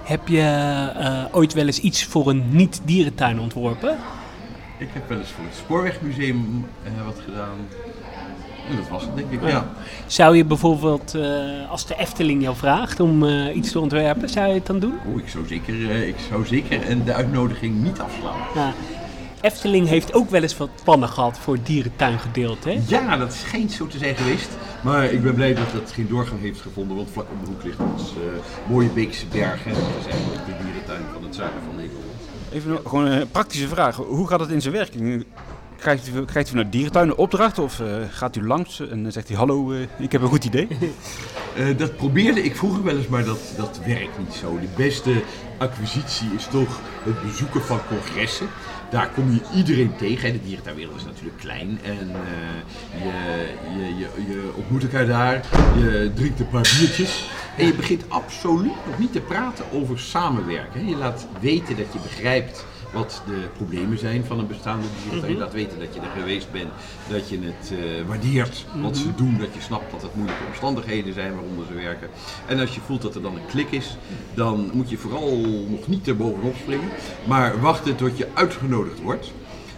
Heb 0.06 0.28
je 0.28 0.42
eh, 0.98 1.24
ooit 1.32 1.54
wel 1.54 1.66
eens 1.66 1.80
iets 1.80 2.06
voor 2.06 2.30
een 2.30 2.44
niet-dierentuin 2.50 3.40
ontworpen? 3.40 3.98
Ik 4.78 4.90
heb 4.94 5.10
wel 5.10 5.18
eens 5.18 5.30
voor 5.30 5.44
het 5.44 5.56
Spoorwegmuseum 5.56 6.66
eh, 6.84 7.06
wat 7.06 7.18
gedaan. 7.26 7.58
En 8.70 8.76
dat 8.76 8.90
was 8.90 9.02
het 9.02 9.16
denk 9.16 9.32
ik, 9.32 9.42
ja. 9.42 9.48
Ja. 9.48 9.68
Zou 10.06 10.38
je 10.38 10.46
bijvoorbeeld, 10.46 11.16
eh, 11.16 11.70
als 11.70 11.86
de 11.86 11.96
Efteling 11.98 12.42
jou 12.42 12.56
vraagt 12.56 13.00
om 13.00 13.26
iets 13.54 13.72
te 13.72 13.80
ontwerpen, 13.80 14.30
zou 14.30 14.48
je 14.48 14.54
het 14.54 14.66
dan 14.66 14.80
doen? 14.80 14.94
Oh, 15.06 15.20
ik 15.20 15.28
zou 15.28 15.48
zeker, 15.48 15.92
ik 16.08 16.16
zou 16.30 16.46
zeker 16.46 16.82
en 16.82 17.04
de 17.04 17.14
uitnodiging 17.14 17.84
niet 17.84 18.00
afslaan. 18.00 18.40
Ja. 18.56 18.74
Efteling 19.46 19.88
heeft 19.88 20.14
ook 20.14 20.30
wel 20.30 20.42
eens 20.42 20.58
wat 20.58 20.70
plannen 20.84 21.10
gehad 21.10 21.38
voor 21.40 21.54
het 21.54 21.66
dierentuingedeelte. 21.66 22.70
Hè? 22.70 22.80
Ja, 22.88 23.18
dat 23.18 23.34
schijnt 23.34 23.72
zo 23.72 23.88
te 23.88 23.98
zijn 23.98 24.16
geweest. 24.16 24.50
Maar 24.84 25.06
ik 25.06 25.24
ben 25.24 25.34
blij 25.36 25.54
dat 25.54 25.72
dat 25.74 25.92
geen 25.92 26.08
doorgang 26.08 26.42
heeft 26.42 26.62
gevonden, 26.62 26.96
want 26.98 27.10
vlak 27.12 27.26
om 27.32 27.46
de 27.46 27.52
hoek 27.52 27.64
ligt 27.64 27.80
ons 27.80 28.02
eh, 28.12 28.70
mooie 28.70 28.90
Beekse 28.90 29.26
Bergen. 29.26 29.72
Dat 29.74 29.82
is 30.06 30.12
eigenlijk 30.14 30.46
de 30.46 30.52
dierentuin 30.64 31.02
van 31.14 31.24
het 31.24 31.36
zuiden 31.36 31.60
van 31.66 31.76
Nederland. 31.76 32.06
Even 32.54 32.72
nog- 32.72 32.82
gewoon 32.86 33.06
een 33.06 33.30
praktische 33.32 33.68
vraag. 33.68 33.96
Hoe 33.96 34.28
gaat 34.28 34.40
het 34.40 34.50
in 34.50 34.62
zijn 34.62 34.74
werking? 34.74 35.26
Krijgt 35.86 36.08
u, 36.08 36.26
krijgt 36.26 36.48
u 36.48 36.52
vanuit 36.52 36.72
dierentuinen 36.72 37.18
opdrachten 37.18 37.64
of 37.64 37.80
eh, 37.80 37.88
gaat 38.10 38.36
u 38.36 38.48
langs 38.48 38.80
en 38.90 39.12
zegt 39.12 39.28
hij 39.28 39.38
hallo, 39.38 39.72
eh, 39.72 39.80
ik 39.98 40.12
heb 40.12 40.22
een 40.22 40.28
goed 40.28 40.46
idee? 40.46 40.68
Eh, 41.56 41.78
dat 41.78 41.96
probeerde 41.96 42.44
ik 42.44 42.56
vroeger 42.56 42.84
wel 42.84 42.98
eens, 42.98 43.08
maar 43.08 43.24
dat, 43.24 43.40
dat 43.58 43.80
werkt 43.86 44.20
niet 44.20 44.34
zo. 44.34 44.60
De 44.60 44.68
beste 44.76 45.24
acquisitie 45.58 46.28
is 46.36 46.48
toch 46.48 46.80
het 47.04 47.22
bezoeken 47.22 47.62
van 47.62 47.80
congressen. 47.88 48.48
Daar 48.90 49.10
kom 49.10 49.32
je 49.32 49.40
iedereen 49.56 49.96
tegen. 49.96 50.28
En 50.28 50.34
de 50.34 50.42
dierentuinwereld 50.44 50.96
is 50.96 51.06
natuurlijk 51.06 51.38
klein. 51.38 51.80
En 51.84 52.12
je, 53.04 53.48
je, 53.78 53.96
je, 53.96 54.08
je 54.28 54.52
ontmoet 54.56 54.84
elkaar 54.84 55.06
daar. 55.06 55.46
Je 55.78 56.12
drinkt 56.16 56.40
een 56.40 56.50
paar 56.50 56.76
biertjes. 56.80 57.30
En 57.58 57.66
je 57.66 57.74
begint 57.74 58.04
absoluut 58.08 58.86
nog 58.88 59.00
niet 59.00 59.12
te 59.12 59.22
praten 59.22 59.66
over 59.72 60.00
samenwerken. 60.00 60.88
Je 60.88 60.96
laat 60.96 61.28
weten 61.40 61.78
dat 61.78 61.94
je 61.94 62.00
begrijpt 62.00 62.66
wat 62.96 63.22
de 63.26 63.48
problemen 63.56 63.98
zijn 63.98 64.26
van 64.26 64.40
een 64.40 64.48
bestaande 64.48 64.88
dierentuin. 65.02 65.34
Je 65.34 65.40
laat 65.40 65.54
weten 65.54 65.80
dat 65.80 65.94
je 65.94 66.00
er 66.00 66.20
geweest 66.20 66.52
bent, 66.52 66.70
dat 67.10 67.30
je 67.30 67.40
het 67.42 67.72
eh, 67.72 68.08
waardeert 68.08 68.66
wat 68.82 68.98
ze 68.98 69.16
doen, 69.16 69.38
dat 69.38 69.54
je 69.54 69.62
snapt 69.62 69.92
dat 69.92 70.02
het 70.02 70.16
moeilijke 70.16 70.46
omstandigheden 70.48 71.14
zijn 71.14 71.36
waaronder 71.36 71.66
ze 71.66 71.74
werken. 71.74 72.10
En 72.46 72.60
als 72.60 72.76
je 72.76 72.82
voelt 72.82 73.02
dat 73.02 73.16
er 73.16 73.22
dan 73.22 73.36
een 73.36 73.46
klik 73.46 73.72
is, 73.72 73.98
dan 74.34 74.70
moet 74.74 74.90
je 74.90 74.98
vooral 74.98 75.38
nog 75.70 75.88
niet 75.88 76.08
er 76.08 76.18
bovenop 76.18 76.56
springen, 76.56 76.90
maar 77.28 77.62
wachten 77.62 77.96
tot 77.96 78.18
je 78.18 78.28
uitgenodigd 78.34 79.02
wordt. 79.02 79.32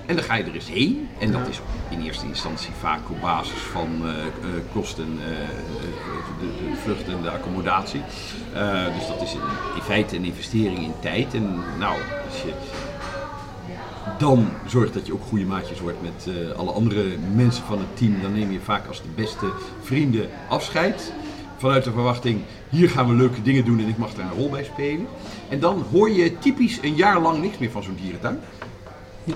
En 0.08 0.16
dan 0.16 0.24
ga 0.24 0.36
je 0.36 0.44
er 0.44 0.54
eens 0.54 0.70
heen. 0.70 1.10
En 1.20 1.32
dat 1.32 1.48
is 1.48 1.60
in 1.90 2.02
eerste 2.02 2.26
instantie 2.26 2.72
vaak 2.80 3.10
op 3.10 3.22
basis 3.22 3.60
van 3.60 3.88
eh, 4.04 4.10
eh, 4.10 4.28
kosten, 4.74 5.18
eh, 5.22 5.28
de, 6.40 6.46
de 6.46 6.76
vlucht 6.84 7.08
en 7.08 7.22
de 7.22 7.32
accommodatie. 7.32 8.02
Dus 8.98 9.08
dat 9.08 9.22
is 9.22 9.34
in, 9.34 9.40
in 9.76 9.82
feite 9.82 10.16
een 10.16 10.24
investering 10.24 10.80
in 10.80 10.94
tijd. 11.00 11.34
En 11.34 11.64
nou, 11.80 11.98
als 12.30 12.42
je 12.42 12.54
dan 14.18 14.50
zorgt 14.66 14.94
dat 14.94 15.06
je 15.06 15.14
ook 15.14 15.24
goede 15.24 15.46
maatjes 15.46 15.80
wordt 15.80 16.02
met 16.02 16.36
eh, 16.36 16.58
alle 16.58 16.72
andere 16.72 17.04
mensen 17.36 17.64
van 17.64 17.78
het 17.80 17.98
team. 17.98 18.22
Dan 18.22 18.34
neem 18.34 18.52
je 18.52 18.60
vaak 18.60 18.88
als 18.88 19.02
de 19.02 19.08
beste 19.16 19.46
vrienden 19.82 20.30
afscheid. 20.50 21.14
Vanuit 21.58 21.84
de 21.84 21.92
verwachting, 21.92 22.42
hier 22.70 22.90
gaan 22.90 23.08
we 23.08 23.14
leuke 23.14 23.42
dingen 23.42 23.66
doen 23.66 23.80
en 23.80 23.88
ik 23.88 23.98
mag 23.98 24.14
daar 24.14 24.26
een 24.26 24.38
rol 24.38 24.50
bij 24.50 24.64
spelen. 24.64 25.08
En 25.50 25.60
dan 25.60 25.86
hoor 25.92 26.10
je 26.10 26.38
typisch 26.40 26.80
een 26.82 26.96
jaar 26.96 27.20
lang 27.22 27.42
niks 27.42 27.58
meer 27.58 27.72
van 27.72 27.84
zo'n 27.84 27.98
dierentuin. 28.02 28.40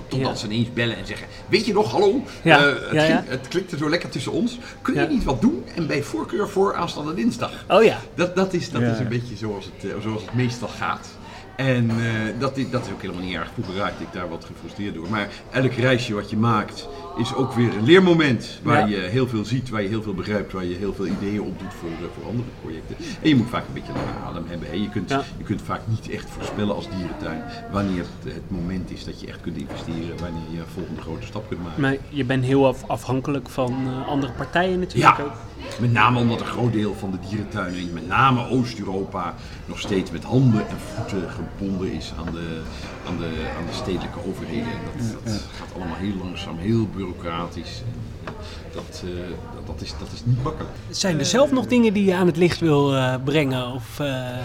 Totdat 0.08 0.30
Ja. 0.30 0.34
ze 0.34 0.46
ineens 0.46 0.72
bellen 0.72 0.96
en 0.96 1.06
zeggen, 1.06 1.26
weet 1.48 1.66
je 1.66 1.72
nog, 1.72 1.90
hallo, 1.90 2.20
Ja, 2.42 2.58
eh, 2.58 2.64
het, 2.64 2.78
ja, 2.92 3.02
ja. 3.04 3.16
ging- 3.16 3.28
het 3.28 3.48
klikte 3.48 3.76
zo 3.76 3.88
lekker 3.90 4.08
tussen 4.08 4.32
ons. 4.32 4.58
Kun 4.82 4.94
je 4.94 5.00
Ja. 5.00 5.06
niet 5.06 5.24
wat 5.24 5.40
doen? 5.40 5.64
En 5.74 5.86
bij 5.86 6.02
voorkeur 6.02 6.48
voor 6.48 6.74
aanstaande 6.74 7.14
dinsdag. 7.14 7.64
Oh 7.68 7.82
ja. 7.84 7.98
Dat, 8.14 8.36
dat, 8.36 8.52
is, 8.52 8.70
dat 8.70 8.80
Ja. 8.82 8.88
is 8.92 8.98
een 8.98 9.08
beetje 9.08 9.36
zoals 9.36 9.64
het, 9.64 9.90
eh, 9.90 9.96
zoals 10.02 10.22
het 10.22 10.34
meestal 10.34 10.68
gaat. 10.68 11.08
En 11.56 11.90
eh, 11.90 12.04
dat, 12.38 12.56
dat 12.70 12.86
is 12.86 12.92
ook 12.92 13.00
helemaal 13.02 13.22
niet 13.22 13.34
erg. 13.34 13.50
Vroeger 13.52 13.74
raakte 13.74 14.02
ik 14.02 14.12
daar 14.12 14.28
wat 14.28 14.44
gefrustreerd 14.44 14.94
door. 14.94 15.06
Maar 15.10 15.28
elk 15.50 15.72
reisje 15.72 16.14
wat 16.14 16.30
je 16.30 16.36
maakt 16.36 16.88
is 17.16 17.34
ook 17.34 17.52
weer 17.52 17.76
een 17.76 17.84
leermoment. 17.84 18.60
Waar 18.62 18.88
Ja. 18.88 18.96
je 18.96 19.02
heel 19.02 19.28
veel 19.28 19.44
ziet, 19.44 19.68
waar 19.70 19.82
je 19.82 19.88
heel 19.88 20.02
veel 20.02 20.14
begrijpt, 20.14 20.52
waar 20.52 20.64
je 20.64 20.74
heel 20.74 20.94
veel 20.94 21.06
ideeën 21.06 21.40
opdoet 21.42 21.72
voor, 21.80 21.88
eh, 21.88 22.04
voor 22.14 22.26
andere 22.28 22.48
projecten. 22.60 22.96
En 23.22 23.28
je 23.28 23.36
moet 23.36 23.48
vaak 23.48 23.66
een 23.66 23.74
beetje 23.74 23.92
lange 23.92 24.26
adem 24.30 24.44
hebben. 24.48 24.68
Hè. 24.68 24.74
Je, 24.74 24.88
kunt, 24.88 25.08
Ja. 25.10 25.22
je 25.38 25.44
kunt 25.44 25.62
vaak 25.62 25.80
niet 25.84 26.10
echt 26.10 26.30
voorspellen 26.30 26.74
als 26.74 26.88
dierentuin 26.90 27.42
wanneer 27.72 27.98
het, 28.22 28.32
het 28.34 28.50
moment 28.50 28.90
is 28.90 29.04
dat 29.04 29.20
je 29.20 29.26
echt 29.26 29.40
kunt 29.40 29.56
investeren. 29.56 30.18
Wanneer 30.20 30.42
je 30.52 30.58
een 30.58 30.66
volgende 30.74 31.00
grote 31.00 31.26
stap 31.26 31.48
kunt 31.48 31.62
maken. 31.62 31.80
Maar 31.80 31.96
je 32.08 32.24
bent 32.24 32.44
heel 32.44 32.66
af- 32.66 32.84
afhankelijk 32.88 33.48
van 33.48 33.76
eh, 33.86 34.08
andere 34.08 34.32
partijen 34.32 34.78
natuurlijk 34.78 35.16
Ja. 35.18 35.24
ook. 35.24 35.32
Met 35.80 35.92
name 35.92 36.18
omdat 36.18 36.40
een 36.40 36.46
groot 36.46 36.72
deel 36.72 36.94
van 36.94 37.10
de 37.10 37.18
dierentuinen, 37.28 37.92
met 37.92 38.06
name 38.06 38.48
Oost-Europa, 38.48 39.34
nog 39.66 39.80
steeds 39.80 40.10
met 40.10 40.24
handen 40.24 40.68
en 40.68 40.76
voeten 40.94 41.30
gebonden 41.30 41.92
is 41.92 42.12
aan 42.18 42.32
de, 42.32 42.62
aan 43.06 43.16
de, 43.16 43.52
aan 43.58 43.66
de 43.66 43.72
stedelijke 43.72 44.18
overheden. 44.26 44.72
En 44.72 45.08
dat, 45.12 45.24
dat 45.24 45.44
gaat 45.58 45.74
allemaal 45.74 45.96
heel 45.96 46.16
langzaam, 46.24 46.58
heel 46.58 46.86
bureaucratisch. 46.86 47.82
En, 47.86 47.94
eh, 48.24 48.32
dat, 48.74 49.02
eh, 49.04 49.10
dat, 49.54 49.66
dat, 49.66 49.80
is, 49.80 49.94
dat 49.98 50.12
is 50.12 50.22
niet 50.24 50.42
makkelijk. 50.42 50.74
Zijn 50.90 51.18
er 51.18 51.26
zelf 51.26 51.52
nog 51.52 51.66
dingen 51.66 51.92
die 51.92 52.04
je 52.04 52.14
aan 52.14 52.26
het 52.26 52.36
licht 52.36 52.60
wil 52.60 52.96
eh, 52.96 53.14
brengen? 53.24 53.72
Of, 53.72 54.00
eh, 54.00 54.36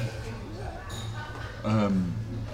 Ehm, 1.67 1.93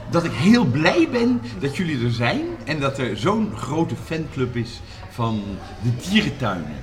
dat 0.09 0.23
ik 0.23 0.31
heel 0.31 0.65
blij 0.65 1.07
ben 1.11 1.41
dat 1.59 1.77
jullie 1.77 2.05
er 2.05 2.11
zijn 2.11 2.41
en 2.63 2.79
dat 2.79 2.97
er 2.97 3.17
zo'n 3.17 3.51
grote 3.55 3.95
fanclub 3.95 4.55
is 4.55 4.81
van 5.13 5.43
de 5.81 6.09
dierentuinen. 6.09 6.73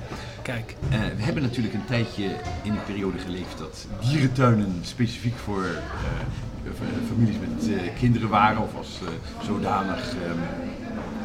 kijk, 0.41 0.75
Eh, 0.89 0.99
we 1.17 1.23
hebben 1.23 1.43
natuurlijk 1.43 1.73
een 1.73 1.85
tijdje 1.85 2.23
in 2.63 2.71
een 2.71 2.83
periode 2.85 3.17
geleefd 3.19 3.57
dat 3.57 3.87
dierentuinen 4.09 4.79
specifiek 4.81 5.37
voor 5.43 5.63
eh, 5.63 6.71
f- 6.73 7.07
families 7.15 7.35
met 7.39 7.69
eh, 7.73 7.89
kinderen 7.99 8.29
waren 8.29 8.61
of 8.61 8.75
als 8.77 8.99
eh, 9.01 9.45
zodanig 9.45 9.99
ehm, 10.09 10.37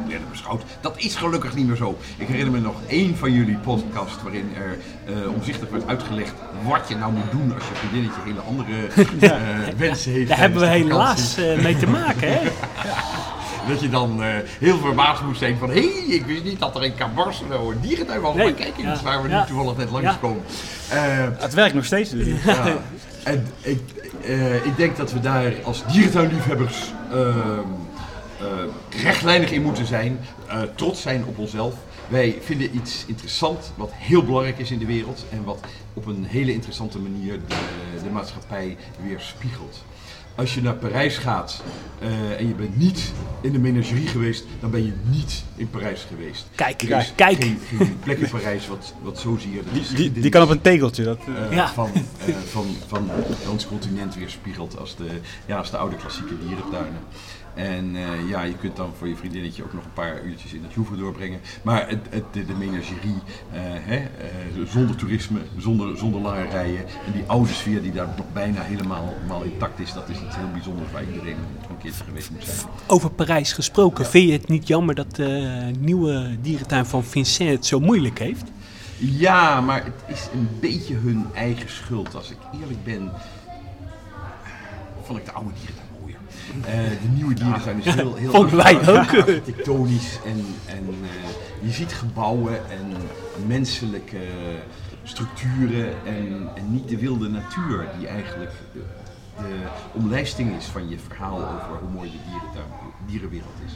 werden 0.08 0.28
beschouwd. 0.30 0.62
Dat 0.80 0.94
is 0.98 1.14
gelukkig 1.16 1.54
niet 1.54 1.66
meer 1.66 1.76
zo. 1.76 1.98
Ik 2.16 2.26
herinner 2.26 2.52
me 2.52 2.60
nog 2.60 2.76
één 2.86 3.16
van 3.16 3.32
jullie 3.32 3.56
podcast 3.56 4.22
waarin 4.22 4.48
er 4.56 4.78
eh, 5.14 5.32
omzichtig 5.34 5.68
werd 5.70 5.86
uitgelegd 5.86 6.34
wat 6.68 6.88
je 6.88 6.96
nou 6.96 7.12
moet 7.12 7.30
doen 7.30 7.54
als 7.54 7.62
je 7.68 7.74
vriendinnetje 7.74 8.20
hele 8.24 8.40
andere 8.40 8.86
eh, 9.34 9.74
wensen 9.76 10.12
heeft. 10.12 10.28
daar 10.28 10.38
hebben 10.38 10.60
we 10.60 10.66
helaas 10.66 11.36
eh, 11.36 11.62
mee 11.62 11.76
te 11.76 11.86
maken, 11.88 12.32
hè? 12.32 12.40
Dat 13.68 13.80
je 13.80 13.88
dan 13.88 14.22
eh, 14.22 14.28
heel 14.58 14.78
verbaasd 14.78 15.22
moest 15.22 15.38
zijn 15.38 15.56
van 15.58 15.68
hé, 15.70 15.74
hey, 15.74 16.04
ik 16.14 16.26
wist 16.26 16.44
niet 16.44 16.58
dat 16.58 16.76
er 16.76 16.84
in 16.84 16.94
Cabarcelo 16.94 17.70
een 17.70 17.80
dierentuin 17.80 18.20
was. 18.20 18.34
Nee, 18.34 18.44
Maar 18.44 18.54
kijk 18.54 18.76
eens 18.78 19.00
ja, 19.00 19.04
waar 19.04 19.22
we 19.22 19.28
ja. 19.28 19.40
nu 19.40 19.46
toevallig 19.46 19.76
net 19.76 19.90
langskomen. 19.90 20.42
Eh, 20.88 20.98
Het 21.38 21.54
werkt 21.54 21.74
nog 21.74 21.84
steeds. 21.84 22.12
Ja. 22.44 22.76
En 23.24 23.46
ik, 23.60 23.80
eh, 24.22 24.54
ik 24.54 24.76
denk 24.76 24.96
dat 24.96 25.12
we 25.12 25.20
daar 25.20 25.52
als 25.64 25.82
dierentuinliefhebbers 25.92 26.92
ehm, 27.12 27.58
eh, 28.40 29.02
rechtlijnig 29.02 29.50
in 29.50 29.62
moeten 29.62 29.86
zijn, 29.86 30.18
eh, 30.48 30.60
trots 30.74 31.02
zijn 31.02 31.24
op 31.24 31.38
onszelf. 31.38 31.74
Wij 32.08 32.38
vinden 32.42 32.76
iets 32.76 33.04
interessant 33.06 33.72
wat 33.74 33.90
heel 33.94 34.24
belangrijk 34.24 34.58
is 34.58 34.70
in 34.70 34.78
de 34.78 34.86
wereld 34.86 35.24
en 35.30 35.44
wat 35.44 35.58
op 35.94 36.06
een 36.06 36.24
hele 36.28 36.52
interessante 36.52 36.98
manier 36.98 37.32
de, 37.48 37.54
de 38.02 38.10
maatschappij 38.10 38.76
weer 39.06 39.20
spiegelt. 39.20 39.84
Als 40.36 40.54
je 40.54 40.62
naar 40.62 40.74
Parijs 40.74 41.18
gaat 41.18 41.62
eh, 41.98 42.40
en 42.40 42.48
je 42.48 42.54
bent 42.54 42.76
niet 42.78 43.12
in 43.40 43.52
de 43.52 43.58
menagerie 43.58 44.06
geweest, 44.06 44.44
dan 44.60 44.70
ben 44.70 44.84
je 44.84 44.92
niet 45.10 45.44
in 45.56 45.70
Parijs 45.70 46.06
geweest. 46.08 46.46
Kijk, 46.54 46.82
Er 46.82 46.98
is 46.98 47.12
kijk. 47.14 47.42
Geen, 47.42 47.58
geen 47.76 47.98
plek 48.04 48.18
in 48.18 48.28
Parijs 48.30 48.68
wat, 48.68 48.94
wat 49.02 49.18
zo 49.18 49.36
zie 49.40 49.52
je. 49.52 49.60
Die, 49.72 49.94
die, 49.94 50.20
die 50.20 50.30
kan 50.30 50.42
op 50.42 50.48
een 50.48 50.60
tegeltje. 50.60 51.04
Dat, 51.04 51.18
eh, 51.48 51.52
Ja. 51.56 51.68
van, 51.72 51.90
eh, 51.94 52.34
van, 52.48 52.66
van 52.86 53.10
ons 53.50 53.66
continent 53.66 54.14
weerspiegelt 54.14 54.78
als 54.78 54.96
de, 54.96 55.06
ja, 55.46 55.56
als 55.58 55.70
de 55.70 55.76
oude 55.76 55.96
klassieke 55.96 56.38
dierentuinen. 56.46 57.00
En 57.56 57.96
eh, 57.96 58.28
ja, 58.28 58.42
je 58.42 58.54
kunt 58.56 58.76
dan 58.76 58.92
voor 58.98 59.08
je 59.08 59.16
vriendinnetje 59.16 59.64
ook 59.64 59.72
nog 59.72 59.84
een 59.84 59.92
paar 59.92 60.22
uurtjes 60.22 60.52
in 60.52 60.62
het 60.62 60.76
Louvre 60.76 60.96
doorbrengen. 60.96 61.40
Maar 61.62 61.88
het, 61.88 62.06
het, 62.10 62.46
de, 62.46 62.54
menagerie, 62.58 63.20
eh, 63.52 63.60
hè, 63.62 63.96
eh, 63.96 64.68
zonder 64.68 64.96
toerisme, 64.96 65.38
zonder, 65.58 65.98
zonder 65.98 66.20
lange 66.20 66.48
rijen. 66.48 66.84
En 67.06 67.12
die 67.12 67.24
oude 67.26 67.52
sfeer 67.52 67.82
die 67.82 67.92
daar 67.92 68.08
nog 68.16 68.32
bijna 68.32 68.60
helemaal, 68.62 69.14
helemaal 69.16 69.42
intact 69.42 69.80
is, 69.80 69.92
dat 69.92 70.08
is 70.08 70.16
iets 70.26 70.36
heel 70.36 70.50
bijzonders 70.52 70.92
waar 70.92 71.04
iedereen 71.04 71.36
een 71.68 71.78
keer 71.78 71.92
geweest 72.06 72.30
moet 72.30 72.44
zijn. 72.44 72.56
Over 72.86 73.10
Parijs 73.10 73.52
gesproken, 73.52 74.06
vind 74.06 74.26
je 74.26 74.32
het 74.32 74.48
niet 74.48 74.68
jammer 74.68 74.94
dat 74.94 75.16
de 75.16 75.70
nieuwe 75.78 76.36
dierentuin 76.40 76.86
van 76.86 77.04
Vincent 77.04 77.50
het 77.50 77.66
zo 77.66 77.80
moeilijk 77.80 78.18
heeft? 78.18 78.44
Ja, 78.98 79.60
maar 79.60 79.84
het 79.84 80.16
is 80.16 80.28
een 80.32 80.48
beetje 80.60 80.94
hun 80.94 81.26
eigen 81.34 81.70
schuld. 81.70 82.14
Als 82.14 82.30
ik 82.30 82.38
eerlijk 82.60 82.84
ben, 82.84 83.10
vond 85.02 85.18
ik 85.18 85.24
de 85.24 85.32
oude 85.32 85.50
dierentuin 85.54 85.85
de 86.62 87.08
nieuwe 87.14 87.34
dierentuin 87.34 87.78
is 87.82 87.94
heel, 87.94 88.14
heel 88.14 88.50
wij 88.50 88.80
ook. 88.80 88.96
architectonisch 88.96 90.18
en, 90.24 90.44
en 90.66 90.84
eh, 90.88 91.66
je 91.66 91.70
ziet 91.70 91.92
gebouwen 91.92 92.70
en 92.70 92.96
menselijke 93.46 94.20
structuren 95.02 95.88
en, 96.06 96.48
en 96.54 96.72
niet 96.72 96.88
de 96.88 96.98
wilde 96.98 97.28
natuur 97.28 97.88
die 97.98 98.06
eigenlijk 98.06 98.52
de, 98.72 98.82
de 99.36 99.54
omlijsting 99.92 100.56
is 100.56 100.64
van 100.64 100.88
je 100.88 100.98
verhaal 100.98 101.36
over 101.36 101.78
hoe 101.80 101.90
mooi 101.94 102.10
de 102.10 102.18
dierentuin, 102.30 102.64
dierenwereld 103.06 103.56
is. 103.66 103.72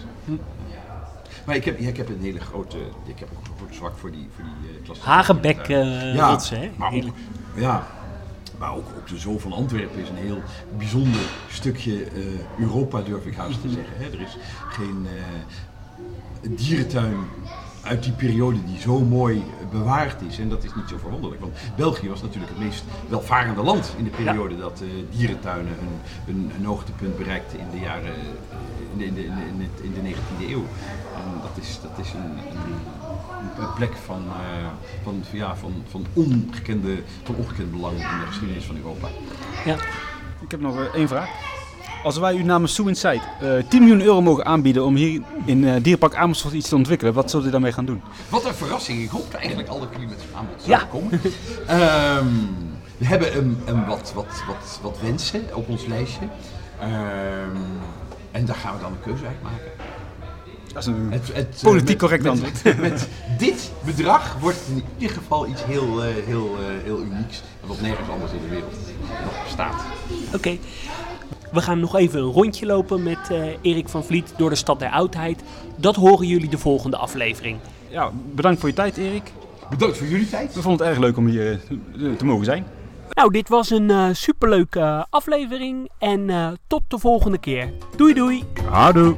Maar 1.46 1.56
ik 1.56 1.64
heb, 1.64 1.78
ik 1.78 1.96
heb 1.96 2.08
een 2.08 2.20
hele 2.20 2.40
grote, 2.40 2.78
ik 3.06 3.18
heb 3.18 3.28
ook 3.32 3.46
een 3.46 3.56
groot 3.56 3.74
zwak 3.74 3.98
voor 3.98 4.10
die, 4.10 4.28
voor 4.34 4.44
die 4.44 4.70
uh, 4.70 4.84
klassieke 4.84 5.08
eh 5.10 6.28
rotsen, 6.30 6.60
hè? 6.60 6.70
Maar 6.76 6.88
ook, 6.88 6.94
Heerlijk. 6.94 7.16
ja, 7.54 7.86
maar 8.60 8.74
ook, 8.74 8.86
ook 8.96 9.08
de 9.08 9.18
Zoo 9.18 9.38
van 9.38 9.52
Antwerpen 9.52 10.00
is 10.00 10.08
een 10.08 10.16
heel 10.16 10.42
bijzonder 10.76 11.20
stukje 11.50 12.04
eh, 12.04 12.22
Europa, 12.58 13.00
durf 13.00 13.26
ik 13.26 13.34
haast 13.34 13.60
te 13.60 13.68
zeggen. 13.68 13.96
Hè. 13.96 14.04
Er 14.04 14.20
is 14.20 14.36
geen 14.68 15.06
eh, 15.06 16.50
dierentuin 16.56 17.16
uit 17.82 18.02
die 18.02 18.12
periode 18.12 18.64
die 18.64 18.78
zo 18.78 19.00
mooi 19.00 19.44
bewaard 19.70 20.22
is. 20.22 20.38
En 20.38 20.48
dat 20.48 20.64
is 20.64 20.74
niet 20.74 20.88
zo 20.88 20.98
verwonderlijk, 20.98 21.40
want 21.40 21.56
België 21.76 22.08
was 22.08 22.22
natuurlijk 22.22 22.52
het 22.52 22.60
meest 22.62 22.84
welvarende 23.08 23.62
land 23.62 23.94
in 23.98 24.04
de 24.04 24.10
periode 24.10 24.56
dat 24.56 24.80
eh, 24.80 24.88
dierentuinen 25.16 25.72
een, 25.78 26.34
een, 26.34 26.50
een 26.58 26.64
hoogtepunt 26.64 27.16
bereikten 27.18 27.58
in 27.58 27.70
de 27.70 27.78
jaren, 27.78 28.14
in 28.96 28.98
de, 28.98 29.04
in 29.04 29.14
de, 29.14 29.22
in 29.22 29.58
de, 29.58 29.82
in 29.82 29.92
de 29.94 30.14
19e 30.14 30.50
eeuw. 30.50 30.64
En 31.16 31.40
dat 31.42 31.64
is, 31.64 31.78
dat 31.82 32.06
is 32.06 32.12
een, 32.12 32.30
een, 32.30 33.09
een 33.58 33.72
plek 33.76 33.92
van, 34.04 34.22
eh, 34.28 34.66
van, 35.04 35.22
ja, 35.32 35.56
van, 35.56 35.72
van, 35.90 36.06
ongekende, 36.12 37.02
van 37.22 37.34
ongekend 37.34 37.70
belang 37.70 37.92
in 37.94 37.98
de 38.20 38.26
geschiedenis 38.26 38.64
van 38.64 38.76
Europa. 38.76 39.08
Ja. 39.64 39.74
Ik 40.40 40.50
heb 40.50 40.60
nog 40.60 40.76
eh, 40.76 40.94
één 40.94 41.08
vraag. 41.08 41.28
Als 42.04 42.18
wij 42.18 42.34
u 42.34 42.42
namens 42.42 42.74
Sue 42.74 42.88
Inside 42.88 43.20
eh 43.40 43.68
10 43.68 43.80
miljoen 43.80 44.00
euro 44.02 44.22
mogen 44.22 44.44
aanbieden 44.46 44.84
om 44.84 44.94
hier 44.94 45.22
in 45.44 45.68
eh 45.68 45.82
Dierpark 45.82 46.14
Amersfoort 46.14 46.54
iets 46.54 46.68
te 46.68 46.76
ontwikkelen, 46.76 47.12
wat 47.12 47.30
zult 47.30 47.44
u 47.44 47.50
daarmee 47.50 47.72
gaan 47.72 47.84
doen? 47.84 48.02
Wat 48.28 48.44
een 48.44 48.54
verrassing. 48.54 49.02
Ik 49.02 49.08
hoopte 49.10 49.36
eigenlijk 49.36 49.68
al 49.68 49.80
dat 49.80 49.88
jullie 49.92 50.08
met 50.08 50.18
zo'n 50.20 50.38
aanbod 50.38 50.64
Ja. 50.64 50.78
zouden 50.78 50.88
komen. 50.90 51.20
Ehm, 51.66 52.26
we 52.98 53.06
hebben 53.06 53.36
een, 53.36 53.58
een 53.66 53.86
wat, 53.86 54.12
wat, 54.14 54.42
wat, 54.46 54.78
wat 54.82 54.98
wensen 55.02 55.42
op 55.54 55.68
ons 55.68 55.86
lijstje. 55.86 56.24
Ehm, 56.80 57.56
en 58.30 58.44
daar 58.44 58.56
gaan 58.56 58.74
we 58.74 58.80
dan 58.82 58.92
een 58.92 59.00
keuze 59.00 59.26
uit 59.26 59.42
maken. 59.42 59.70
Dat 60.72 60.82
is 60.82 60.86
een 60.86 61.12
Het, 61.12 61.30
het, 61.32 61.54
eh, 61.56 61.62
politiek 61.62 61.98
correct 61.98 62.22
met, 62.22 62.32
antwoord. 62.32 62.78
Met 62.90 63.08
dit 63.38 63.70
bedrag 63.84 64.36
wordt 64.40 64.58
het 64.58 64.68
in 64.68 64.84
ieder 64.98 65.16
geval 65.16 65.46
iets 65.46 65.64
heel, 65.64 66.04
eh, 66.04 66.10
heel, 66.26 66.56
eh, 66.58 66.84
heel 66.84 67.00
unieks. 67.00 67.42
Wat 67.66 67.80
nergens 67.80 68.08
anders 68.08 68.32
in 68.32 68.40
de 68.42 68.48
wereld 68.48 68.74
nog 69.24 69.44
bestaat. 69.44 69.84
Oké. 70.34 70.58
We 71.52 71.60
gaan 71.60 71.80
nog 71.80 71.96
even 71.96 72.20
een 72.20 72.32
rondje 72.32 72.66
lopen 72.66 73.02
met 73.02 73.30
eh, 73.30 73.42
Erik 73.60 73.88
van 73.88 74.04
Vliet 74.04 74.32
door 74.36 74.50
de 74.50 74.56
stad 74.56 74.78
der 74.78 74.90
oudheid. 74.90 75.42
Dat 75.76 75.96
horen 75.96 76.26
jullie 76.26 76.48
de 76.48 76.58
volgende 76.58 76.96
aflevering. 76.96 77.58
Ja, 77.88 78.10
bedankt 78.34 78.60
voor 78.60 78.68
je 78.68 78.74
tijd, 78.74 78.96
Erik. 78.96 79.32
Bedankt 79.70 79.98
voor 79.98 80.06
jullie 80.06 80.28
tijd. 80.28 80.54
We 80.54 80.62
vonden 80.62 80.86
het 80.86 80.96
erg 80.96 81.04
leuk 81.04 81.16
om 81.16 81.26
hier 81.26 81.60
te 82.16 82.24
mogen 82.24 82.44
zijn. 82.44 82.66
Nou, 83.10 83.32
dit 83.32 83.48
was 83.48 83.70
een 83.70 83.90
eh, 83.90 84.08
superleuke 84.12 85.06
aflevering 85.10 85.90
en 85.98 86.30
eh, 86.30 86.48
tot 86.66 86.82
de 86.88 86.98
volgende 86.98 87.38
keer. 87.38 87.72
Doei 87.96 88.14
doei! 88.14 88.44
Houdoe. 88.68 89.16